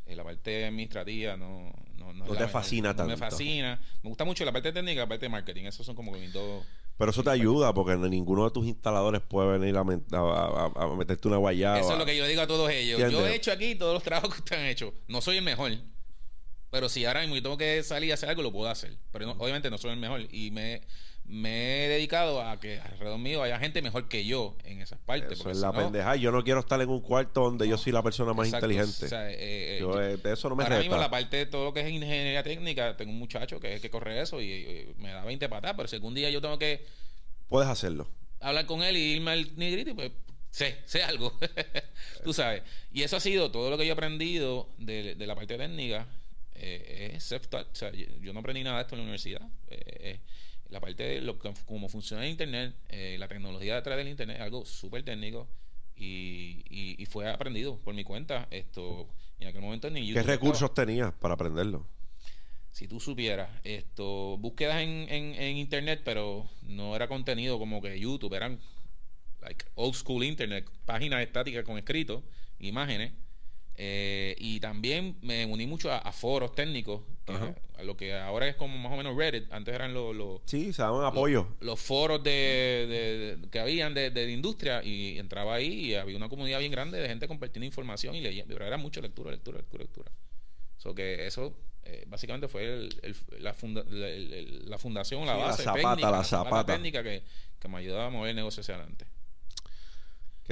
Eh, 0.05 0.17
la 0.17 0.25
parte 0.25 0.65
administrativa 0.67 1.37
no, 1.37 1.73
no, 1.97 2.13
no, 2.13 2.13
No 2.13 2.19
la 2.19 2.25
te 2.25 2.33
mejor. 2.33 2.49
fascina 2.51 2.89
No 2.93 3.05
Me 3.05 3.11
tanto. 3.13 3.17
fascina. 3.19 3.81
Me 4.03 4.09
gusta 4.09 4.25
mucho 4.25 4.45
la 4.45 4.51
parte 4.51 4.73
técnica 4.73 4.95
y 4.95 4.97
la 4.97 5.07
parte 5.09 5.27
de 5.27 5.29
marketing. 5.29 5.65
Esos 5.67 5.87
son 5.87 5.95
como 5.95 6.13
que 6.13 6.19
mis 6.19 6.33
dos. 6.33 6.65
Pero 6.99 7.13
eso 7.13 7.23
te 7.23 7.31
ayuda 7.31 7.73
porque 7.73 7.97
ninguno 7.97 8.45
de 8.45 8.51
tus 8.51 8.67
instaladores 8.67 9.21
puede 9.21 9.59
venir 9.61 9.77
a, 9.77 9.85
men- 9.85 10.05
a- 10.11 10.71
a- 10.77 10.83
a 10.85 10.97
meterte 10.97 11.29
una 11.29 11.37
guayaba. 11.37 11.79
Eso 11.79 11.93
es 11.93 11.99
lo 12.01 12.05
que 12.05 12.17
yo 12.17 12.27
digo 12.27 12.43
a 12.43 12.49
todos 12.49 12.69
ellos. 12.69 12.99
¿Entiendes? 13.01 13.21
Yo 13.21 13.33
he 13.33 13.37
hecho 13.37 13.53
aquí 13.53 13.77
todos 13.77 13.95
los 13.95 14.03
trabajos 14.03 14.35
que 14.35 14.41
ustedes 14.41 14.61
han 14.61 14.67
hecho. 14.69 14.93
No 15.07 15.21
soy 15.21 15.37
el 15.37 15.45
mejor. 15.45 15.71
Pero 16.71 16.89
si 16.89 17.05
ahora 17.05 17.21
mismo 17.21 17.37
yo 17.37 17.43
tengo 17.43 17.57
que 17.59 17.83
salir 17.85 18.11
a 18.11 18.15
hacer 18.15 18.29
algo, 18.29 18.43
lo 18.43 18.51
puedo 18.51 18.69
hacer. 18.69 18.97
Pero 19.13 19.27
no- 19.27 19.33
obviamente 19.39 19.71
no 19.71 19.79
soy 19.79 19.93
el 19.93 19.99
mejor. 19.99 20.23
Y 20.33 20.51
me, 20.51 20.83
me 21.25 21.85
he 21.85 21.89
dedicado 21.89 22.43
a 22.43 22.59
que 22.61 22.79
alrededor 22.81 23.19
mío 23.19 23.43
haya 23.43 23.59
gente 23.59 23.81
mejor 23.81 24.09
que 24.09 24.25
yo 24.25 24.57
en 24.65 24.83
esas 24.83 24.99
partes. 24.99 25.39
Eso 25.41 25.51
es 25.51 25.57
si 25.59 25.63
la 25.63 25.73
no- 25.73 25.79
pendeja. 25.79 26.17
Yo 26.17 26.31
no 26.33 26.43
quiero 26.45 26.61
estar 26.61 26.81
en 26.81 26.89
un 26.89 27.01
cuarto 27.01 27.43
donde 27.45 27.67
yo 27.69 27.79
soy 27.79 27.93
la 27.93 28.03
persona 28.03 28.33
más 28.35 28.49
Exacto. 28.49 28.67
inteligente. 28.67 29.07
O 29.07 29.09
sea, 29.09 29.31
eh, 29.31 29.37
eh, 29.41 29.77
Yo, 29.81 29.93
yo- 29.95 30.03
eh, 30.03 30.17
de 30.17 30.33
eso 30.33 30.49
no 30.49 30.57
me 30.57 30.65
ahora 30.65 30.79
mismo 30.81 30.97
la 30.97 31.11
parte 31.11 31.37
de 31.39 31.47
todo 31.47 31.65
lo 31.67 31.73
que 31.73 31.81
es 31.81 31.89
ingeniería 31.91 32.43
técnica, 32.43 32.97
tengo 32.97 33.13
un 33.13 33.19
muchacho 33.19 33.61
que, 33.61 33.81
que 33.81 33.89
corre 33.91 34.21
eso 34.21 34.41
y, 34.43 34.51
y 34.51 34.95
me 34.99 35.11
da 35.11 35.25
20 35.25 35.49
patas, 35.49 35.75
pero 35.77 35.89
si 35.89 35.97
algún 35.97 36.15
día 36.15 36.29
yo 36.31 36.41
tengo 36.41 36.59
que 36.59 36.85
Puedes 37.49 37.69
hacerlo. 37.69 38.09
hablar 38.41 38.67
con 38.67 38.83
él 38.83 38.97
y 38.97 39.13
irme 39.15 39.31
al 39.31 39.57
negrito, 39.57 39.95
pues 39.95 40.11
sé, 40.51 40.79
sé 40.85 41.03
algo. 41.03 41.33
Tú 42.25 42.33
sabes. 42.33 42.63
Y 42.93 43.03
eso 43.03 43.17
ha 43.17 43.21
sido 43.21 43.51
todo 43.51 43.71
lo 43.71 43.79
que 43.79 43.85
yo 43.87 43.91
he 43.91 43.95
aprendido 43.95 44.69
de, 44.79 45.15
de 45.15 45.27
la 45.27 45.35
parte 45.35 45.57
técnica. 45.57 46.07
Eh, 46.55 47.13
es 47.15 47.25
self-taught. 47.33 47.69
O 47.73 47.75
sea, 47.75 47.91
yo, 47.93 48.07
yo 48.21 48.33
no 48.33 48.41
aprendí 48.41 48.63
nada 48.63 48.77
de 48.77 48.83
esto 48.83 48.95
en 48.95 48.99
la 49.01 49.03
universidad. 49.05 49.43
Eh, 49.69 50.21
la 50.73 50.81
parte 50.81 51.03
de 51.05 51.21
lo, 51.21 51.39
que- 51.39 51.53
cómo 51.67 51.89
funciona 51.89 52.25
el 52.25 52.31
Internet, 52.31 52.75
eh, 52.89 53.17
la 53.19 53.29
tecnología 53.29 53.77
detrás 53.77 53.97
del 53.99 54.09
Internet, 54.09 54.41
algo 54.41 54.65
súper 54.65 55.05
técnico. 55.05 55.49
Y, 55.95 56.65
y, 56.69 57.01
y 57.01 57.07
fue 57.07 57.31
aprendido 57.31 57.79
por 57.79 57.95
mi 57.95 58.03
cuenta. 58.03 58.49
Esto, 58.51 59.09
en 59.39 59.49
aquel 59.49 59.61
momento 59.61 59.89
ni 59.91 60.01
YouTube 60.01 60.15
¿Qué 60.15 60.21
estaba. 60.21 60.37
recursos 60.37 60.75
tenías 60.75 61.13
para 61.13 61.35
aprenderlo? 61.35 61.87
Si 62.73 62.89
tú 62.89 62.99
supieras, 63.01 63.51
esto, 63.65 64.39
búsquedas 64.39 64.83
en, 64.83 65.07
en, 65.11 65.35
en 65.35 65.57
internet, 65.59 66.01
pero 66.05 66.49
no 66.63 66.97
era 66.97 67.07
contenido 67.07 67.59
como 67.59 67.83
que 67.83 68.01
YouTube, 68.01 68.33
eran 68.35 68.59
like 69.43 69.67
old 69.75 69.95
school 69.95 70.25
internet, 70.25 70.67
páginas 70.87 71.21
estáticas 71.23 71.65
con 71.65 71.77
escritos, 71.77 72.23
imágenes. 72.59 73.13
Eh, 73.77 74.37
y 74.39 74.61
también 74.61 75.17
me 75.23 75.47
uní 75.47 75.67
mucho 75.67 75.91
a, 75.91 75.99
a 75.99 76.13
foros 76.13 76.55
técnicos, 76.55 77.01
que 77.25 77.33
a 77.79 77.83
lo 77.85 77.97
que 77.97 78.15
ahora 78.15 78.47
es 78.47 78.55
como 78.57 78.77
más 78.79 78.93
o 78.93 78.97
menos 78.97 79.17
Reddit, 79.17 79.51
antes 79.53 79.75
eran 79.75 79.95
los, 79.95 80.15
los, 80.15 80.41
Sí, 80.45 80.73
se 80.73 80.83
daban 80.83 81.05
apoyo. 81.05 81.49
los 81.61 81.81
foros 81.81 82.23
de, 82.23 83.39
que 83.51 83.59
habían 83.61 83.95
de, 83.95 84.11
de 84.11 84.27
la 84.27 84.31
industria 84.33 84.83
y 84.85 85.19
entraba 85.19 85.55
ahí 85.55 85.87
y 85.91 85.95
había 85.95 86.17
una 86.17 86.29
comunidad 86.29 86.59
bien 86.59 86.71
grande 86.73 86.99
de 87.01 87.09
gente 87.09 87.27
compartiendo 87.29 87.65
información 87.67 88.15
y 88.15 88.21
leyendo, 88.21 88.53
pero 88.55 88.67
era 88.67 88.77
mucho 88.77 89.01
lectura, 89.01 89.31
lectura, 89.31 89.59
lectura, 89.59 89.83
lectura. 89.85 90.13
So 90.77 90.95
que 90.95 91.27
eso 91.27 91.57
eh, 91.85 92.05
básicamente 92.09 92.49
fue 92.49 92.65
el- 92.65 93.01
el- 93.03 93.43
la, 93.43 93.55
funda- 93.55 93.85
la, 93.89 94.09
el- 94.09 94.69
la 94.69 94.79
fundación, 94.79 95.25
la 95.27 95.35
Sí, 95.35 95.39
la 95.41 95.47
base 95.47 95.63
zapata, 95.65 95.89
técnica, 95.97 96.11
la 96.11 96.25
zapata. 96.25 96.73
técnica 96.75 97.03
que, 97.03 97.23
que 97.59 97.69
me 97.69 97.79
ayudaba 97.79 98.07
a 98.07 98.11
mover 98.11 98.31
el 98.31 98.37
negocio 98.37 98.61
hacia 98.61 98.75
adelante. 98.77 99.07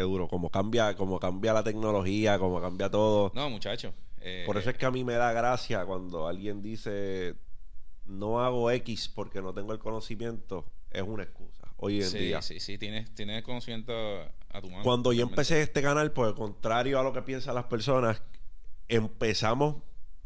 Qué 0.01 0.05
duro. 0.05 0.29
Como 0.29 0.49
cambia, 0.51 0.97
como 0.97 1.21
cambia 1.21 1.53
la 1.53 1.63
tecnología, 1.63 2.39
como 2.39 2.61
cambia 2.61 2.91
todo. 2.91 3.33
No, 3.35 3.51
muchachos. 3.51 3.93
eh, 4.21 4.45
Por 4.47 4.57
eso 4.57 4.71
es 4.71 4.77
que 4.79 4.87
a 4.87 4.91
mí 4.91 5.05
me 5.05 5.15
da 5.15 5.33
gracia 5.33 5.85
cuando 5.85 6.27
alguien 6.27 6.63
dice 6.63 7.35
no 8.07 8.41
hago 8.41 8.71
X 8.71 9.09
porque 9.15 9.41
no 9.43 9.53
tengo 9.53 9.73
el 9.73 9.79
conocimiento. 9.79 10.65
Es 10.91 11.03
una 11.03 11.23
excusa 11.23 11.69
hoy 11.77 12.03
en 12.03 12.09
sí, 12.09 12.19
día. 12.19 12.43
sí, 12.43 12.61
sí, 12.61 12.77
tienes, 12.79 13.15
tienes 13.15 13.43
conocimiento 13.45 13.93
a 13.93 14.61
tu 14.61 14.69
mano. 14.71 14.83
Cuando 14.83 15.13
yo 15.13 15.19
realmente. 15.19 15.35
empecé 15.35 15.63
este 15.63 15.83
canal, 15.83 16.13
por 16.13 16.29
el 16.29 16.35
contrario 16.35 16.99
a 16.99 17.03
lo 17.03 17.13
que 17.13 17.23
piensan 17.23 17.55
las 17.55 17.65
personas, 17.65 18.23
empezamos 18.89 19.77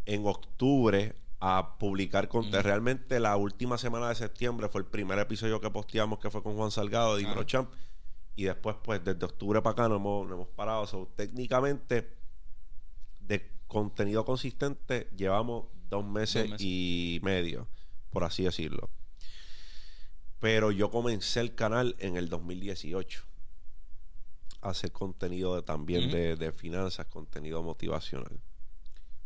en 0.07 0.27
octubre 0.27 1.15
a 1.41 1.77
publicar. 1.79 2.29
Ujú. 2.33 2.49
Realmente 2.51 3.21
la 3.21 3.37
última 3.37 3.77
semana 3.77 4.09
de 4.09 4.15
septiembre 4.15 4.69
fue 4.69 4.81
el 4.81 4.87
primer 4.87 5.19
episodio 5.19 5.61
que 5.61 5.71
posteamos 5.71 6.19
que 6.19 6.31
fue 6.31 6.43
con 6.43 6.57
Juan 6.57 6.71
Salgado 6.71 7.15
de 7.15 7.21
Dímelo 7.21 7.41
Ajá. 7.43 7.69
Y 8.37 8.45
después, 8.45 8.77
pues, 8.83 9.03
desde 9.05 9.25
octubre 9.25 9.63
para 9.63 9.73
acá 9.73 9.89
no 9.89 9.97
hemos, 9.97 10.27
no 10.29 10.35
hemos 10.35 10.49
parado. 10.49 10.87
So, 10.87 11.09
técnicamente, 11.17 12.17
de 13.21 13.51
contenido 13.69 14.25
consistente, 14.25 15.09
llevamos 15.17 15.67
dos 15.89 16.05
meses, 16.05 16.43
Dos 16.43 16.51
meses. 16.53 16.67
y 16.67 17.21
medio, 17.23 17.69
por 18.11 18.25
así 18.25 18.43
decirlo. 18.45 18.91
Pero 20.41 20.71
yo 20.73 20.91
comencé 20.91 21.41
el 21.41 21.55
canal 21.55 21.97
en 21.99 22.17
el 22.17 22.29
2018 22.29 23.25
a 24.61 24.71
hacer 24.71 24.93
contenido 24.93 25.55
de- 25.57 25.63
también 25.63 26.11
de, 26.11 26.37
de 26.37 26.53
finanzas, 26.53 27.07
contenido 27.07 27.63
motivacional. 27.63 28.41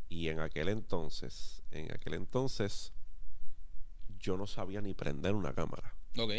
Y 0.08 0.28
en 0.28 0.40
aquel 0.40 0.68
entonces, 0.68 1.62
en 1.70 1.92
aquel 1.92 2.14
entonces, 2.14 2.92
yo 4.20 4.36
no 4.36 4.46
sabía 4.46 4.80
ni 4.80 4.94
prender 4.94 5.34
una 5.34 5.52
cámara. 5.54 5.94
Ok, 6.18 6.32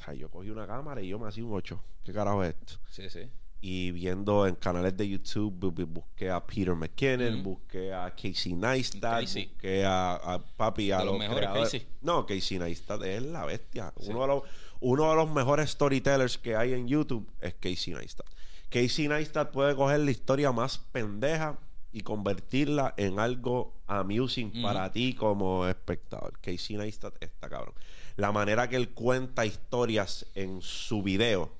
O 0.00 0.04
sea, 0.04 0.14
yo 0.14 0.30
cogí 0.30 0.50
una 0.50 0.66
cámara 0.66 1.02
y 1.02 1.08
yo 1.08 1.18
me 1.18 1.28
hacía 1.28 1.44
un 1.44 1.52
8. 1.54 1.80
¿Qué 2.04 2.12
carajo 2.12 2.42
es 2.44 2.50
esto? 2.54 2.74
sí, 2.90 3.08
sí. 3.10 3.28
Y 3.60 3.90
viendo 3.90 4.46
en 4.46 4.54
canales 4.54 4.96
de 4.96 5.08
YouTube, 5.08 5.52
bu- 5.58 5.74
bu- 5.74 5.86
busqué 5.86 6.30
a 6.30 6.46
Peter 6.46 6.76
McKinnon, 6.76 7.42
busqué 7.42 7.92
a 7.92 8.14
Casey 8.14 8.52
Neistat, 8.54 9.22
Casey. 9.22 9.46
busqué 9.48 9.84
a, 9.84 10.14
a 10.14 10.38
Papi, 10.38 10.92
a 10.92 10.98
De 10.98 11.04
los 11.06 11.14
los 11.14 11.18
mejores, 11.18 11.40
creadores. 11.40 11.64
Casey. 11.72 11.86
No, 12.00 12.24
Casey 12.24 12.58
Neistat 12.60 13.02
es 13.02 13.20
la 13.24 13.44
bestia. 13.46 13.92
Sí. 13.98 14.10
Uno, 14.10 14.20
de 14.20 14.26
los, 14.28 14.42
uno 14.78 15.10
de 15.10 15.16
los 15.16 15.28
mejores 15.32 15.70
storytellers 15.70 16.38
que 16.38 16.54
hay 16.54 16.72
en 16.72 16.86
YouTube 16.86 17.28
es 17.40 17.54
Casey 17.54 17.94
Neistat. 17.94 18.26
Casey 18.70 19.08
Neistat 19.08 19.50
puede 19.50 19.74
coger 19.74 19.98
la 20.00 20.12
historia 20.12 20.52
más 20.52 20.78
pendeja 20.92 21.58
y 21.90 22.02
convertirla 22.02 22.94
en 22.96 23.18
algo 23.18 23.74
amusing 23.88 24.62
para 24.62 24.92
ti 24.92 25.14
como 25.14 25.66
espectador. 25.66 26.38
Casey 26.40 26.76
Neistat 26.76 27.14
está 27.20 27.48
cabrón. 27.48 27.74
La 28.18 28.32
manera 28.32 28.68
que 28.68 28.74
él 28.74 28.90
cuenta 28.90 29.46
historias 29.46 30.26
en 30.34 30.60
su 30.60 31.04
video, 31.04 31.52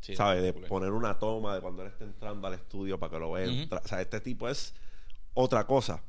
sí 0.00 0.16
¿sabes? 0.16 0.42
De 0.42 0.52
poner 0.52 0.90
una 0.90 1.18
toma 1.20 1.54
de 1.54 1.60
cuando 1.60 1.82
él 1.82 1.88
está 1.88 2.02
entrando 2.04 2.48
al 2.48 2.54
estudio 2.54 2.98
para 2.98 3.12
que 3.12 3.18
lo 3.20 3.30
vean. 3.30 3.68
O 3.70 3.86
sea, 3.88 4.00
este 4.00 4.20
tipo 4.20 4.48
es 4.48 4.74
otra 5.34 5.64
cosa. 5.64 6.02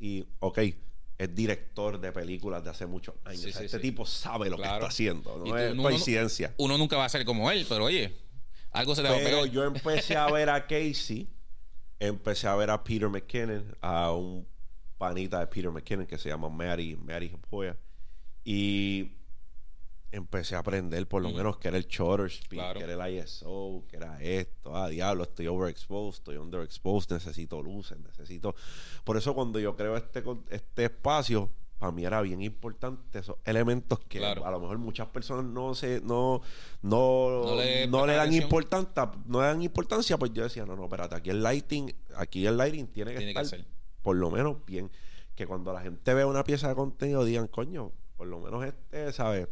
Y, 0.00 0.26
ok, 0.40 0.58
es 1.16 1.32
director 1.34 2.00
de 2.00 2.10
películas 2.10 2.64
de 2.64 2.70
hace 2.70 2.86
muchos 2.86 3.14
años. 3.24 3.40
Sí, 3.40 3.50
O 3.50 3.52
sea, 3.52 3.60
sí, 3.60 3.66
este 3.66 3.78
tipo 3.78 4.04
sabe 4.04 4.50
lo 4.50 4.56
que 4.56 4.64
está 4.64 4.86
haciendo. 4.86 5.44
No 5.46 5.56
es 5.56 5.72
no- 5.76 5.84
coincidencia. 5.84 6.52
Uno 6.56 6.76
nunca 6.76 6.96
va 6.96 7.04
a 7.04 7.08
ser 7.08 7.24
como 7.24 7.52
él, 7.52 7.64
pero 7.68 7.84
oye, 7.84 8.16
algo 8.72 8.96
se 8.96 9.02
te 9.02 9.08
va 9.08 9.14
a 9.14 9.18
Pero 9.18 9.42
pegar. 9.42 9.50
yo 9.52 9.64
empecé 9.64 10.16
a 10.16 10.28
ver 10.28 10.50
a 10.50 10.66
Casey, 10.66 11.28
empecé 12.00 12.48
a 12.48 12.56
ver 12.56 12.70
a 12.70 12.82
Peter 12.82 13.08
McKinnon, 13.08 13.76
a 13.80 14.10
un 14.12 14.44
panita 14.98 15.38
de 15.38 15.46
Peter 15.46 15.70
McKinnon 15.70 16.06
que 16.06 16.18
se 16.18 16.28
llama 16.30 16.48
Mary, 16.48 16.96
Mary 16.96 17.28
Japoya. 17.28 17.76
Y 18.44 19.12
empecé 20.12 20.56
a 20.56 20.58
aprender 20.58 21.06
por 21.06 21.22
lo 21.22 21.28
Ujú. 21.28 21.36
menos 21.38 21.58
que 21.58 21.68
era 21.68 21.76
el 21.76 21.86
shutter 21.86 22.26
speed, 22.26 22.58
Claro. 22.58 22.78
que 22.80 22.84
era 22.84 23.06
el 23.06 23.18
ISO, 23.18 23.84
que 23.88 23.96
era 23.96 24.20
esto. 24.22 24.76
Ah, 24.76 24.88
diablo, 24.88 25.22
estoy 25.22 25.46
overexposed, 25.46 26.18
estoy 26.18 26.36
underexposed, 26.36 27.12
necesito 27.12 27.62
luces, 27.62 27.98
necesito... 28.00 28.54
Por 29.04 29.16
eso 29.16 29.34
cuando 29.34 29.60
yo 29.60 29.76
creo 29.76 29.96
este, 29.96 30.24
este 30.50 30.84
espacio, 30.86 31.48
para 31.78 31.92
mí 31.92 32.04
era 32.04 32.20
bien 32.22 32.42
importante 32.42 33.20
esos 33.20 33.36
elementos 33.44 34.00
que 34.00 34.18
Claro. 34.18 34.44
a 34.44 34.50
lo 34.50 34.58
mejor 34.60 34.78
muchas 34.78 35.06
personas 35.08 35.44
no 35.46 35.74
se 35.74 36.00
no 36.02 36.42
no, 36.82 37.42
No 37.44 37.54
le 37.56 37.86
no 37.86 38.04
le 38.04 38.12
prestan 38.12 38.30
dan 38.30 38.32
importancia 38.34 39.10
no 39.26 39.40
le 39.40 39.46
dan 39.46 39.62
importancia 39.62 40.18
pues 40.18 40.30
yo 40.34 40.42
decía 40.42 40.66
no 40.66 40.76
no 40.76 40.84
espérate 40.84 41.14
aquí 41.14 41.30
el 41.30 41.42
lighting 41.42 41.90
aquí 42.16 42.44
el 42.46 42.58
lighting 42.58 42.86
tiene 42.88 43.12
que 43.12 43.16
Tiene 43.16 43.30
estar 43.30 43.46
ser. 43.46 43.64
por 44.02 44.14
lo 44.16 44.30
menos 44.30 44.58
bien 44.66 44.90
que 45.34 45.46
cuando 45.46 45.72
la 45.72 45.80
gente 45.80 46.12
ve 46.12 46.22
una 46.26 46.44
pieza 46.44 46.68
de 46.68 46.74
contenido 46.74 47.24
digan, 47.24 47.46
coño, 47.46 47.92
por 48.20 48.28
lo 48.28 48.38
menos 48.38 48.62
este, 48.66 49.14
¿sabes? 49.14 49.48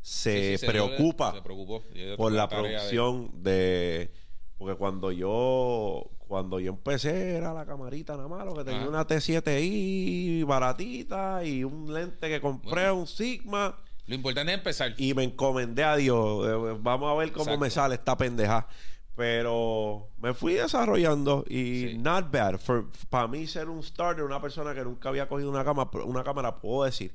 Se 0.00 0.52
Sí, 0.52 0.58
sí, 0.58 0.66
preocupa 0.68 1.32
se 1.34 1.42
preocupó. 1.42 1.82
Y 1.92 2.16
por 2.16 2.30
la 2.30 2.42
de- 2.46 2.48
producción 2.56 3.30
de... 3.42 4.12
Porque 4.56 4.76
cuando 4.76 5.10
yo 5.10 6.08
cuando 6.28 6.60
yo 6.60 6.70
empecé 6.70 7.34
era 7.36 7.52
la 7.52 7.66
camarita 7.66 8.14
nada 8.16 8.28
más, 8.28 8.44
lo 8.46 8.54
que 8.54 8.62
tenía 8.62 8.82
Ajá. 8.82 8.88
una 8.90 9.06
T7i 9.08 10.44
baratita 10.46 11.44
y 11.44 11.64
un 11.64 11.92
lente 11.92 12.28
que 12.28 12.40
compré, 12.40 12.70
Bueno. 12.70 12.94
un 12.94 13.06
Sigma 13.08 13.76
Lo 14.06 14.14
importante 14.14 14.52
es 14.52 14.58
empezar. 14.58 14.94
y 14.96 15.14
me 15.14 15.24
encomendé 15.24 15.82
a 15.82 15.96
Dios. 15.96 16.46
Eh, 16.46 16.78
Vamos 16.80 17.10
a 17.10 17.14
ver 17.18 17.32
cómo 17.32 17.42
Exacto. 17.46 17.60
me 17.60 17.70
sale 17.70 17.94
esta 17.96 18.16
pendeja. 18.16 18.68
Pero 19.16 20.10
me 20.18 20.32
fui 20.32 20.52
desarrollando 20.54 21.44
y 21.48 21.88
Sí. 21.88 21.98
not 21.98 22.30
bad. 22.30 22.60
Para 23.10 23.26
mí 23.26 23.48
ser 23.48 23.68
un 23.68 23.82
starter, 23.82 24.22
una 24.22 24.40
persona 24.40 24.72
que 24.74 24.84
nunca 24.84 25.08
había 25.08 25.28
cogido 25.28 25.50
una, 25.50 25.64
cama, 25.64 25.90
una 26.04 26.22
cámara, 26.22 26.60
puedo 26.60 26.84
decir 26.84 27.12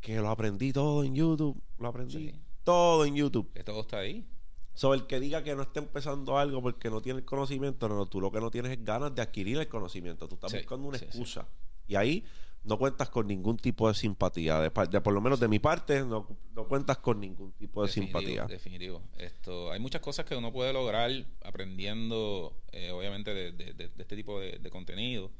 que 0.00 0.16
lo 0.16 0.28
aprendí 0.30 0.72
todo 0.72 1.04
en 1.04 1.14
YouTube. 1.14 1.60
Lo 1.78 1.88
aprendí 1.88 2.30
Sí. 2.30 2.40
todo 2.64 3.04
en 3.04 3.16
YouTube. 3.16 3.52
Que 3.52 3.64
todo 3.64 3.80
está 3.80 3.98
ahí. 3.98 4.26
Sobre 4.74 4.98
el 5.00 5.06
que 5.06 5.20
diga 5.20 5.42
que 5.42 5.54
no 5.56 5.62
está 5.62 5.80
empezando 5.80 6.36
algo 6.38 6.60
porque 6.60 6.90
no 6.90 7.00
tiene 7.00 7.20
el 7.20 7.24
conocimiento, 7.24 7.88
no, 7.88 8.04
tú 8.06 8.20
lo 8.20 8.30
que 8.30 8.40
no 8.40 8.50
tienes 8.50 8.72
es 8.72 8.84
ganas 8.84 9.14
de 9.14 9.22
adquirir 9.22 9.56
el 9.58 9.68
conocimiento. 9.68 10.28
Tú 10.28 10.34
estás 10.34 10.50
Sí, 10.52 10.58
buscando 10.58 10.88
una 10.88 10.98
sí, 10.98 11.06
excusa. 11.06 11.48
Y 11.88 11.94
ahí 11.96 12.24
no 12.62 12.78
cuentas 12.78 13.08
con 13.08 13.26
ningún 13.26 13.56
tipo 13.56 13.88
de 13.88 13.94
simpatía. 13.94 14.58
De, 14.60 14.70
por 14.70 15.12
lo 15.14 15.20
menos 15.22 15.40
de 15.40 15.48
mi 15.48 15.58
parte, 15.60 16.04
no, 16.04 16.28
no 16.52 16.68
cuentas 16.68 16.98
con 16.98 17.20
ningún 17.20 17.52
tipo 17.52 17.80
de 17.82 17.86
Definitivo, 17.88 18.18
simpatía. 18.20 18.44
Definitivo. 18.46 19.02
Esto, 19.16 19.70
hay 19.72 19.80
muchas 19.80 20.02
cosas 20.02 20.26
que 20.26 20.36
uno 20.36 20.52
puede 20.52 20.72
lograr 20.74 21.10
aprendiendo, 21.42 22.54
eh, 22.72 22.90
obviamente, 22.90 23.32
de, 23.32 23.52
de- 23.52 23.72
de- 23.72 23.88
de 23.88 24.02
este 24.02 24.16
tipo 24.16 24.40
de 24.40 24.68
contenido. 24.70 25.30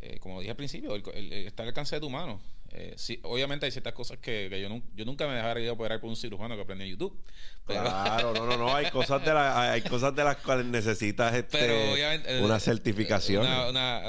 Eh, 0.00 0.18
como 0.20 0.40
dije 0.40 0.50
al 0.50 0.56
principio, 0.56 0.94
el, 0.94 1.02
el- 1.14 1.32
el 1.32 1.46
está 1.46 1.62
al 1.62 1.70
alcance 1.70 1.96
de 1.96 2.00
tu 2.00 2.10
mano. 2.10 2.40
Eh, 2.72 2.94
sí, 2.98 3.18
obviamente 3.22 3.64
hay 3.64 3.72
ciertas 3.72 3.94
cosas 3.94 4.18
que, 4.18 4.48
que 4.50 4.60
yo, 4.60 4.68
yo 4.94 5.04
nunca 5.04 5.26
me 5.26 5.34
dejaría 5.34 5.72
operar 5.72 6.00
por 6.00 6.10
un 6.10 6.16
cirujano 6.16 6.54
que 6.56 6.62
aprendí 6.62 6.84
en 6.84 6.90
YouTube. 6.90 7.18
Pero, 7.66 7.80
Claro, 7.82 8.34
no, 8.34 8.44
no, 8.44 8.56
no. 8.58 8.74
Hay 8.74 8.90
cosas 8.90 9.24
de, 9.24 9.32
la- 9.32 9.72
hay 9.72 9.80
cosas 9.82 10.14
de 10.14 10.24
las 10.24 10.36
cuales 10.38 10.66
necesitas 10.66 11.32
este, 11.34 11.58
pero 11.58 11.74
eh, 11.74 12.40
una 12.42 12.60
certificación. 12.60 13.42
Una, 13.46 13.68
una- 13.70 14.02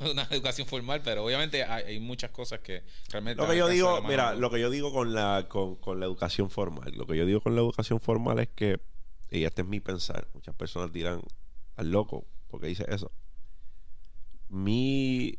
una 0.10 0.22
educación 0.30 0.66
formal, 0.66 1.02
pero 1.04 1.24
obviamente 1.24 1.62
hay, 1.62 1.84
hay 1.84 2.00
muchas 2.00 2.30
cosas 2.30 2.58
que 2.60 2.82
realmente... 3.10 3.40
Lo 3.40 3.48
que 3.48 3.56
yo 3.56 3.68
digo, 3.68 4.02
mira, 4.02 4.34
lo 4.34 4.50
que 4.50 4.58
yo 4.60 4.70
digo 4.70 4.92
con 4.92 5.14
la, 5.14 5.46
con, 5.48 5.76
con 5.76 6.00
la 6.00 6.06
educación 6.06 6.50
formal, 6.50 6.92
lo 6.96 7.06
que 7.06 7.16
yo 7.16 7.26
digo 7.26 7.40
con 7.40 7.54
la 7.54 7.60
educación 7.60 8.00
formal 8.00 8.38
es 8.40 8.48
que, 8.48 8.80
y 9.30 9.44
este 9.44 9.62
es 9.62 9.68
mi 9.68 9.78
pensar, 9.80 10.26
muchas 10.34 10.54
personas 10.56 10.92
dirán, 10.92 11.20
al 11.76 11.90
loco, 11.92 12.26
porque 12.48 12.66
dice 12.66 12.84
eso. 12.88 13.12
Mi 14.48 15.38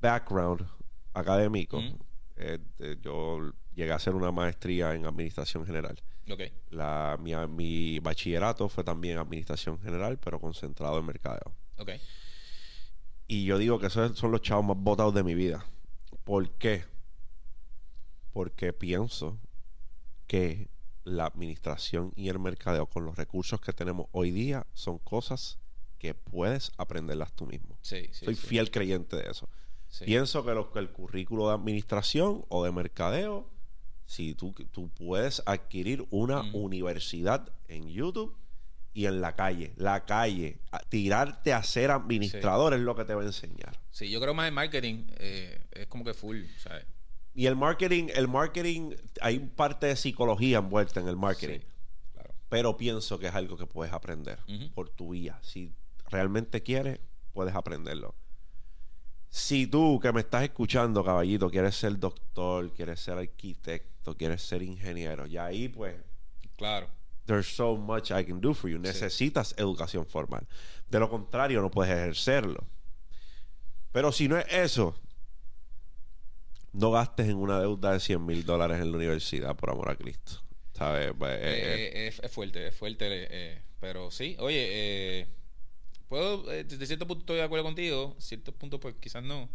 background 0.00 0.66
académico, 1.14 1.80
eh, 2.36 2.58
yo 3.02 3.52
llegué 3.74 3.92
a 3.92 3.96
hacer 3.96 4.14
una 4.14 4.32
maestría 4.32 4.94
en 4.94 5.06
administración 5.06 5.64
general. 5.66 6.02
Ok, 6.30 6.40
La, 6.70 7.18
mi, 7.20 7.34
mi 7.48 7.98
bachillerato 7.98 8.68
fue 8.68 8.84
también 8.84 9.18
administración 9.18 9.78
general, 9.80 10.18
pero 10.18 10.40
concentrado 10.40 10.98
en 10.98 11.06
mercadeo. 11.06 11.54
ok. 11.78 11.90
Y 13.28 13.44
yo 13.46 13.56
digo 13.56 13.78
que 13.78 13.86
esos 13.86 14.18
son 14.18 14.30
los 14.30 14.42
chavos 14.42 14.64
más 14.64 14.76
votados 14.76 15.14
de 15.14 15.22
mi 15.22 15.34
vida. 15.34 15.64
¿Por 16.24 16.50
qué? 16.50 16.84
Porque 18.32 18.72
pienso 18.74 19.40
que 20.26 20.68
la 21.04 21.26
administración 21.26 22.12
y 22.14 22.28
el 22.28 22.38
mercadeo 22.38 22.86
con 22.86 23.04
los 23.06 23.16
recursos 23.16 23.60
que 23.60 23.72
tenemos 23.72 24.06
hoy 24.12 24.32
día 24.32 24.66
son 24.74 24.98
cosas 24.98 25.58
que 26.02 26.14
puedes 26.14 26.72
aprenderlas 26.78 27.32
tú 27.32 27.46
mismo. 27.46 27.78
Sí, 27.80 28.08
sí. 28.10 28.24
Soy 28.24 28.34
sí, 28.34 28.44
fiel 28.48 28.72
creyente 28.72 29.14
de 29.14 29.30
eso. 29.30 29.48
Pienso 30.04 30.44
que, 30.44 30.52
lo, 30.52 30.72
que 30.72 30.80
el 30.80 30.90
currículo 30.90 31.46
de 31.46 31.54
administración 31.54 32.44
o 32.48 32.64
de 32.64 32.72
mercadeo, 32.72 33.48
si 34.04 34.34
tú, 34.34 34.52
tú 34.72 34.88
puedes 34.88 35.44
adquirir 35.46 36.04
una 36.10 36.40
Ujú. 36.40 36.58
universidad 36.58 37.48
en 37.68 37.88
YouTube 37.88 38.36
y 38.92 39.06
en 39.06 39.20
la 39.20 39.36
calle, 39.36 39.74
la 39.76 40.04
calle, 40.04 40.58
a- 40.72 40.80
tirarte 40.80 41.52
a 41.52 41.62
ser 41.62 41.92
administrador 41.92 42.74
es 42.74 42.80
lo 42.80 42.96
que 42.96 43.04
te 43.04 43.14
va 43.14 43.22
a 43.22 43.26
enseñar. 43.26 43.78
Sí, 43.92 44.10
yo 44.10 44.20
creo 44.20 44.34
más 44.34 44.48
en 44.48 44.54
marketing 44.54 45.04
eh, 45.18 45.64
es 45.70 45.86
como 45.86 46.02
que 46.04 46.14
full, 46.14 46.40
¿sabes? 46.58 46.84
Y 47.32 47.46
el 47.46 47.54
marketing, 47.54 48.08
el 48.12 48.26
marketing, 48.26 48.90
hay 49.20 49.38
parte 49.38 49.86
de 49.86 49.94
psicología 49.94 50.58
envuelta 50.58 50.98
en 51.00 51.06
el 51.06 51.16
marketing, 51.16 51.60
pero 52.48 52.76
pienso 52.76 53.18
que 53.20 53.28
es 53.28 53.34
algo 53.34 53.56
que 53.56 53.66
puedes 53.66 53.94
aprender 53.94 54.38
por 54.74 54.88
tu 54.90 55.10
vía. 55.10 55.38
Si 55.42 55.72
realmente 56.12 56.62
quieres, 56.62 57.00
puedes 57.32 57.54
aprenderlo. 57.54 58.14
Si 59.28 59.66
tú 59.66 59.98
que 60.00 60.12
me 60.12 60.20
estás 60.20 60.42
escuchando, 60.44 61.02
caballito, 61.02 61.50
quieres 61.50 61.74
ser 61.74 61.98
doctor, 61.98 62.70
quieres 62.74 63.00
ser 63.00 63.16
arquitecto, 63.18 64.14
quieres 64.16 64.42
ser 64.42 64.62
ingeniero, 64.62 65.26
y 65.26 65.38
ahí 65.38 65.68
pues 65.68 65.96
Claro. 66.56 66.88
there's 67.26 67.46
so 67.48 67.74
much 67.76 68.10
I 68.10 68.24
can 68.24 68.40
do 68.40 68.52
for 68.52 68.68
you. 68.70 68.78
Necesitas 68.78 69.54
educación 69.56 70.04
formal. 70.06 70.46
De 70.88 71.00
lo 71.00 71.08
contrario, 71.08 71.62
no 71.62 71.70
puedes 71.70 71.92
ejercerlo. 71.92 72.66
Pero 73.90 74.12
si 74.12 74.28
no 74.28 74.36
es 74.38 74.46
eso, 74.52 74.94
no 76.72 76.90
gastes 76.90 77.28
en 77.28 77.36
una 77.36 77.58
deuda 77.60 77.92
de 77.92 78.00
100 78.00 78.24
mil 78.24 78.44
dólares 78.44 78.80
en 78.80 78.90
la 78.90 78.96
universidad, 78.98 79.56
por 79.56 79.70
amor 79.70 79.90
a 79.90 79.96
Cristo. 79.96 80.42
¿Sabes? 80.74 81.12
Pues, 81.18 81.32
eh, 81.32 81.40
Eh, 81.42 81.90
eh, 82.06 82.06
es, 82.22 82.30
fuerte, 82.32 82.66
es 82.68 82.74
fuerte. 82.76 83.62
pero 83.80 84.10
sí, 84.10 84.36
oye, 84.38 84.68
eh, 85.20 85.26
puedo, 86.12 86.52
eh, 86.52 86.64
desde 86.64 86.86
cierto 86.86 87.06
punto 87.06 87.22
estoy 87.22 87.36
de 87.36 87.42
acuerdo 87.44 87.64
contigo, 87.64 88.14
ciertos 88.18 88.54
puntos 88.54 88.78
pues 88.80 88.94
quizás 89.00 89.22
no. 89.22 89.48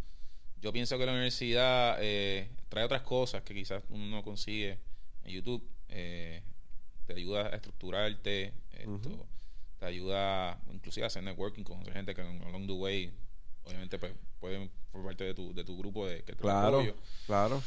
Yo 0.59 0.73
pienso 0.73 0.97
que 0.97 1.05
la 1.05 1.11
universidad 1.11 1.97
eh, 2.01 2.49
trae 2.67 2.83
otras 2.83 3.03
cosas 3.03 3.43
que 3.43 3.53
quizás 3.53 3.83
uno 3.89 4.07
no 4.07 4.23
consigue 4.23 4.79
en 5.23 5.31
YouTube. 5.33 5.63
eh, 5.89 6.41
te 7.05 7.13
ayuda 7.13 7.45
a 7.47 7.55
estructurarte, 7.55 8.53
esto, 8.73 9.25
te 9.79 9.85
ayuda 9.85 10.59
inclusive 10.73 11.03
a 11.05 11.07
hacer 11.07 11.21
networking 11.23 11.63
con 11.63 11.79
otra 11.79 11.93
gente 11.93 12.13
que 12.15 12.21
along 12.21 12.65
the 12.65 12.73
way, 12.73 13.13
obviamente 13.63 13.99
pues, 13.99 14.13
pueden 14.39 14.69
formar 14.91 15.11
parte 15.11 15.23
de 15.25 15.33
tu, 15.35 15.53
de 15.53 15.63
tu 15.63 15.77
grupo 15.77 16.05
de 16.07 16.23
que 16.23 16.33
te 16.33 16.41
claro, 16.41 16.79
apoyo. 16.79 16.95
claro. 17.27 17.61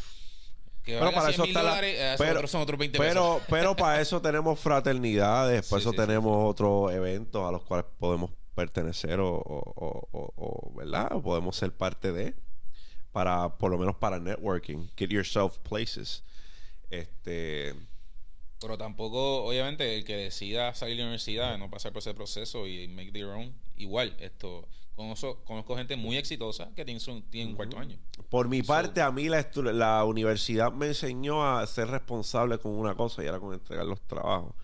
Que 0.83 0.99
Pero 0.99 1.13
para 1.13 1.29
100 1.29 1.35
eso 1.35 1.45
está 1.45 1.63
la- 1.63 1.69
dólares, 1.71 1.97
eh, 1.99 2.15
pero- 2.19 2.33
otros 2.39 2.51
son 2.51 2.61
otros 2.63 2.79
20 2.79 2.99
pesos. 2.99 3.13
Pero, 3.15 3.41
pero 3.49 3.77
para 3.77 4.01
eso 4.01 4.21
tenemos 4.21 4.59
fraternidades, 4.59 5.67
Sí, 5.69 5.75
eso 5.77 5.91
sí, 5.93 5.97
sí. 5.99 6.07
tenemos 6.07 6.51
otros 6.51 6.93
eventos 6.93 7.47
a 7.49 7.53
los 7.53 7.63
cuales 7.63 7.87
podemos 7.99 8.31
pertenecer 8.61 9.21
o, 9.21 9.31
o- 9.35 10.09
o- 10.37 10.73
¿verdad? 10.77 11.11
Podemos 11.23 11.57
ser 11.57 11.73
parte 11.77 12.13
de 12.13 12.35
para 13.13 13.57
por 13.59 13.71
lo 13.71 13.79
menos 13.79 13.97
para 13.97 14.19
networking, 14.21 14.89
get 14.97 15.11
yourself 15.11 15.59
places. 15.59 16.23
Este, 16.91 17.75
Pero 18.61 18.77
tampoco, 18.77 19.45
obviamente, 19.45 19.97
el 19.97 20.05
que 20.05 20.17
decida 20.17 20.75
salir 20.75 20.97
de 20.97 21.03
la 21.03 21.09
universidad, 21.09 21.57
no 21.59 21.71
pasar 21.71 21.93
por 21.93 22.01
ese 22.01 22.15
proceso 22.15 22.67
y 22.67 22.87
make 22.89 23.11
their 23.13 23.27
own, 23.27 23.55
igual, 23.77 24.15
esto, 24.21 24.69
conozco, 24.95 25.43
conozco 25.45 25.77
gente 25.77 25.97
muy 25.97 26.17
exitosa 26.19 26.71
que 26.75 26.85
tiene, 26.85 27.01
su, 27.01 27.23
tiene 27.23 27.51
un 27.51 27.57
cuarto 27.57 27.79
año. 27.79 27.99
por 28.29 28.49
mi 28.49 28.61
So- 28.61 28.67
parte, 28.67 29.01
a 29.01 29.11
mí 29.11 29.29
la, 29.29 29.49
la 29.73 30.05
universidad 30.05 30.73
me 30.73 30.89
enseñó 30.89 31.45
a 31.47 31.67
ser 31.67 31.89
responsable 31.89 32.59
con 32.59 32.73
una 32.73 32.95
cosa 32.95 33.25
y 33.25 33.27
era 33.27 33.41
con 33.41 33.55
entregar 33.55 33.87
los 33.87 34.01
trabajos. 34.03 34.55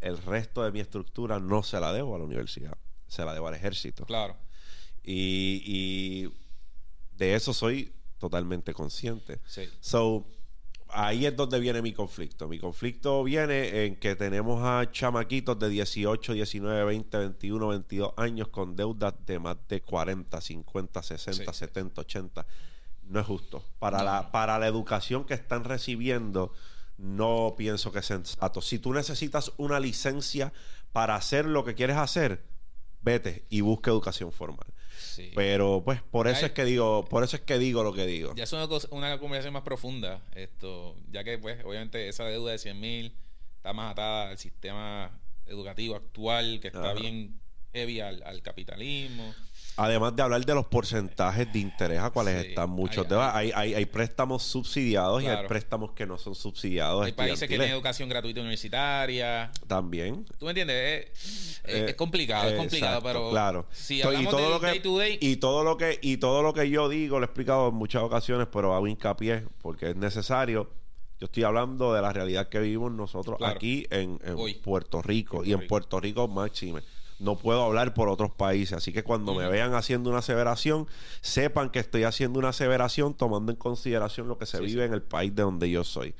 El 0.00 0.16
resto 0.22 0.62
de 0.62 0.70
mi 0.70 0.80
estructura 0.80 1.38
no 1.40 1.62
se 1.62 1.78
la 1.80 1.92
debo 1.92 2.14
a 2.14 2.18
la 2.18 2.24
universidad, 2.24 2.76
se 3.10 3.24
la 3.24 3.34
debo 3.34 3.48
al 3.48 3.54
ejército. 3.54 4.06
Claro. 4.06 4.36
Y, 5.02 5.62
y 5.66 6.32
de 7.16 7.34
eso 7.34 7.52
soy 7.52 7.92
totalmente 8.18 8.72
consciente. 8.74 9.40
Sí. 9.46 9.62
So, 9.80 10.26
ahí 10.88 11.26
es 11.26 11.34
donde 11.36 11.58
viene 11.58 11.82
mi 11.82 11.92
conflicto. 11.92 12.48
Mi 12.48 12.58
conflicto 12.58 13.24
viene 13.24 13.84
en 13.86 13.96
que 13.96 14.14
tenemos 14.14 14.62
a 14.62 14.90
chamaquitos 14.90 15.58
de 15.58 15.68
18, 15.70 16.34
19, 16.34 16.84
20, 16.84 17.16
21, 17.18 17.68
22 17.68 18.12
años 18.16 18.48
con 18.48 18.76
deudas 18.76 19.14
de 19.26 19.38
más 19.38 19.56
de 19.68 19.80
40, 19.82 20.40
50, 20.40 21.02
60, 21.02 21.52
Sí. 21.52 21.58
70, 21.58 22.00
80. 22.02 22.46
No 23.04 23.20
es 23.20 23.26
justo. 23.26 23.64
Para, 23.78 23.98
No. 23.98 24.04
la, 24.04 24.30
para 24.32 24.58
la 24.58 24.66
educación 24.68 25.24
que 25.24 25.34
están 25.34 25.64
recibiendo, 25.64 26.52
no 26.98 27.54
pienso 27.56 27.90
que 27.90 28.00
es 28.00 28.06
sensato. 28.06 28.60
Si 28.60 28.78
tú 28.78 28.92
necesitas 28.92 29.52
una 29.56 29.80
licencia 29.80 30.52
para 30.92 31.14
hacer 31.16 31.46
lo 31.46 31.64
que 31.64 31.74
quieres 31.74 31.96
hacer, 31.96 32.44
vete 33.02 33.44
y 33.48 33.60
busca 33.62 33.90
educación 33.90 34.32
formal. 34.32 34.66
Sí. 34.98 35.32
Pero 35.34 35.82
pues 35.84 36.02
por 36.02 36.28
eso 36.28 36.46
es 36.46 36.52
que 36.52 36.64
digo, 36.64 37.04
por 37.06 37.24
eso 37.24 37.36
es 37.36 37.42
que 37.42 37.58
digo 37.58 37.82
lo 37.82 37.92
que 37.92 38.06
digo. 38.06 38.34
Ya 38.34 38.44
es 38.44 38.52
una, 38.52 38.68
cosa- 38.68 38.88
una 38.90 39.18
conversación 39.18 39.52
más 39.54 39.62
profunda, 39.62 40.22
esto, 40.34 40.96
ya 41.10 41.24
que, 41.24 41.38
pues, 41.38 41.64
obviamente, 41.64 42.08
esa 42.08 42.24
deuda 42.24 42.52
de 42.52 42.58
100 42.58 42.78
mil 42.80 43.14
está 43.56 43.72
más 43.72 43.92
atada 43.92 44.30
al 44.30 44.38
sistema 44.38 45.10
educativo 45.46 45.96
actual, 45.96 46.60
que 46.60 46.68
está 46.68 46.90
Ajá. 46.92 47.00
bien 47.00 47.40
heavy 47.72 48.00
al, 48.00 48.22
al 48.24 48.42
capitalismo. 48.42 49.34
Además 49.80 50.14
de 50.14 50.22
hablar 50.22 50.44
de 50.44 50.54
los 50.54 50.66
porcentajes 50.66 51.50
de 51.52 51.58
interés 51.58 52.00
a 52.00 52.10
cuales 52.10 52.42
Sí, 52.42 52.48
están 52.50 52.70
muchos. 52.70 53.06
hay- 53.10 53.30
Hay, 53.32 53.52
hay, 53.54 53.74
hay 53.74 53.86
préstamos 53.86 54.42
subsidiados 54.42 55.22
y 55.22 55.26
hay 55.26 55.46
préstamos 55.46 55.92
que 55.92 56.06
no 56.06 56.18
son 56.18 56.34
subsidiados. 56.34 57.06
Hay 57.06 57.12
países 57.12 57.40
que 57.40 57.48
tienen 57.48 57.70
educación 57.70 58.08
gratuita 58.08 58.40
universitaria. 58.40 59.50
También. 59.66 60.24
¿Tú 60.38 60.44
me 60.44 60.50
entiendes? 60.50 61.08
Es, 61.14 61.60
Eh, 61.64 61.86
es 61.90 61.94
complicado, 61.94 62.48
es 62.48 62.56
complicado, 62.56 62.98
exacto, 62.98 63.08
pero 63.20 63.30
claro. 63.30 63.66
si 63.70 64.00
hablamos 64.02 64.34
del 64.36 64.60
day 64.60 64.80
to 64.80 64.98
day, 64.98 65.18
y 65.20 65.36
todo 65.36 65.62
lo 65.62 65.76
que 65.76 65.98
y 66.02 66.16
todo 66.16 66.42
lo 66.42 66.54
que 66.54 66.68
yo 66.70 66.88
digo 66.88 67.18
lo 67.18 67.24
he 67.24 67.26
explicado 67.26 67.68
en 67.68 67.74
muchas 67.74 68.02
ocasiones 68.02 68.48
pero 68.50 68.74
hago 68.74 68.86
hincapié 68.86 69.44
porque 69.60 69.90
es 69.90 69.96
necesario 69.96 70.70
yo 71.20 71.26
estoy 71.26 71.42
hablando 71.44 71.92
de 71.92 72.00
la 72.00 72.12
realidad 72.14 72.48
que 72.48 72.60
vivimos 72.60 72.92
nosotros 72.92 73.36
Claro. 73.36 73.54
aquí 73.56 73.86
en. 73.90 74.18
Puerto 74.64 75.02
Rico 75.02 75.36
Puerto 75.36 75.48
y 75.48 75.52
en 75.52 75.60
Rico. 75.60 75.68
Puerto 75.68 76.00
Rico 76.00 76.28
máxime 76.28 76.80
no 77.20 77.36
puedo 77.36 77.62
hablar 77.62 77.94
por 77.94 78.08
otros 78.08 78.30
países. 78.32 78.76
Así 78.76 78.92
que 78.92 79.04
cuando 79.04 79.34
me 79.34 79.46
vean 79.48 79.74
haciendo 79.74 80.10
una 80.10 80.18
aseveración 80.20 80.86
sepan 81.20 81.70
que 81.70 81.78
estoy 81.78 82.04
haciendo 82.04 82.38
una 82.38 82.48
aseveración 82.48 83.14
tomando 83.14 83.52
en 83.52 83.56
consideración 83.58 84.26
lo 84.26 84.38
que 84.38 84.46
se 84.46 84.58
Sí, 84.58 84.64
vive 84.64 84.84
en 84.86 84.94
el 84.94 85.02
país 85.02 85.34
de 85.34 85.42
donde 85.42 85.70
yo 85.70 85.84
soy. 85.84 86.14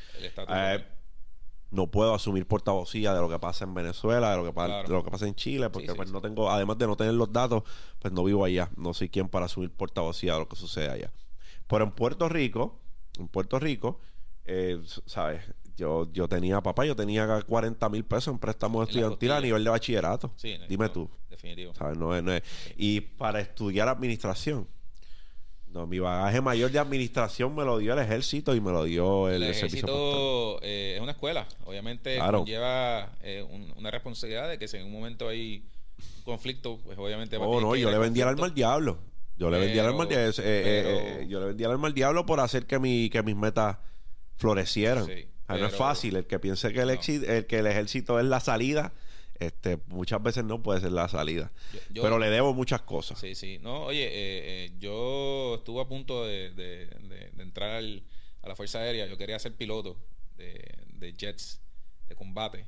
Eh, 0.48 0.84
no 1.70 1.86
puedo 1.86 2.14
asumir 2.14 2.46
portavocía 2.46 3.14
de 3.14 3.20
lo 3.20 3.28
que 3.28 3.38
pasa 3.38 3.64
en 3.64 3.72
Venezuela, 3.74 4.30
de 4.32 4.36
lo 4.38 4.44
que, 4.44 4.52
pa- 4.52 4.66
Claro. 4.66 4.88
de 4.88 4.94
lo 4.94 5.04
que 5.04 5.10
pasa 5.10 5.26
en 5.26 5.34
Chile, 5.36 5.70
porque 5.70 5.88
Sí, 5.88 5.94
pues 5.94 6.10
no 6.10 6.20
tengo, 6.20 6.50
además 6.50 6.76
de 6.78 6.86
no 6.88 6.96
tener 6.96 7.14
los 7.14 7.32
datos, 7.32 7.62
pues 8.00 8.12
no 8.12 8.24
vivo 8.24 8.44
allá, 8.44 8.68
no 8.76 8.92
soy 8.92 9.08
quien 9.08 9.28
para 9.28 9.46
asumir 9.46 9.70
portavocía 9.70 10.32
de 10.34 10.40
lo 10.40 10.48
que 10.48 10.56
sucede 10.56 10.90
allá. 10.90 11.12
Pero 11.68 11.84
en 11.84 11.92
Puerto 11.92 12.28
Rico, 12.28 12.80
en 13.18 13.28
Puerto 13.28 13.58
Rico, 13.60 14.00
eh, 14.46 14.82
sabes, 15.06 15.44
yo, 15.80 16.12
yo 16.12 16.28
tenía, 16.28 16.60
papá, 16.60 16.84
yo 16.84 16.94
tenía 16.94 17.40
40 17.42 17.88
mil 17.88 18.04
pesos 18.04 18.32
en 18.32 18.38
préstamos 18.38 18.86
estudiantiles 18.88 19.34
a 19.36 19.40
nivel 19.40 19.64
de 19.64 19.70
bachillerato. 19.70 20.32
Sí, 20.36 20.56
Dime 20.68 20.86
no, 20.86 20.92
tú, 20.92 21.10
Definitivo. 21.28 21.74
¿sabes? 21.74 21.96
No 21.96 22.14
es, 22.14 22.22
no 22.22 22.32
es- 22.32 22.42
Y 22.76 23.00
para 23.00 23.40
estudiar 23.40 23.88
administración. 23.88 24.68
No, 25.68 25.86
mi 25.86 26.00
bagaje 26.00 26.40
mayor 26.40 26.70
de 26.72 26.80
administración 26.80 27.54
me 27.54 27.64
lo 27.64 27.78
dio 27.78 27.92
el 27.92 27.98
ejército 28.00 28.54
y 28.56 28.60
me 28.60 28.72
lo 28.72 28.82
dio 28.84 29.28
el, 29.28 29.42
El 29.44 29.54
servicio 29.54 29.86
ejército 29.86 30.58
eh, 30.62 30.94
es 30.96 31.00
una 31.00 31.12
escuela. 31.12 31.46
Obviamente 31.64 32.16
Claro. 32.16 32.38
conlleva 32.38 33.12
eh, 33.22 33.46
un- 33.48 33.72
una 33.76 33.90
responsabilidad 33.90 34.48
de 34.48 34.58
que 34.58 34.66
si 34.68 34.76
en 34.78 34.86
un 34.86 34.92
momento 34.92 35.28
hay 35.28 35.64
un 36.18 36.22
conflicto, 36.24 36.78
pues 36.84 36.98
obviamente... 36.98 37.38
va 37.38 37.44
a 37.44 37.48
Oh, 37.48 37.52
tener 37.52 37.66
no, 37.68 37.76
yo 37.76 37.90
le 37.90 37.98
vendí 37.98 38.20
el 38.20 38.28
alma 38.28 38.46
al 38.46 38.54
diablo. 38.54 38.98
Yo 39.36 39.48
le 39.48 39.58
vendí 39.60 39.78
el 39.78 39.86
alma 39.86 40.02
al 40.02 40.08
diablo. 40.08 40.28
eh, 40.28 40.32
eh, 40.38 41.18
eh, 41.22 41.26
yo 41.28 41.38
le 41.40 41.46
vendí 41.46 41.62
el 41.64 41.70
alma 41.70 41.86
al 41.86 41.94
diablo 41.94 42.26
por 42.26 42.40
hacer 42.40 42.66
que, 42.66 42.78
mi, 42.80 43.08
que 43.08 43.22
mis 43.22 43.36
metas 43.36 43.78
florecieran. 44.36 45.06
Sí, 45.06 45.26
Sea, 45.54 45.62
no 45.62 45.66
es 45.68 45.76
fácil. 45.76 46.16
El 46.16 46.26
que 46.26 46.38
piense 46.38 46.72
que 46.72 46.80
el, 46.80 46.86
No. 46.88 46.92
éxito- 46.94 47.26
el, 47.30 47.46
que 47.46 47.58
el 47.58 47.66
ejército 47.66 48.18
es 48.18 48.26
la 48.26 48.40
salida, 48.40 48.92
este, 49.38 49.78
muchas 49.86 50.22
veces 50.22 50.44
no 50.44 50.62
puede 50.62 50.80
ser 50.80 50.92
la 50.92 51.08
salida. 51.08 51.50
Yo- 51.72 51.80
yo- 51.90 52.02
Pero 52.02 52.18
le 52.18 52.28
debo 52.30 52.52
muchas 52.54 52.82
cosas. 52.82 53.18
Sí, 53.18 53.34
sí. 53.34 53.58
No, 53.60 53.84
oye, 53.84 54.04
eh, 54.06 54.10
eh, 54.66 54.72
yo 54.78 55.56
estuve 55.56 55.80
a 55.80 55.88
punto 55.88 56.24
de, 56.26 56.50
de- 56.50 56.86
de- 56.86 57.30
de 57.32 57.42
entrar 57.42 57.70
al- 57.70 58.02
a 58.42 58.48
la 58.48 58.54
Fuerza 58.56 58.78
Aérea. 58.80 59.06
Yo 59.06 59.16
quería 59.16 59.38
ser 59.38 59.54
piloto 59.54 59.96
de, 60.36 60.62
de 60.94 61.12
jets 61.14 61.60
de 62.08 62.14
combate. 62.14 62.66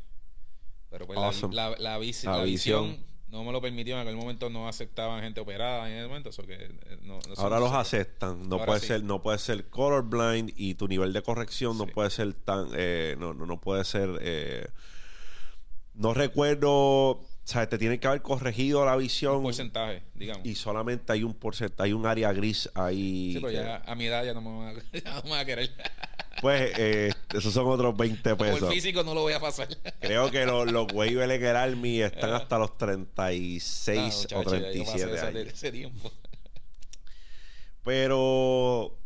Pero 0.90 1.06
pues 1.06 1.18
la- 1.18 1.26
Awesome. 1.26 1.54
la, 1.54 1.76
la, 1.78 1.98
vis- 1.98 2.24
La 2.24 2.38
la 2.38 2.44
visión, 2.44 2.90
visión. 2.90 3.11
No 3.32 3.42
me 3.42 3.50
lo 3.50 3.60
permitió. 3.60 3.94
En 3.96 4.02
aquel 4.02 4.14
momento 4.16 4.48
no 4.50 4.68
aceptaban 4.68 5.22
gente 5.22 5.40
operada 5.40 5.90
en 5.90 5.96
ese 5.98 6.06
momento. 6.06 6.28
Eso 6.30 6.44
que, 6.46 6.54
eh, 6.54 6.98
no, 7.02 7.18
no 7.28 7.34
Ahora 7.38 7.58
los 7.58 7.72
aceptan. 7.72 8.48
No 8.48 8.56
Ahora 8.56 8.66
puede 8.66 8.80
sí. 8.80 8.86
ser, 8.86 9.02
no 9.02 9.20
puede 9.22 9.38
ser 9.38 9.68
colorblind 9.70 10.52
y 10.56 10.74
tu 10.74 10.86
nivel 10.86 11.12
de 11.12 11.22
corrección 11.22 11.76
no 11.76 11.86
puede 11.86 12.10
ser 12.10 12.32
tan, 12.34 12.68
eh, 12.74 13.16
no, 13.18 13.34
no, 13.34 13.46
no 13.46 13.60
puede 13.60 13.84
ser. 13.84 14.10
eh, 14.20 14.66
no 15.94 16.14
recuerdo, 16.14 16.70
o 16.70 17.26
sea, 17.44 17.68
te 17.68 17.76
tienen 17.76 17.98
que 18.00 18.06
haber 18.06 18.22
corregido 18.22 18.84
la 18.86 18.94
Un 18.96 19.02
visión 19.02 19.42
porcentaje, 19.42 20.02
digamos. 20.14 20.46
y 20.46 20.54
solamente 20.54 21.12
hay 21.12 21.22
un 21.22 21.34
porcentaje, 21.34 21.88
hay 21.88 21.92
un 21.92 22.06
área 22.06 22.32
gris 22.32 22.70
ahí. 22.74 23.32
sí, 23.34 23.38
pero 23.40 23.48
que- 23.48 23.54
ya 23.56 23.82
a 23.84 23.94
mi 23.94 24.06
edad 24.06 24.24
ya 24.24 24.32
no 24.32 24.40
me 24.40 24.56
van 24.58 24.76
a, 24.78 24.82
ya 25.04 25.14
no 25.16 25.22
me 25.24 25.30
van 25.30 25.40
a 25.40 25.44
querer. 25.44 25.70
Pues 26.42 26.72
eh, 26.76 27.12
esos 27.32 27.54
son 27.54 27.68
otros 27.68 27.96
20 27.96 28.34
Por 28.36 28.46
pesos. 28.50 28.68
físico 28.74 29.02
no 29.04 29.14
lo 29.14 29.20
voy 29.22 29.32
a 29.32 29.40
pasar. 29.40 29.68
Creo 30.00 30.28
que 30.30 30.44
los, 30.44 30.70
los 30.70 30.92
waivers 30.92 31.32
en 31.32 31.44
el 31.44 31.56
Army 31.56 32.02
están 32.02 32.32
hasta 32.34 32.58
los 32.58 32.76
36 32.76 34.26
Ah, 34.32 34.36
o 34.36 34.38
muchacho, 34.38 34.56
ya 34.58 34.72
yo 34.72 34.84
pasé 34.84 34.98
37 35.06 35.14
esa- 35.14 35.26
años. 35.28 35.46
ese 35.54 35.72
tiempo. 35.72 36.12
Pero, 37.84 38.96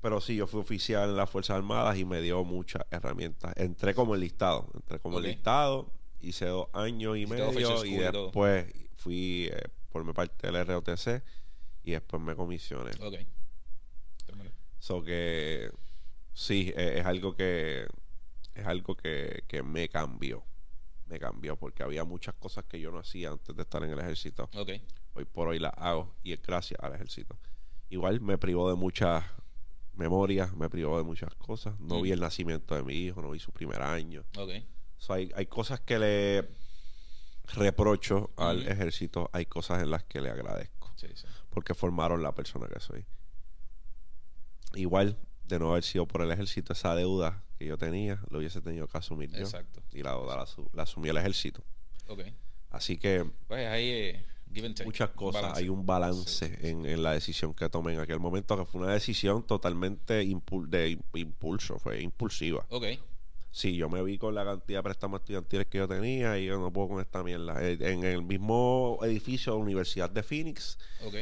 pero 0.00 0.20
sí, 0.20 0.36
yo 0.36 0.46
fui 0.46 0.60
oficial 0.60 1.10
en 1.10 1.16
las 1.16 1.28
Fuerzas 1.30 1.56
Armadas 1.56 1.98
y 1.98 2.04
me 2.04 2.20
dio 2.20 2.44
muchas 2.44 2.82
herramientas. 2.90 3.52
Entré 3.56 3.94
como 3.94 4.14
enlistado, 4.14 4.68
entré 4.74 4.98
como 4.98 5.16
Ok. 5.18 5.24
enlistado, 5.24 5.90
hice 6.20 6.46
dos 6.46 6.68
años 6.72 7.16
y 7.16 7.26
medio 7.26 7.84
y 7.84 7.96
después 7.96 8.66
fui 8.96 9.48
eh, 9.52 9.62
por 9.90 10.04
mi 10.04 10.12
parte 10.12 10.50
del 10.50 10.66
ROTC 10.66 11.22
y 11.84 11.92
después 11.92 12.22
me 12.22 12.34
comisioné. 12.34 12.90
Ok. 13.00 13.14
So 14.80 15.02
que 15.02 15.70
sí, 16.38 16.72
eh, 16.76 16.98
es 17.00 17.06
algo 17.06 17.34
que 17.34 17.86
es 18.54 18.66
algo 18.66 18.96
que, 18.96 19.44
que 19.48 19.62
me 19.62 19.88
cambió. 19.88 20.44
Me 21.06 21.18
cambió 21.18 21.56
porque 21.56 21.82
había 21.82 22.04
muchas 22.04 22.34
cosas 22.34 22.64
que 22.64 22.78
yo 22.80 22.90
no 22.90 22.98
hacía 22.98 23.30
antes 23.30 23.54
de 23.56 23.62
estar 23.62 23.82
en 23.82 23.90
el 23.90 23.98
ejército. 23.98 24.48
Ok. 24.54 24.70
Hoy 25.14 25.24
por 25.24 25.48
hoy 25.48 25.58
las 25.58 25.72
hago 25.76 26.14
y 26.22 26.32
es 26.32 26.42
gracias 26.42 26.78
al 26.82 26.94
ejército. 26.94 27.38
Igual 27.88 28.20
me 28.20 28.36
privó 28.38 28.68
de 28.68 28.76
muchas 28.76 29.24
memorias, 29.94 30.54
me 30.54 30.68
privó 30.68 30.98
de 30.98 31.04
muchas 31.04 31.34
cosas. 31.36 31.78
No 31.80 31.98
Mm. 31.98 32.02
vi 32.02 32.12
el 32.12 32.20
nacimiento 32.20 32.74
de 32.74 32.82
mi 32.82 32.94
hijo, 32.94 33.22
no 33.22 33.30
vi 33.30 33.38
su 33.38 33.52
primer 33.52 33.80
año. 33.82 34.24
Ok. 34.36 34.50
So, 34.98 35.12
hay, 35.14 35.30
hay 35.34 35.46
cosas 35.46 35.80
que 35.80 35.98
le 35.98 36.48
reprocho 37.54 38.30
al 38.36 38.66
ejército, 38.68 39.30
hay 39.32 39.46
cosas 39.46 39.82
en 39.82 39.90
las 39.90 40.04
que 40.04 40.20
le 40.20 40.28
agradezco 40.30 40.92
Sí, 40.96 41.06
sí. 41.14 41.26
porque 41.50 41.74
formaron 41.74 42.22
la 42.22 42.34
persona 42.34 42.66
que 42.66 42.80
soy. 42.80 43.06
Igual, 44.74 45.16
de 45.48 45.58
no 45.58 45.70
haber 45.72 45.82
sido 45.82 46.06
por 46.06 46.22
el 46.22 46.30
ejército, 46.30 46.72
esa 46.72 46.94
deuda 46.94 47.42
que 47.58 47.66
yo 47.66 47.76
tenía, 47.78 48.20
lo 48.30 48.38
hubiese 48.38 48.60
tenido 48.60 48.86
que 48.86 48.98
asumir 48.98 49.30
yo. 49.30 49.38
Exacto. 49.38 49.82
Y 49.92 50.02
la 50.02 50.12
deuda 50.12 50.36
la, 50.36 50.46
la 50.74 50.82
asumió 50.84 51.10
el 51.10 51.16
ejército. 51.18 51.62
Ok. 52.06 52.20
Así 52.70 52.96
que 52.98 53.24
Pues 53.46 53.66
ahí 53.66 53.88
eh, 53.88 54.24
give 54.52 54.66
and 54.66 54.76
take. 54.76 54.86
muchas 54.86 55.10
cosas, 55.10 55.42
balance. 55.42 55.60
hay 55.62 55.68
un 55.68 55.84
balance 55.86 56.28
Sí, 56.28 56.46
sí, 56.46 56.60
sí. 56.60 56.66
En, 56.68 56.86
en 56.86 57.02
la 57.02 57.12
decisión 57.12 57.54
que 57.54 57.68
tomé 57.68 57.94
en 57.94 58.00
aquel 58.00 58.20
momento, 58.20 58.56
que 58.56 58.64
fue 58.64 58.82
una 58.82 58.92
decisión 58.92 59.46
totalmente 59.46 60.22
impul- 60.24 60.68
de 60.68 60.90
im- 60.92 61.02
impulso, 61.14 61.78
fue 61.78 62.00
impulsiva. 62.02 62.64
Ok. 62.70 62.84
Sí, 63.50 63.74
yo 63.76 63.88
me 63.88 64.02
vi 64.02 64.18
con 64.18 64.34
la 64.34 64.44
cantidad 64.44 64.80
de 64.80 64.82
préstamos 64.82 65.20
estudiantiles 65.20 65.66
que 65.66 65.78
yo 65.78 65.88
tenía 65.88 66.38
y 66.38 66.44
yo 66.44 66.58
no 66.60 66.70
puedo 66.70 66.88
con 66.88 67.00
esta 67.00 67.22
mierda. 67.24 67.56
Eh, 67.66 67.78
En 67.80 68.04
el 68.04 68.22
mismo 68.22 68.98
edificio 69.02 69.52
de 69.52 69.58
la 69.58 69.64
Universidad 69.64 70.10
de 70.10 70.22
Phoenix, 70.22 70.78
Ok. 71.04 71.14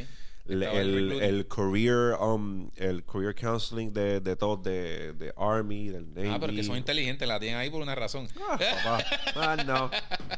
El, 0.49 1.12
el 1.22 1.49
career 1.49 2.14
um, 2.20 2.70
el 2.76 3.05
career 3.05 3.34
counseling 3.34 3.92
de, 3.92 4.20
de 4.20 4.36
todos 4.36 4.62
de, 4.62 5.12
de 5.14 5.32
Army, 5.36 5.88
del 5.88 6.12
Navy. 6.14 6.28
Ah, 6.30 6.38
pero 6.40 6.53
que 6.53 6.62
son 6.64 6.76
inteligentes, 6.76 7.26
la 7.26 7.38
tienen 7.40 7.59
ahí 7.59 7.70
por 7.70 7.82
una 7.82 7.94
razón. 7.94 8.28
Ah, 8.49 8.59
papá. 8.84 9.05
Ah, 9.34 9.57
no. 9.64 9.90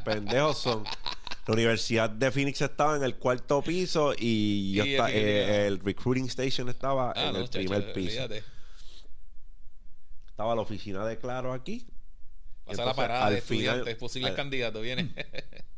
Pendejos 0.03 0.57
son. 0.59 0.83
La 1.47 1.53
Universidad 1.53 2.09
de 2.09 2.31
Phoenix 2.31 2.61
estaba 2.61 2.95
en 2.95 3.03
el 3.03 3.15
cuarto 3.15 3.61
piso 3.63 4.13
y 4.17 4.73
yo 4.73 4.83
eh, 5.07 5.65
el 5.67 5.79
recruiting 5.79 6.25
station 6.27 6.69
estaba 6.69 7.11
Ah, 7.15 7.27
en 7.27 7.33
no, 7.33 7.39
el 7.39 7.45
chacho, 7.49 7.57
primer 7.59 7.91
piso. 7.93 8.21
Estaba 10.27 10.55
la 10.55 10.61
oficina 10.61 11.05
de 11.05 11.17
Claro 11.17 11.53
aquí. 11.53 11.85
Pasa 12.65 12.83
la 12.85 12.91
Entonces, 12.91 12.95
parada 12.95 13.25
al 13.27 13.33
de 13.33 13.39
estudiantes, 13.39 13.83
final- 13.83 13.97
posibles 13.97 14.29
al- 14.31 14.35
candidatos, 14.35 14.81
viene. 14.81 15.11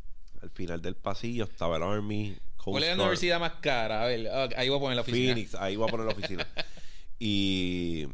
Al 0.42 0.50
final 0.50 0.82
del 0.82 0.96
pasillo 0.96 1.44
estaba 1.44 1.78
el 1.78 1.84
Army. 1.84 2.36
Coast 2.64 2.74
¿Cuál 2.74 2.84
es 2.84 2.90
la 2.90 2.96
universidad 3.04 3.40
más 3.40 3.54
cara? 3.62 4.04
A 4.04 4.06
ver, 4.06 4.28
ah, 4.28 4.50
ahí 4.56 4.70
voy 4.70 4.78
a 4.78 4.82
poner 4.82 4.96
la 4.96 5.02
oficina. 5.02 5.34
Phoenix, 5.34 5.56
ahí 5.56 5.76
voy 5.76 5.88
a 5.88 5.92
poner 5.92 6.06
la 6.06 6.12
oficina. 6.14 6.48
y 7.20 8.08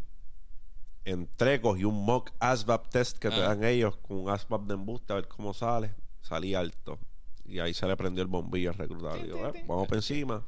entré, 1.05 1.59
cogí 1.61 1.83
un 1.83 2.05
mock 2.05 2.31
ASVAB 2.39 2.89
test 2.89 3.17
que 3.17 3.29
te 3.29 3.35
Ah. 3.35 3.49
dan 3.49 3.63
ellos 3.63 3.97
con 3.97 4.17
un 4.17 4.29
ASVAB 4.29 4.65
de 4.67 4.73
embuste 4.75 5.13
a 5.13 5.17
ver 5.17 5.27
cómo 5.27 5.53
sale. 5.53 5.93
Salí 6.21 6.53
alto. 6.55 6.97
Y 7.45 7.59
ahí 7.59 7.73
se 7.73 7.87
le 7.87 7.95
prendió 7.95 8.21
el 8.21 8.27
bombillo 8.27 8.69
al 8.71 8.75
reclutador. 8.77 9.21
Digo, 9.23 9.47
"Eh, 9.47 9.51
tin". 9.53 9.67
vamos 9.67 9.87
para 9.87 9.97
encima. 9.99 10.43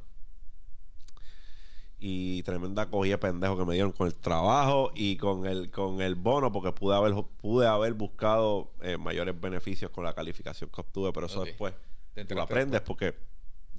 Y 2.02 2.42
tremenda 2.44 2.86
cogida 2.88 3.14
de 3.14 3.18
pendejo 3.18 3.58
que 3.58 3.64
me 3.66 3.74
dieron 3.74 3.92
con 3.92 4.06
el 4.06 4.14
trabajo 4.14 4.90
y 4.94 5.16
con 5.18 5.44
el 5.46 5.70
con 5.70 6.00
el 6.00 6.14
bono, 6.14 6.50
porque 6.50 6.72
pude 6.72 6.96
haber 6.96 7.12
pude 7.40 7.66
haber 7.66 7.92
buscado 7.92 8.72
eh, 8.80 8.96
mayores 8.96 9.38
beneficios 9.38 9.90
con 9.90 10.04
la 10.04 10.14
calificación 10.14 10.70
que 10.70 10.80
obtuve, 10.80 11.12
pero 11.12 11.26
eso 11.26 11.44
después 11.44 11.74
Te 12.14 12.24
tú 12.24 12.34
lo 12.34 12.42
aprendes 12.42 12.80
porque 12.80 13.14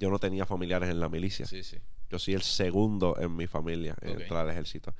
yo 0.02 0.10
no 0.10 0.18
tenía 0.18 0.44
familiares 0.46 0.90
en 0.90 0.98
la 0.98 1.08
milicia. 1.08 1.46
Sí, 1.46 1.62
sí. 1.62 1.78
Yo 2.10 2.18
soy 2.18 2.34
el 2.34 2.42
segundo 2.42 3.16
en 3.20 3.36
mi 3.36 3.46
familia 3.46 3.94
en 4.02 4.20
entrar 4.20 4.40
al 4.44 4.50
ejército. 4.50 4.92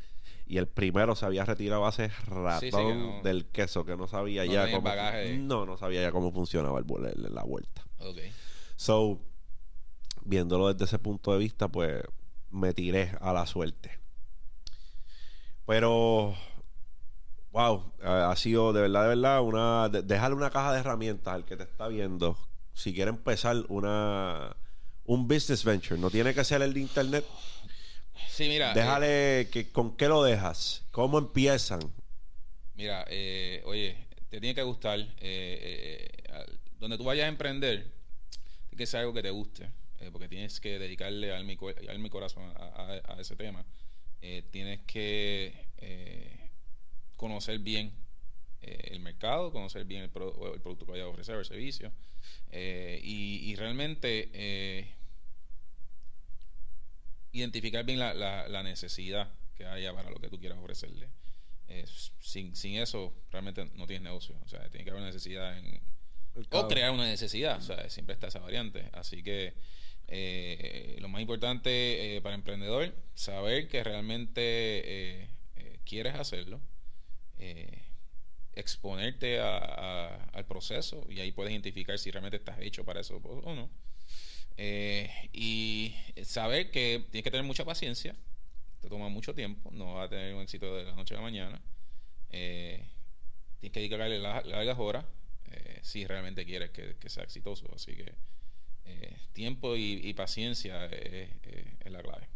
Y 0.46 0.59
el 0.59 0.68
primero 0.68 1.16
se 1.16 1.26
había 1.26 1.44
retirado 1.44 1.84
hace 1.86 2.07
ratón 2.28 2.61
Sí, 2.61 2.70
sí, 2.70 2.76
que 2.76 2.94
no- 2.94 3.22
del 3.24 3.46
queso, 3.46 3.84
que 3.84 3.96
no 3.96 4.07
sabía 4.07 4.44
no 4.46 4.53
ya 4.53 4.70
cómo. 4.70 4.82
bagaje 4.82 5.36
No, 5.38 5.66
no 5.66 5.76
sabía 5.76 6.03
ya 6.03 6.12
cómo 6.12 6.30
funcionaba 6.30 6.78
el, 6.78 6.86
la 7.34 7.42
vuelta. 7.42 7.82
Ok. 7.98 8.18
So, 8.76 9.18
viéndolo 10.24 10.72
desde 10.72 10.84
ese 10.84 11.00
punto 11.00 11.32
de 11.32 11.38
vista, 11.40 11.66
pues 11.66 12.00
me 12.50 12.72
tiré 12.74 13.12
a 13.20 13.32
la 13.32 13.44
suerte. 13.46 13.98
Pero, 15.66 16.34
wow, 17.50 17.92
eh, 18.00 18.07
ha 18.07 18.36
sido 18.36 18.72
de 18.72 18.82
verdad, 18.82 19.03
de 19.03 19.09
verdad, 19.09 19.42
una. 19.42 19.88
de- 19.88 20.03
dejarle 20.03 20.36
una 20.36 20.50
caja 20.50 20.72
de 20.72 20.78
herramientas 20.80 21.34
al 21.34 21.44
que 21.44 21.57
te 21.57 21.64
está 21.64 21.88
viendo 21.88 22.36
si 22.74 22.94
quiere 22.94 23.11
empezar 23.11 23.57
una 23.68 24.57
un 25.12 25.28
business 25.28 25.62
venture, 25.62 26.00
no 26.00 26.10
tiene 26.10 26.32
que 26.32 26.42
ser 26.42 26.62
el 26.62 26.72
de 26.72 26.80
internet. 26.80 27.24
Sí, 28.28 28.48
mira. 28.48 28.72
Déjale 28.72 29.48
que 29.52 29.70
con 29.70 29.94
qué 29.96 30.08
lo 30.08 30.22
dejas, 30.22 30.84
cómo 30.90 31.18
empiezan. 31.18 31.80
Mira, 32.74 33.04
eh, 33.10 33.62
oye, 33.66 33.94
te 34.30 34.40
tiene 34.40 34.54
que 34.54 34.62
gustar. 34.62 35.00
Eh, 35.00 36.08
eh, 36.18 36.56
donde 36.78 36.96
tú 36.96 37.04
vayas 37.04 37.26
a 37.26 37.28
emprender, 37.28 37.92
tiene 38.70 38.78
que 38.78 38.86
ser 38.86 39.00
algo 39.00 39.12
que 39.12 39.22
te 39.22 39.30
guste, 39.30 39.68
porque 40.10 40.28
tienes 40.28 40.58
que 40.60 40.78
dedicarle 40.78 41.32
al 41.32 41.44
mi, 41.44 41.58
mi 41.98 42.10
corazón 42.10 42.50
a, 42.56 43.16
ese 43.20 43.36
tema. 43.36 43.64
tienes 44.50 44.80
que 44.80 46.50
conocer 47.16 47.60
bien 47.60 47.92
el 48.62 48.98
mercado, 48.98 49.52
conocer 49.52 49.84
bien 49.84 50.00
el, 50.02 50.06
el, 50.06 50.60
producto 50.60 50.86
que 50.86 50.92
vayas 50.92 51.06
a 51.06 51.10
ofrecer, 51.10 51.36
el 51.36 51.44
servicio. 51.44 51.92
Y, 52.50 53.42
y, 53.44 53.54
realmente 53.54 54.96
identificar 57.33 57.85
bien 57.85 57.99
la, 57.99 58.14
la, 58.14 58.62
necesidad 58.62 59.33
que 59.55 59.66
haya 59.66 59.93
para 59.93 60.11
lo 60.11 60.20
que 60.20 60.28
tú 60.28 60.39
quieras 60.39 60.59
ofrecerle. 60.59 61.09
Eh, 61.68 61.87
sin, 62.20 62.55
sin 62.55 62.76
eso, 62.76 63.14
realmente 63.30 63.64
no 63.74 63.87
tienes 63.87 64.03
negocio. 64.03 64.37
O 64.45 64.49
sea, 64.49 64.68
tiene 64.68 64.85
que 64.85 64.91
haber 64.91 65.03
una 65.03 65.11
necesidad 65.11 65.59
en, 65.59 65.80
o 66.51 66.68
crear 66.68 66.91
una 66.91 67.07
necesidad. 67.07 67.59
O 67.59 67.62
sea, 67.62 67.89
siempre 67.89 68.14
está 68.14 68.28
esa 68.28 68.41
variante. 68.41 68.89
Así 68.93 69.22
que 69.22 69.55
eh, 70.09 70.99
lo 71.01 71.09
más 71.09 71.22
importante 71.22 72.16
eh, 72.16 72.20
para 72.20 72.35
emprendedor, 72.35 72.95
saber 73.14 73.68
que 73.68 73.83
realmente 73.83 75.28
quieres 75.85 76.14
hacerlo. 76.14 76.61
exponerte 78.55 79.41
al 79.41 80.45
proceso 80.47 81.07
y 81.09 81.20
ahí 81.20 81.33
puedes 81.33 81.53
identificar 81.53 81.99
si 81.99 82.11
realmente 82.11 82.37
estás 82.37 82.59
hecho 82.61 82.85
para 82.85 83.01
eso 83.01 83.16
o 83.16 83.55
no. 83.55 83.70
Eh, 84.57 85.11
y 85.32 85.94
saber 86.24 86.70
que 86.70 87.07
tienes 87.11 87.24
que 87.24 87.30
tener 87.30 87.44
mucha 87.44 87.64
paciencia, 87.64 88.14
te 88.80 88.88
toma 88.88 89.09
mucho 89.09 89.34
tiempo, 89.34 89.70
no 89.72 89.94
va 89.94 90.05
a 90.05 90.09
tener 90.09 90.34
un 90.34 90.42
éxito 90.42 90.76
de 90.76 90.84
la 90.84 90.94
noche 90.94 91.14
a 91.14 91.18
la 91.18 91.22
mañana. 91.22 91.61
Eh, 92.30 92.86
tienes 93.61 93.72
que 93.72 93.80
dedicarle 93.80 94.18
largas 94.18 94.78
horas 94.78 95.05
eh, 95.50 95.78
si 95.82 96.07
realmente 96.07 96.44
quieres 96.44 96.70
que, 96.70 96.96
sea 97.09 97.24
exitoso. 97.24 97.66
Así 97.74 97.94
que 97.96 98.14
tiempo 99.32 99.76
y, 99.76 100.12
paciencia 100.14 100.86
es, 100.86 101.30
la 101.90 102.03
clave. 102.03 102.28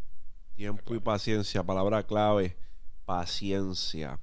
Tiempo 0.54 0.94
y 0.94 1.00
paciencia, 1.00 1.62
palabra 1.62 2.02
clave, 2.04 2.56
paciencia. 3.04 4.18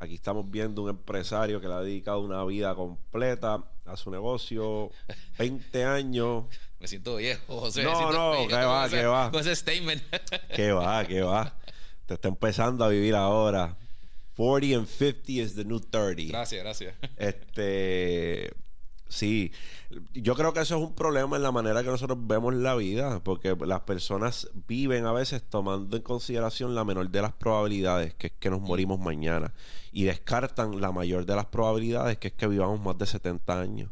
Aquí 0.00 0.14
estamos 0.14 0.48
viendo 0.50 0.82
un 0.82 0.90
empresario 0.90 1.60
que 1.60 1.66
le 1.66 1.74
ha 1.74 1.80
dedicado 1.80 2.20
una 2.20 2.44
vida 2.44 2.74
completa 2.74 3.64
a 3.84 3.96
su 3.96 4.10
negocio, 4.10 4.90
20 5.38 5.84
años 5.84 6.44
me 6.80 6.86
siento 6.86 7.16
viejo, 7.16 7.60
José. 7.60 7.82
No, 7.82 8.12
no, 8.12 8.46
que 8.46 8.54
va, 8.54 8.88
que 8.88 9.04
va. 9.04 9.30
Con 9.30 9.40
ese 9.40 9.56
statement. 9.56 10.02
Que 10.54 10.72
va, 10.72 11.04
que 11.06 11.22
va. 11.22 11.54
Te 12.06 12.14
está 12.14 12.28
empezando 12.28 12.84
a 12.84 12.88
vivir 12.88 13.14
ahora. 13.14 13.76
40 14.36 14.76
and 14.76 14.86
50 14.86 15.32
is 15.32 15.54
the 15.56 15.64
new 15.64 15.80
30. 15.80 16.28
Gracias, 16.28 16.62
gracias. 16.62 16.94
Este. 17.16 18.52
Sí, 19.08 19.52
yo 20.12 20.34
creo 20.34 20.52
que 20.52 20.60
eso 20.60 20.76
es 20.76 20.82
un 20.82 20.94
problema 20.94 21.36
en 21.36 21.42
la 21.42 21.50
manera 21.50 21.82
que 21.82 21.88
nosotros 21.88 22.18
vemos 22.20 22.54
la 22.54 22.74
vida, 22.74 23.20
porque 23.24 23.56
las 23.64 23.80
personas 23.80 24.50
viven 24.68 25.06
a 25.06 25.12
veces 25.12 25.42
tomando 25.42 25.96
en 25.96 26.02
consideración 26.02 26.74
la 26.74 26.84
menor 26.84 27.08
de 27.08 27.22
las 27.22 27.32
probabilidades, 27.32 28.12
que 28.14 28.26
es 28.28 28.32
que 28.38 28.50
nos 28.50 28.60
morimos 28.60 29.00
mañana, 29.00 29.54
y 29.92 30.04
descartan 30.04 30.80
la 30.80 30.92
mayor 30.92 31.24
de 31.24 31.36
las 31.36 31.46
probabilidades, 31.46 32.18
que 32.18 32.28
es 32.28 32.34
que 32.34 32.46
vivamos 32.46 32.80
más 32.80 32.98
de 32.98 33.06
70 33.06 33.58
años. 33.58 33.90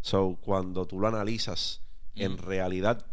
So, 0.00 0.38
cuando 0.40 0.86
tú 0.86 1.00
lo 1.00 1.08
analizas, 1.08 1.82
en 2.14 2.38
realidad, 2.38 3.06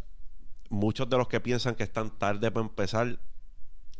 muchos 0.69 1.09
de 1.09 1.17
los 1.17 1.27
que 1.27 1.39
piensan 1.39 1.75
que 1.75 1.83
están 1.83 2.17
tarde 2.17 2.51
para 2.51 2.65
empezar. 2.65 3.19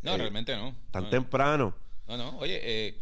No, 0.02 0.16
eh, 0.16 0.18
realmente 0.18 0.56
no. 0.56 0.76
Tan 0.92 1.10
temprano. 1.10 1.76
No, 2.08 2.18
no. 2.18 2.38
Oye, 2.40 2.60
eh, 2.62 3.02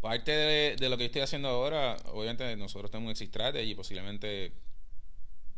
parte 0.00 0.32
de, 0.76 0.88
lo 0.88 0.96
que 0.96 1.06
estoy 1.06 1.22
haciendo 1.22 1.48
ahora, 1.48 1.96
obviamente 2.12 2.56
nosotros 2.56 2.90
tenemos 2.90 3.08
un 3.08 3.12
exit 3.12 3.28
strategy 3.28 3.70
y 3.70 3.74
posiblemente 3.74 4.52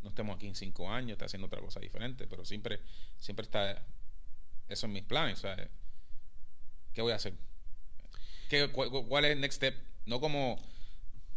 no 0.03 0.09
estemos 0.09 0.37
aquí 0.37 0.49
en 0.49 0.55
cinco 0.55 0.91
años, 0.91 1.13
está 1.13 1.27
haciendo 1.27 1.47
otra 1.47 1.61
cosa 1.61 1.79
diferente, 1.79 2.27
pero 2.27 2.45
siempre, 2.45 2.81
siempre 3.19 3.45
está 3.45 3.85
eso 4.69 4.87
en 4.87 4.93
mis 4.93 5.05
planes. 5.05 5.39
O 5.39 5.43
sea, 5.43 5.57
¿qué 6.93 7.03
voy 7.03 7.13
a 7.13 7.17
hacer? 7.17 7.35
¿Qué, 8.49 8.69
cuál, 8.71 9.25
es 9.25 9.33
el 9.33 9.41
next 9.41 9.57
step? 9.57 9.75
No 10.07 10.21
como 10.21 10.61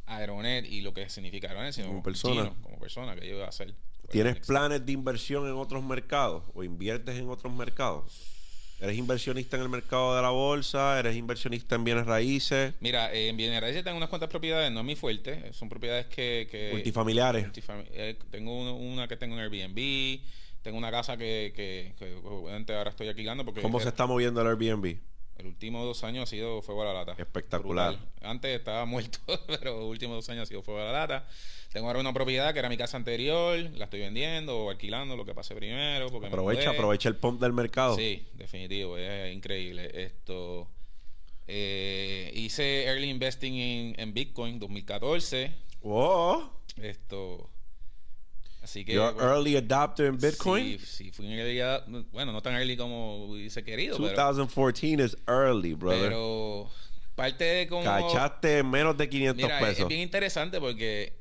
Aeronet 0.05 0.65
y 0.65 0.81
lo 0.81 0.93
que 0.93 1.09
significa 1.09 1.47
Aeronet, 1.47 1.73
sino 1.73 1.87
como 1.87 2.03
persona. 2.03 2.53
como 2.61 2.79
persona, 2.79 3.15
que 3.15 3.27
yo 3.27 3.35
voy 3.35 3.43
a 3.43 3.49
hacer. 3.49 3.73
¿Tienes 4.09 4.37
planes 4.45 4.85
de 4.85 4.91
inversión 4.91 5.47
en 5.47 5.53
otros 5.53 5.83
mercados 5.83 6.43
o 6.53 6.63
inviertes 6.63 7.17
en 7.17 7.29
otros 7.29 7.53
mercados? 7.53 8.35
¿Eres 8.79 8.97
inversionista 8.97 9.55
en 9.55 9.63
el 9.63 9.69
mercado 9.69 10.15
de 10.15 10.21
la 10.21 10.29
bolsa? 10.29 10.99
¿Eres 10.99 11.15
inversionista 11.15 11.75
en 11.75 11.85
bienes 11.85 12.05
raíces? 12.05 12.73
Mira, 12.81 13.13
eh, 13.13 13.29
en 13.29 13.37
bienes 13.37 13.61
raíces 13.61 13.83
tengo 13.83 13.97
unas 13.97 14.09
cuantas 14.09 14.29
propiedades, 14.29 14.69
no 14.71 14.81
es 14.81 14.85
mi 14.85 14.95
fuerte, 14.95 15.53
son 15.53 15.69
propiedades 15.69 16.07
que... 16.07 16.69
Multifamiliares. 16.73 17.47
Eh, 17.93 18.19
tengo 18.31 18.75
una 18.75 19.07
que 19.07 19.15
tengo 19.15 19.35
en 19.35 19.41
Airbnb, 19.41 20.19
tengo 20.61 20.77
una 20.77 20.91
casa 20.91 21.15
que, 21.15 21.53
que, 21.55 22.15
obviamente 22.23 22.75
ahora 22.75 22.89
estoy 22.89 23.07
alquilando 23.07 23.45
porque... 23.45 23.61
¿Cómo 23.61 23.79
se 23.79 23.87
está 23.87 24.05
moviendo 24.05 24.41
el 24.41 24.47
Airbnb? 24.47 24.97
El 25.37 25.47
último 25.47 25.83
dos 25.83 26.03
años 26.03 26.23
ha 26.23 26.25
sido 26.27 26.61
fuego 26.61 26.83
a 26.83 26.85
la 26.85 26.93
lata. 26.93 27.15
Espectacular. 27.17 27.97
Antes 28.21 28.57
estaba 28.57 28.85
muerto, 28.85 29.19
pero 29.47 29.77
los 29.79 29.85
últimos 29.85 30.17
dos 30.17 30.29
años 30.29 30.43
ha 30.43 30.45
sido 30.45 30.61
fuego 30.61 30.81
a 30.81 30.85
la 30.85 30.91
lata. 30.91 31.27
Tengo 31.73 31.87
ahora 31.87 31.99
una 31.99 32.13
propiedad 32.13 32.53
que 32.53 32.59
era 32.59 32.69
mi 32.69 32.77
casa 32.77 32.95
anterior, 32.95 33.57
la 33.73 33.85
estoy 33.85 33.99
vendiendo 33.99 34.57
o 34.57 34.69
alquilando, 34.69 35.17
lo 35.17 35.25
que 35.25 35.33
pase 35.33 35.55
primero. 35.55 36.09
Porque 36.09 36.27
aprovecha, 36.27 36.69
aprovecha 36.69 37.09
el 37.09 37.17
pump 37.17 37.41
del 37.41 37.51
mercado. 37.51 37.97
Sí, 37.97 38.25
definitivo, 38.33 38.97
es 38.97 39.33
increíble. 39.33 39.91
Esto 39.93 40.69
eh, 41.47 42.31
hice 42.33 42.85
early 42.85 43.09
investing 43.09 43.55
en, 43.55 43.99
en 43.99 44.13
Bitcoin 44.13 44.57
2014. 44.57 45.51
Wow. 45.81 46.49
Esto 46.77 47.49
Así 48.65 48.83
que. 48.83 48.93
You're 48.93 49.15
early 49.19 49.55
adopter 49.55 50.07
in 50.07 50.17
Bitcoin? 50.17 50.79
Sí, 50.79 50.85
sí, 50.85 51.11
fui 51.11 51.27
un 51.27 51.33
early. 51.33 52.05
Bueno, 52.11 52.31
no 52.31 52.41
tan 52.41 52.55
early 52.55 52.75
como 52.75 53.25
hubiese 53.25 53.63
querido. 53.63 53.95
2014 53.95 55.03
es 55.03 55.15
early, 55.27 55.75
brother. 55.75 56.09
Pero. 56.09 56.71
Parte 57.13 57.43
de 57.43 57.67
como. 57.67 57.83
Cachaste 57.83 58.63
menos 58.63 58.97
de 58.97 59.07
500 59.07 59.35
Mira, 59.43 59.59
pesos. 59.59 59.79
Es 59.81 59.87
bien 59.87 60.01
interesante 60.01 60.59
porque. 60.59 61.13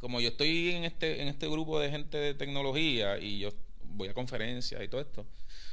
Como 0.00 0.20
yo 0.20 0.28
estoy 0.28 0.70
en 0.70 0.84
este, 0.84 1.22
en 1.22 1.28
este 1.28 1.48
grupo 1.48 1.80
de 1.80 1.90
gente 1.90 2.18
de 2.18 2.32
tecnología 2.32 3.18
y 3.18 3.40
yo 3.40 3.50
voy 3.82 4.06
a 4.06 4.14
conferencias 4.14 4.80
y 4.80 4.86
todo 4.86 5.00
esto, 5.00 5.26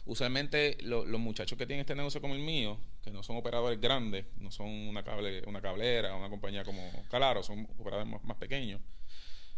usualmente 0.05 0.77
los 0.81 1.19
muchachos 1.19 1.55
que 1.59 1.67
tienen 1.67 1.81
este 1.81 1.93
negocio 1.93 2.21
como 2.21 2.33
el 2.33 2.39
mío, 2.39 2.79
que 3.03 3.11
no 3.11 3.21
son 3.21 3.37
operadores 3.37 3.79
grandes, 3.79 4.25
no 4.37 4.49
son 4.49 4.67
una, 4.67 5.03
cable, 5.03 5.43
una 5.45 5.61
cablera, 5.61 6.15
una 6.15 6.29
compañía 6.29 6.63
como 6.63 6.81
Calaro, 7.11 7.43
son 7.43 7.67
operadores 7.77 8.23
más 8.23 8.37
pequeños 8.37 8.81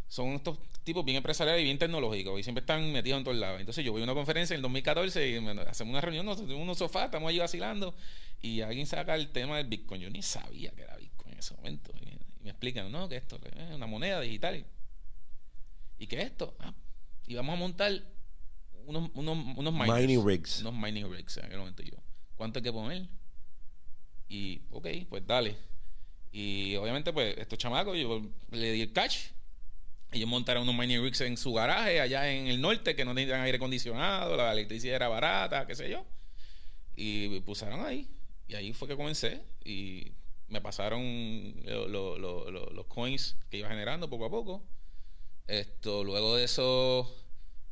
son 0.07 0.29
estos 0.29 0.57
tipos 0.83 1.03
bien 1.03 1.17
empresariales 1.17 1.61
y 1.61 1.65
bien 1.65 1.77
tecnológicos 1.77 2.39
y 2.39 2.43
siempre 2.43 2.61
están 2.61 2.91
metidos 2.91 3.17
en 3.17 3.23
todos 3.25 3.37
lados. 3.37 3.59
Entonces 3.59 3.83
yo 3.83 3.91
voy 3.91 4.01
a 4.01 4.03
una 4.05 4.13
conferencia 4.13 4.53
en 4.53 4.59
el 4.59 4.61
2014 4.63 5.29
y 5.29 5.35
hacemos 5.67 5.91
una 5.91 6.01
reunión, 6.01 6.27
en 6.29 6.53
unos 6.53 6.77
sofás, 6.77 7.05
estamos 7.05 7.29
allí 7.29 7.39
vacilando 7.39 7.93
y 8.41 8.61
alguien 8.61 8.85
saca 8.85 9.15
el 9.15 9.29
tema 9.29 9.57
del 9.57 9.67
Bitcoin. 9.67 10.01
Yo 10.01 10.09
ni 10.09 10.21
sabía 10.21 10.71
que 10.71 10.83
era 10.83 10.95
Bitcoin 10.95 11.33
en 11.33 11.39
ese 11.39 11.55
momento. 11.55 11.91
Y, 11.99 12.17
me 12.43 12.51
explican, 12.51 12.89
no, 12.89 13.09
que 13.09 13.17
esto 13.17 13.37
es 13.43 13.75
una 13.75 13.87
moneda 13.87 14.21
digital. 14.21 14.65
¿Y 15.99 16.07
qué 16.07 16.21
es 16.21 16.25
esto? 16.27 16.55
Ah, 16.59 16.73
y 17.25 17.35
vamos 17.35 17.53
a 17.53 17.57
montar 17.57 17.91
unos, 18.85 19.11
unos, 19.15 19.57
unos 19.57 19.73
mining 19.73 20.25
rigs. 20.25 20.61
Unos 20.61 20.73
mining 20.73 21.11
rigs 21.11 21.35
en 21.35 21.45
aquel 21.45 21.57
momento 21.57 21.83
yo. 21.83 21.97
¿Cuánto 22.35 22.59
hay 22.59 22.63
que 22.63 22.71
poner? 22.71 23.09
Y, 24.29 24.61
ok, 24.71 24.87
pues 25.09 25.27
dale. 25.27 25.57
Y 26.31 26.77
obviamente, 26.77 27.11
pues, 27.11 27.37
estos 27.37 27.59
chamacos, 27.59 27.97
yo 27.97 28.21
le 28.51 28.71
di 28.71 28.81
el 28.81 28.93
catch 28.93 29.31
ellos 30.11 30.29
montaron 30.29 30.63
unos 30.63 30.75
mining 30.75 31.03
rigs 31.03 31.21
en 31.21 31.37
su 31.37 31.53
garaje 31.53 31.99
allá 31.99 32.31
en 32.31 32.47
el 32.47 32.61
norte 32.61 32.95
que 32.95 33.03
no 33.03 33.13
tenían 33.13 33.41
aire 33.41 33.57
acondicionado, 33.57 34.37
la 34.37 34.53
electricidad 34.53 34.95
era 34.95 35.07
barata, 35.09 35.67
qué 35.67 35.75
sé 35.75 35.89
yo. 35.89 36.05
Y 36.95 37.39
pusieron 37.41 37.85
ahí. 37.85 38.09
Y 38.47 38.55
ahí 38.55 38.73
fue 38.73 38.87
que 38.87 38.95
comencé. 38.95 39.41
Y 39.63 40.13
me 40.47 40.61
pasaron 40.61 41.55
los 41.65 42.85
coins 42.87 43.37
que 43.49 43.57
iba 43.57 43.69
generando 43.69 44.09
poco 44.09 44.25
a 44.25 44.29
poco. 44.29 44.63
Esto, 45.47 46.03
luego 46.03 46.35
de 46.35 46.45
eso 46.45 47.13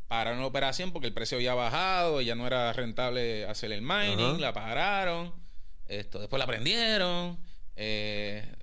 pararon 0.08 0.40
la 0.40 0.46
operación 0.46 0.92
porque 0.92 1.08
el 1.08 1.14
precio 1.14 1.38
había 1.38 1.56
bajado 1.56 2.22
y 2.22 2.26
ya 2.26 2.36
no 2.36 2.46
era 2.46 2.72
rentable 2.74 3.46
hacer 3.46 3.72
el 3.72 3.82
mining, 3.82 4.40
la 4.40 4.54
pararon. 4.54 5.34
Esto, 5.88 6.20
después 6.20 6.40
la 6.40 6.48
prendieron. 6.48 7.40
Eh, 7.76 8.56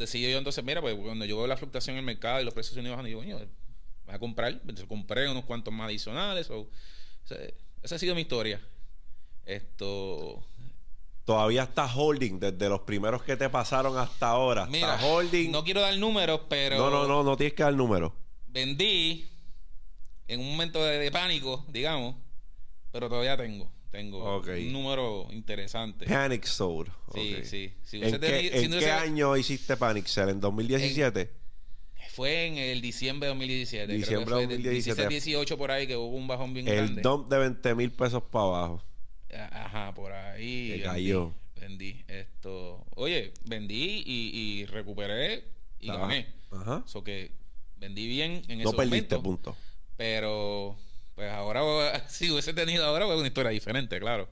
decidí 0.00 0.30
yo 0.30 0.38
entonces, 0.38 0.64
mira, 0.64 0.80
pues 0.80 0.96
cuando 0.96 1.24
yo 1.24 1.36
veo 1.36 1.46
la 1.46 1.56
fluctuación 1.56 1.94
en 1.94 2.00
el 2.00 2.04
mercado 2.04 2.40
y 2.40 2.44
los 2.44 2.54
precios 2.54 2.74
se 2.74 2.80
bajando, 2.80 3.06
digo, 3.08 3.20
voy 3.20 3.48
a 4.08 4.18
comprar. 4.18 4.52
Entonces 4.52 4.86
compré 4.86 5.28
unos 5.28 5.44
cuantos 5.44 5.72
más 5.72 5.86
adicionales. 5.86 6.50
esa 7.82 7.94
ha 7.94 7.98
sido 7.98 8.14
mi 8.14 8.22
historia. 8.22 8.60
Esto. 9.44 10.44
Todavía 11.24 11.64
está 11.64 11.86
holding 11.86 12.40
desde 12.40 12.68
los 12.68 12.80
primeros 12.80 13.22
que 13.22 13.36
te 13.36 13.48
pasaron 13.48 13.96
hasta 13.98 14.28
ahora. 14.30 14.66
Mira, 14.66 14.94
está 14.94 15.06
holding. 15.06 15.50
no 15.50 15.62
quiero 15.62 15.80
dar 15.80 15.96
números, 15.96 16.40
pero 16.48 16.76
no, 16.78 16.90
no, 16.90 17.06
no, 17.06 17.22
no 17.22 17.36
tienes 17.36 17.54
que 17.54 17.62
dar 17.62 17.74
número. 17.74 18.16
vendí 18.48 19.30
en 20.26 20.40
un 20.40 20.50
momento 20.50 20.82
de, 20.84 20.98
de 20.98 21.10
pánico, 21.10 21.64
digamos, 21.68 22.16
pero 22.90 23.08
todavía 23.08 23.36
tengo. 23.36 23.70
Tengo 23.90 24.40
un 24.40 24.72
número 24.72 25.26
interesante. 25.32 26.06
Panic 26.06 26.44
Soul. 26.44 26.86
Sí, 27.12 27.34
Ok. 27.38 27.44
sí. 27.44 27.72
Si 27.82 27.96
¿En, 28.02 28.12
qué, 28.12 28.18
tenido- 28.20 28.54
en 28.54 28.60
si 28.62 28.68
no 28.68 28.78
qué 28.78 28.90
año 28.90 29.36
hiciste 29.36 29.76
Panic 29.76 30.06
Sell? 30.06 30.28
¿En 30.28 30.40
2017? 30.40 31.30
Fue 32.12 32.46
en 32.46 32.56
el 32.58 32.80
diciembre 32.80 33.26
de 33.28 33.34
2017. 33.34 33.86
creo 33.86 33.96
que 33.96 33.98
Diciembre 33.98 34.30
fue 34.34 34.40
de 34.42 34.46
del 34.48 34.62
2017. 34.62 35.08
17-18 35.46 35.56
por 35.56 35.70
ahí 35.70 35.86
que 35.86 35.96
hubo 35.96 36.16
un 36.16 36.26
bajón 36.28 36.52
bien 36.54 36.68
El 36.68 36.76
grande. 36.76 37.02
dump 37.02 37.28
de 37.30 37.38
20 37.38 37.74
mil 37.74 37.90
pesos 37.92 38.22
para 38.30 38.44
abajo. 38.44 38.82
Ajá, 39.52 39.94
por 39.94 40.12
ahí. 40.12 40.70
Vendí, 40.70 40.82
cayó. 40.84 41.32
Vendí 41.60 42.04
esto. 42.08 42.84
Oye, 42.96 43.32
vendí 43.46 44.02
y, 44.06 44.30
y 44.34 44.66
recuperé 44.66 45.44
y 45.80 45.86
gané. 45.88 46.26
Ajá. 46.52 46.82
Eso 46.86 47.02
que 47.04 47.30
vendí 47.78 48.06
bien 48.08 48.42
en 48.48 48.58
No 48.62 48.68
ese 48.70 48.76
perdiste, 48.76 49.16
momento. 49.16 49.22
punto. 49.22 49.56
Pero, 49.96 50.76
pues 51.20 51.30
ahora, 51.32 51.62
si 52.08 52.30
hubiese 52.30 52.54
tenido 52.54 52.84
ahora, 52.84 53.04
pues 53.06 53.18
una 53.18 53.28
historia 53.28 53.50
diferente, 53.50 53.98
claro. 54.00 54.28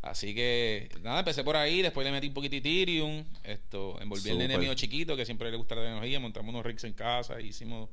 Así 0.00 0.34
que, 0.34 0.88
nada, 1.02 1.18
empecé 1.20 1.44
por 1.44 1.56
ahí, 1.56 1.80
después 1.82 2.04
le 2.04 2.12
metí 2.12 2.28
un 2.28 2.34
poquito 2.34 2.56
Ethereum, 2.56 3.24
esto, 3.42 3.98
envolví 4.00 4.30
el 4.30 4.38
nene 4.38 4.58
mío 4.58 4.74
chiquito, 4.74 5.16
que 5.16 5.24
siempre 5.24 5.50
le 5.50 5.56
gusta 5.56 5.74
la 5.74 5.82
tecnología, 5.82 6.20
montamos 6.20 6.50
unos 6.50 6.64
rigs 6.64 6.84
en 6.84 6.92
casa, 6.92 7.40
hicimos 7.40 7.88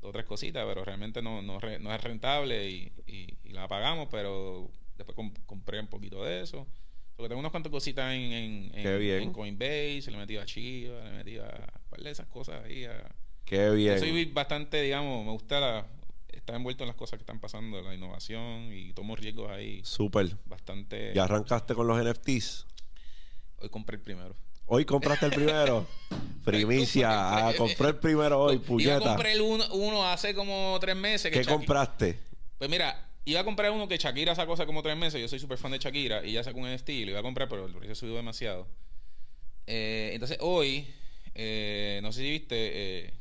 dos 0.00 0.10
o 0.10 0.12
tres 0.12 0.24
cositas, 0.26 0.64
pero 0.66 0.84
realmente 0.84 1.22
no, 1.22 1.42
no, 1.42 1.58
re- 1.58 1.78
no 1.80 1.92
es 1.94 2.00
rentable 2.02 2.68
y, 2.70 2.92
y- 3.06 3.36
y 3.44 3.48
la 3.50 3.66
pagamos, 3.68 4.08
pero 4.10 4.70
después 4.96 5.16
com- 5.16 5.34
compré 5.46 5.80
un 5.80 5.88
poquito 5.88 6.24
de 6.24 6.42
eso. 6.42 6.66
Porque 7.16 7.28
tengo 7.28 7.40
unas 7.40 7.50
cuantas 7.50 7.70
cositas 7.72 8.14
en, 8.14 8.32
en, 8.32 8.70
en 9.24 9.32
Coinbase, 9.32 10.04
le 10.10 10.16
metí 10.16 10.36
a 10.36 10.44
Chiva, 10.46 11.02
le 11.04 11.10
metí 11.10 11.36
a 11.36 11.42
un 11.44 11.90
par 11.90 12.00
de 12.00 12.10
esas 12.10 12.26
cosas 12.28 12.64
ahí. 12.64 12.84
A, 12.84 13.10
Qué 13.44 13.70
bien. 13.70 13.94
yo 13.94 13.98
soy 13.98 14.24
bastante, 14.26 14.80
digamos, 14.80 15.24
me 15.24 15.32
gusta 15.32 15.58
la- 15.60 15.86
estar 16.50 16.56
envuelto 16.58 16.82
en 16.84 16.88
las 16.88 16.96
cosas 16.96 17.18
que 17.18 17.22
están 17.22 17.38
pasando, 17.38 17.80
la 17.80 17.94
innovación 17.94 18.72
y 18.72 18.92
tomo 18.92 19.14
riesgos 19.14 19.50
ahí 19.50 19.80
Súper. 19.84 20.36
bastante. 20.46 21.12
¿Ya 21.14 21.24
arrancaste 21.24 21.74
con 21.74 21.86
los 21.86 22.02
NFTs? 22.02 22.66
Hoy 23.60 23.68
compré 23.68 23.96
el 23.96 24.02
primero. 24.02 24.34
Hoy 24.66 24.84
compraste 24.84 25.26
el 25.26 25.32
primero. 25.32 25.86
Primicia. 26.44 27.48
Ah, 27.48 27.52
compré 27.56 27.88
el 27.88 27.96
primero 27.98 28.40
hoy, 28.40 28.54
Iba 28.54 28.62
a 28.64 28.66
puñeta. 28.66 28.98
comprar 29.00 29.32
el 29.32 29.40
uno, 29.42 29.64
uno 29.74 30.08
hace 30.08 30.34
como 30.34 30.76
tres 30.80 30.96
meses. 30.96 31.30
que 31.32 31.40
¿Qué 31.40 31.46
compraste? 31.46 32.18
Pues 32.58 32.68
mira, 32.68 33.08
iba 33.24 33.40
a 33.40 33.44
comprar 33.44 33.70
uno 33.70 33.86
que 33.86 33.96
Shakira 33.96 34.34
sacó 34.34 34.54
hace 34.54 34.66
como 34.66 34.82
tres 34.82 34.96
meses. 34.96 35.20
Yo 35.20 35.28
soy 35.28 35.38
súper 35.38 35.58
fan 35.58 35.70
de 35.72 35.78
Shakira 35.78 36.24
y 36.24 36.32
ya 36.32 36.42
sacó 36.42 36.58
un 36.58 36.72
NFT 36.74 36.88
y 36.90 37.04
lo 37.04 37.10
iba 37.12 37.20
a 37.20 37.22
comprar, 37.22 37.48
pero 37.48 37.66
el 37.66 37.72
precio 37.72 37.94
subió 37.94 38.16
demasiado. 38.16 38.66
Eh, 39.66 40.10
entonces 40.14 40.38
hoy, 40.40 40.86
eh, 41.34 42.00
no 42.02 42.10
sé 42.12 42.22
si 42.22 42.30
viste, 42.30 42.56
eh, 43.06 43.14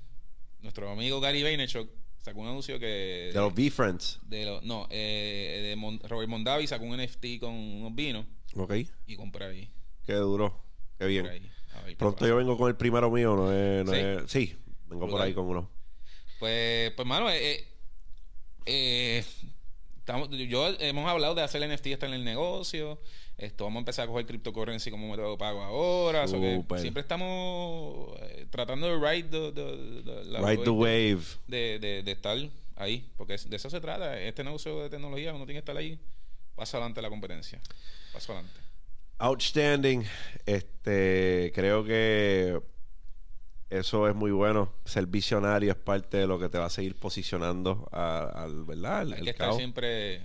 nuestro 0.61 0.89
amigo 0.89 1.19
Gary 1.19 1.43
Vaynerchuk 1.43 1.98
sacó 2.29 2.41
un 2.41 2.47
anuncio 2.47 2.79
que... 2.79 3.31
De 3.33 3.39
los 3.39 3.53
B-Friends. 3.53 4.19
de 4.23 4.45
lo- 4.45 4.61
no, 4.61 4.87
eh, 4.91 5.61
de 5.69 5.75
Mon- 5.75 5.99
Robert 6.07 6.29
Mondavi 6.29 6.67
sacó 6.67 6.85
un 6.85 6.95
NFT 6.97 7.39
con 7.39 7.51
unos 7.53 7.95
vinos 7.95 8.25
Ok. 8.55 8.73
y 9.07 9.15
compré 9.15 9.45
ahí. 9.45 9.69
Qué 10.05 10.13
duro. 10.13 10.61
Qué 10.97 11.05
bien. 11.07 11.25
ahí. 11.27 11.39
Ver 11.85 11.97
Pronto 11.97 12.27
yo 12.27 12.35
vengo 12.35 12.57
con 12.57 12.67
el 12.69 12.75
primero 12.75 13.09
mío, 13.09 13.35
no 13.35 13.51
es. 13.53 13.85
No 13.85 13.91
¿Sí? 13.93 13.99
es- 13.99 14.31
sí, 14.31 14.55
vengo 14.87 15.07
por 15.07 15.21
ahí 15.21 15.33
con 15.33 15.45
uno. 15.45 15.69
Pues, 16.39 16.91
pues 16.91 17.07
mano, 17.07 17.29
eh, 17.29 17.37
eh, 17.53 17.67
eh, 18.65 19.23
estamos, 19.97 20.29
yo 20.29 20.67
hemos 20.79 21.07
hablado 21.09 21.35
de 21.35 21.41
hacer 21.41 21.61
NFT 21.67 21.93
hasta 21.93 22.05
en 22.07 22.13
el 22.13 22.23
negocio. 22.23 22.99
Esto 23.39 23.63
vamos 23.63 23.77
a 23.77 23.79
empezar 23.79 24.03
a 24.03 24.07
coger 24.07 24.25
cryptocurrency 24.25 24.91
como 24.91 25.09
método 25.09 25.31
de 25.31 25.37
pago 25.37 25.61
ahora. 25.61 26.27
so 26.27 26.39
que 26.41 26.55
Súper. 26.57 26.79
siempre 26.81 27.01
estamos 27.01 28.13
eh, 28.21 28.45
tratando 28.49 28.87
de 28.87 28.95
ride 29.09 29.29
the, 29.29 29.51
the- 29.53 30.03
the- 30.03 30.25
la 30.25 30.41
Ride 30.41 30.63
the 30.63 30.69
wave 30.69 31.21
de, 31.47 31.79
de, 31.79 32.03
de 32.03 32.11
estar 32.11 32.37
ahí. 32.75 33.09
Porque 33.17 33.37
de 33.37 33.55
eso 33.55 33.69
se 33.69 33.79
trata. 33.79 34.19
Este 34.19 34.43
negocio 34.43 34.81
de 34.81 34.89
tecnología, 34.89 35.33
uno 35.33 35.45
tiene 35.45 35.53
que 35.53 35.59
estar 35.59 35.77
ahí. 35.77 35.97
Paso 36.55 36.77
adelante 36.77 37.01
la 37.01 37.09
competencia. 37.09 37.61
Paso 38.11 38.33
adelante. 38.33 38.59
Outstanding. 39.19 40.03
Este, 40.45 41.51
creo 41.55 41.83
que 41.85 42.59
eso 43.69 44.07
es 44.09 44.15
muy 44.15 44.31
bueno. 44.31 44.73
Ser 44.83 45.05
visionario 45.05 45.71
es 45.71 45.77
parte 45.77 46.17
de 46.17 46.27
lo 46.27 46.39
que 46.39 46.49
te 46.49 46.57
va 46.57 46.65
a 46.65 46.69
seguir 46.69 46.95
posicionando 46.95 47.87
al, 47.93 48.65
¿verdad? 48.65 48.99
Al- 48.99 49.13
Hay 49.13 49.23
que 49.23 49.29
estar 49.29 49.53
siempre 49.53 50.21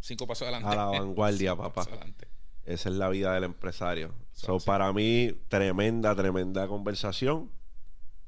cinco 0.00 0.26
pasos 0.26 0.42
adelante. 0.48 0.68
A 0.68 0.74
la 0.74 0.84
vanguardia, 0.86 1.54
papá. 1.56 1.82
adelante. 1.82 2.26
Esa 2.70 2.88
es 2.88 2.94
la 2.94 3.08
vida 3.08 3.34
del 3.34 3.42
empresario. 3.42 4.14
So, 4.32 4.60
sí. 4.60 4.66
para 4.66 4.92
mí, 4.92 5.32
tremenda, 5.48 6.14
tremenda 6.14 6.68
conversación. 6.68 7.50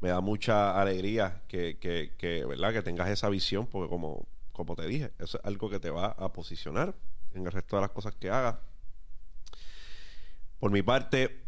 Me 0.00 0.08
da 0.08 0.20
mucha 0.20 0.80
alegría 0.80 1.42
que, 1.46 1.78
que, 1.78 2.12
que, 2.18 2.44
¿verdad? 2.44 2.72
que 2.72 2.82
tengas 2.82 3.08
esa 3.08 3.28
visión, 3.28 3.68
porque 3.68 3.88
como, 3.88 4.26
como 4.50 4.74
te 4.74 4.84
dije, 4.88 5.12
eso 5.20 5.38
es 5.38 5.44
algo 5.44 5.70
que 5.70 5.78
te 5.78 5.90
va 5.90 6.06
a 6.06 6.32
posicionar 6.32 6.92
en 7.34 7.46
el 7.46 7.52
resto 7.52 7.76
de 7.76 7.82
las 7.82 7.92
cosas 7.92 8.16
que 8.16 8.30
hagas. 8.30 8.56
Por 10.58 10.72
mi 10.72 10.82
parte, 10.82 11.44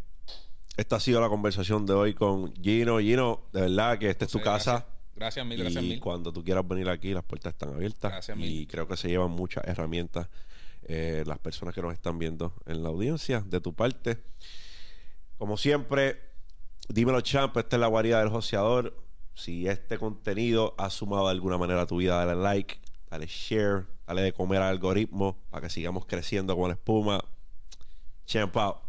esta 0.76 0.96
ha 0.96 1.00
sido 1.00 1.20
la 1.20 1.28
conversación 1.28 1.86
de 1.86 1.94
hoy 1.94 2.14
con 2.14 2.54
Gino. 2.62 3.00
Gino, 3.00 3.48
de 3.52 3.62
verdad 3.62 3.98
que 3.98 4.08
esta 4.08 4.24
es 4.24 4.30
tu 4.30 4.40
casa. 4.40 4.86
Gracias, 5.16 5.16
gracias 5.16 5.46
mil, 5.46 5.58
gracias 5.58 5.84
y 5.84 5.88
mil. 5.88 6.00
cuando 6.00 6.32
tú 6.32 6.44
quieras 6.44 6.66
venir 6.66 6.88
aquí, 6.88 7.12
las 7.12 7.24
puertas 7.24 7.54
están 7.54 7.74
abiertas. 7.74 8.12
Gracias 8.12 8.38
y 8.38 8.40
mil. 8.40 8.68
creo 8.68 8.86
que 8.86 8.96
se 8.96 9.08
llevan 9.08 9.32
muchas 9.32 9.64
herramientas 9.66 10.28
eh, 10.86 11.24
las 11.26 11.38
personas 11.38 11.74
que 11.74 11.82
nos 11.82 11.92
están 11.92 12.18
viendo 12.18 12.54
en 12.66 12.82
la 12.82 12.88
audiencia 12.88 13.40
de 13.40 13.60
tu 13.60 13.74
parte. 13.74 14.22
Como 15.38 15.56
siempre, 15.56 16.20
dímelo, 16.88 17.20
champ. 17.20 17.56
Esta 17.56 17.76
es 17.76 17.80
la 17.80 17.86
guarida 17.86 18.20
del 18.20 18.28
joseador. 18.28 18.96
Si 19.34 19.66
este 19.66 19.98
contenido 19.98 20.74
ha 20.78 20.90
sumado 20.90 21.26
de 21.26 21.32
alguna 21.32 21.58
manera 21.58 21.82
a 21.82 21.86
tu 21.86 21.96
vida, 21.96 22.24
dale 22.24 22.40
like, 22.40 22.78
dale 23.10 23.26
share, 23.26 23.86
dale 24.06 24.22
de 24.22 24.32
comer 24.32 24.62
al 24.62 24.68
algoritmo 24.68 25.38
para 25.50 25.62
que 25.62 25.70
sigamos 25.70 26.06
creciendo 26.06 26.56
con 26.56 26.68
la 26.68 26.74
espuma. 26.74 27.24
Champ 28.26 28.56
out. 28.56 28.83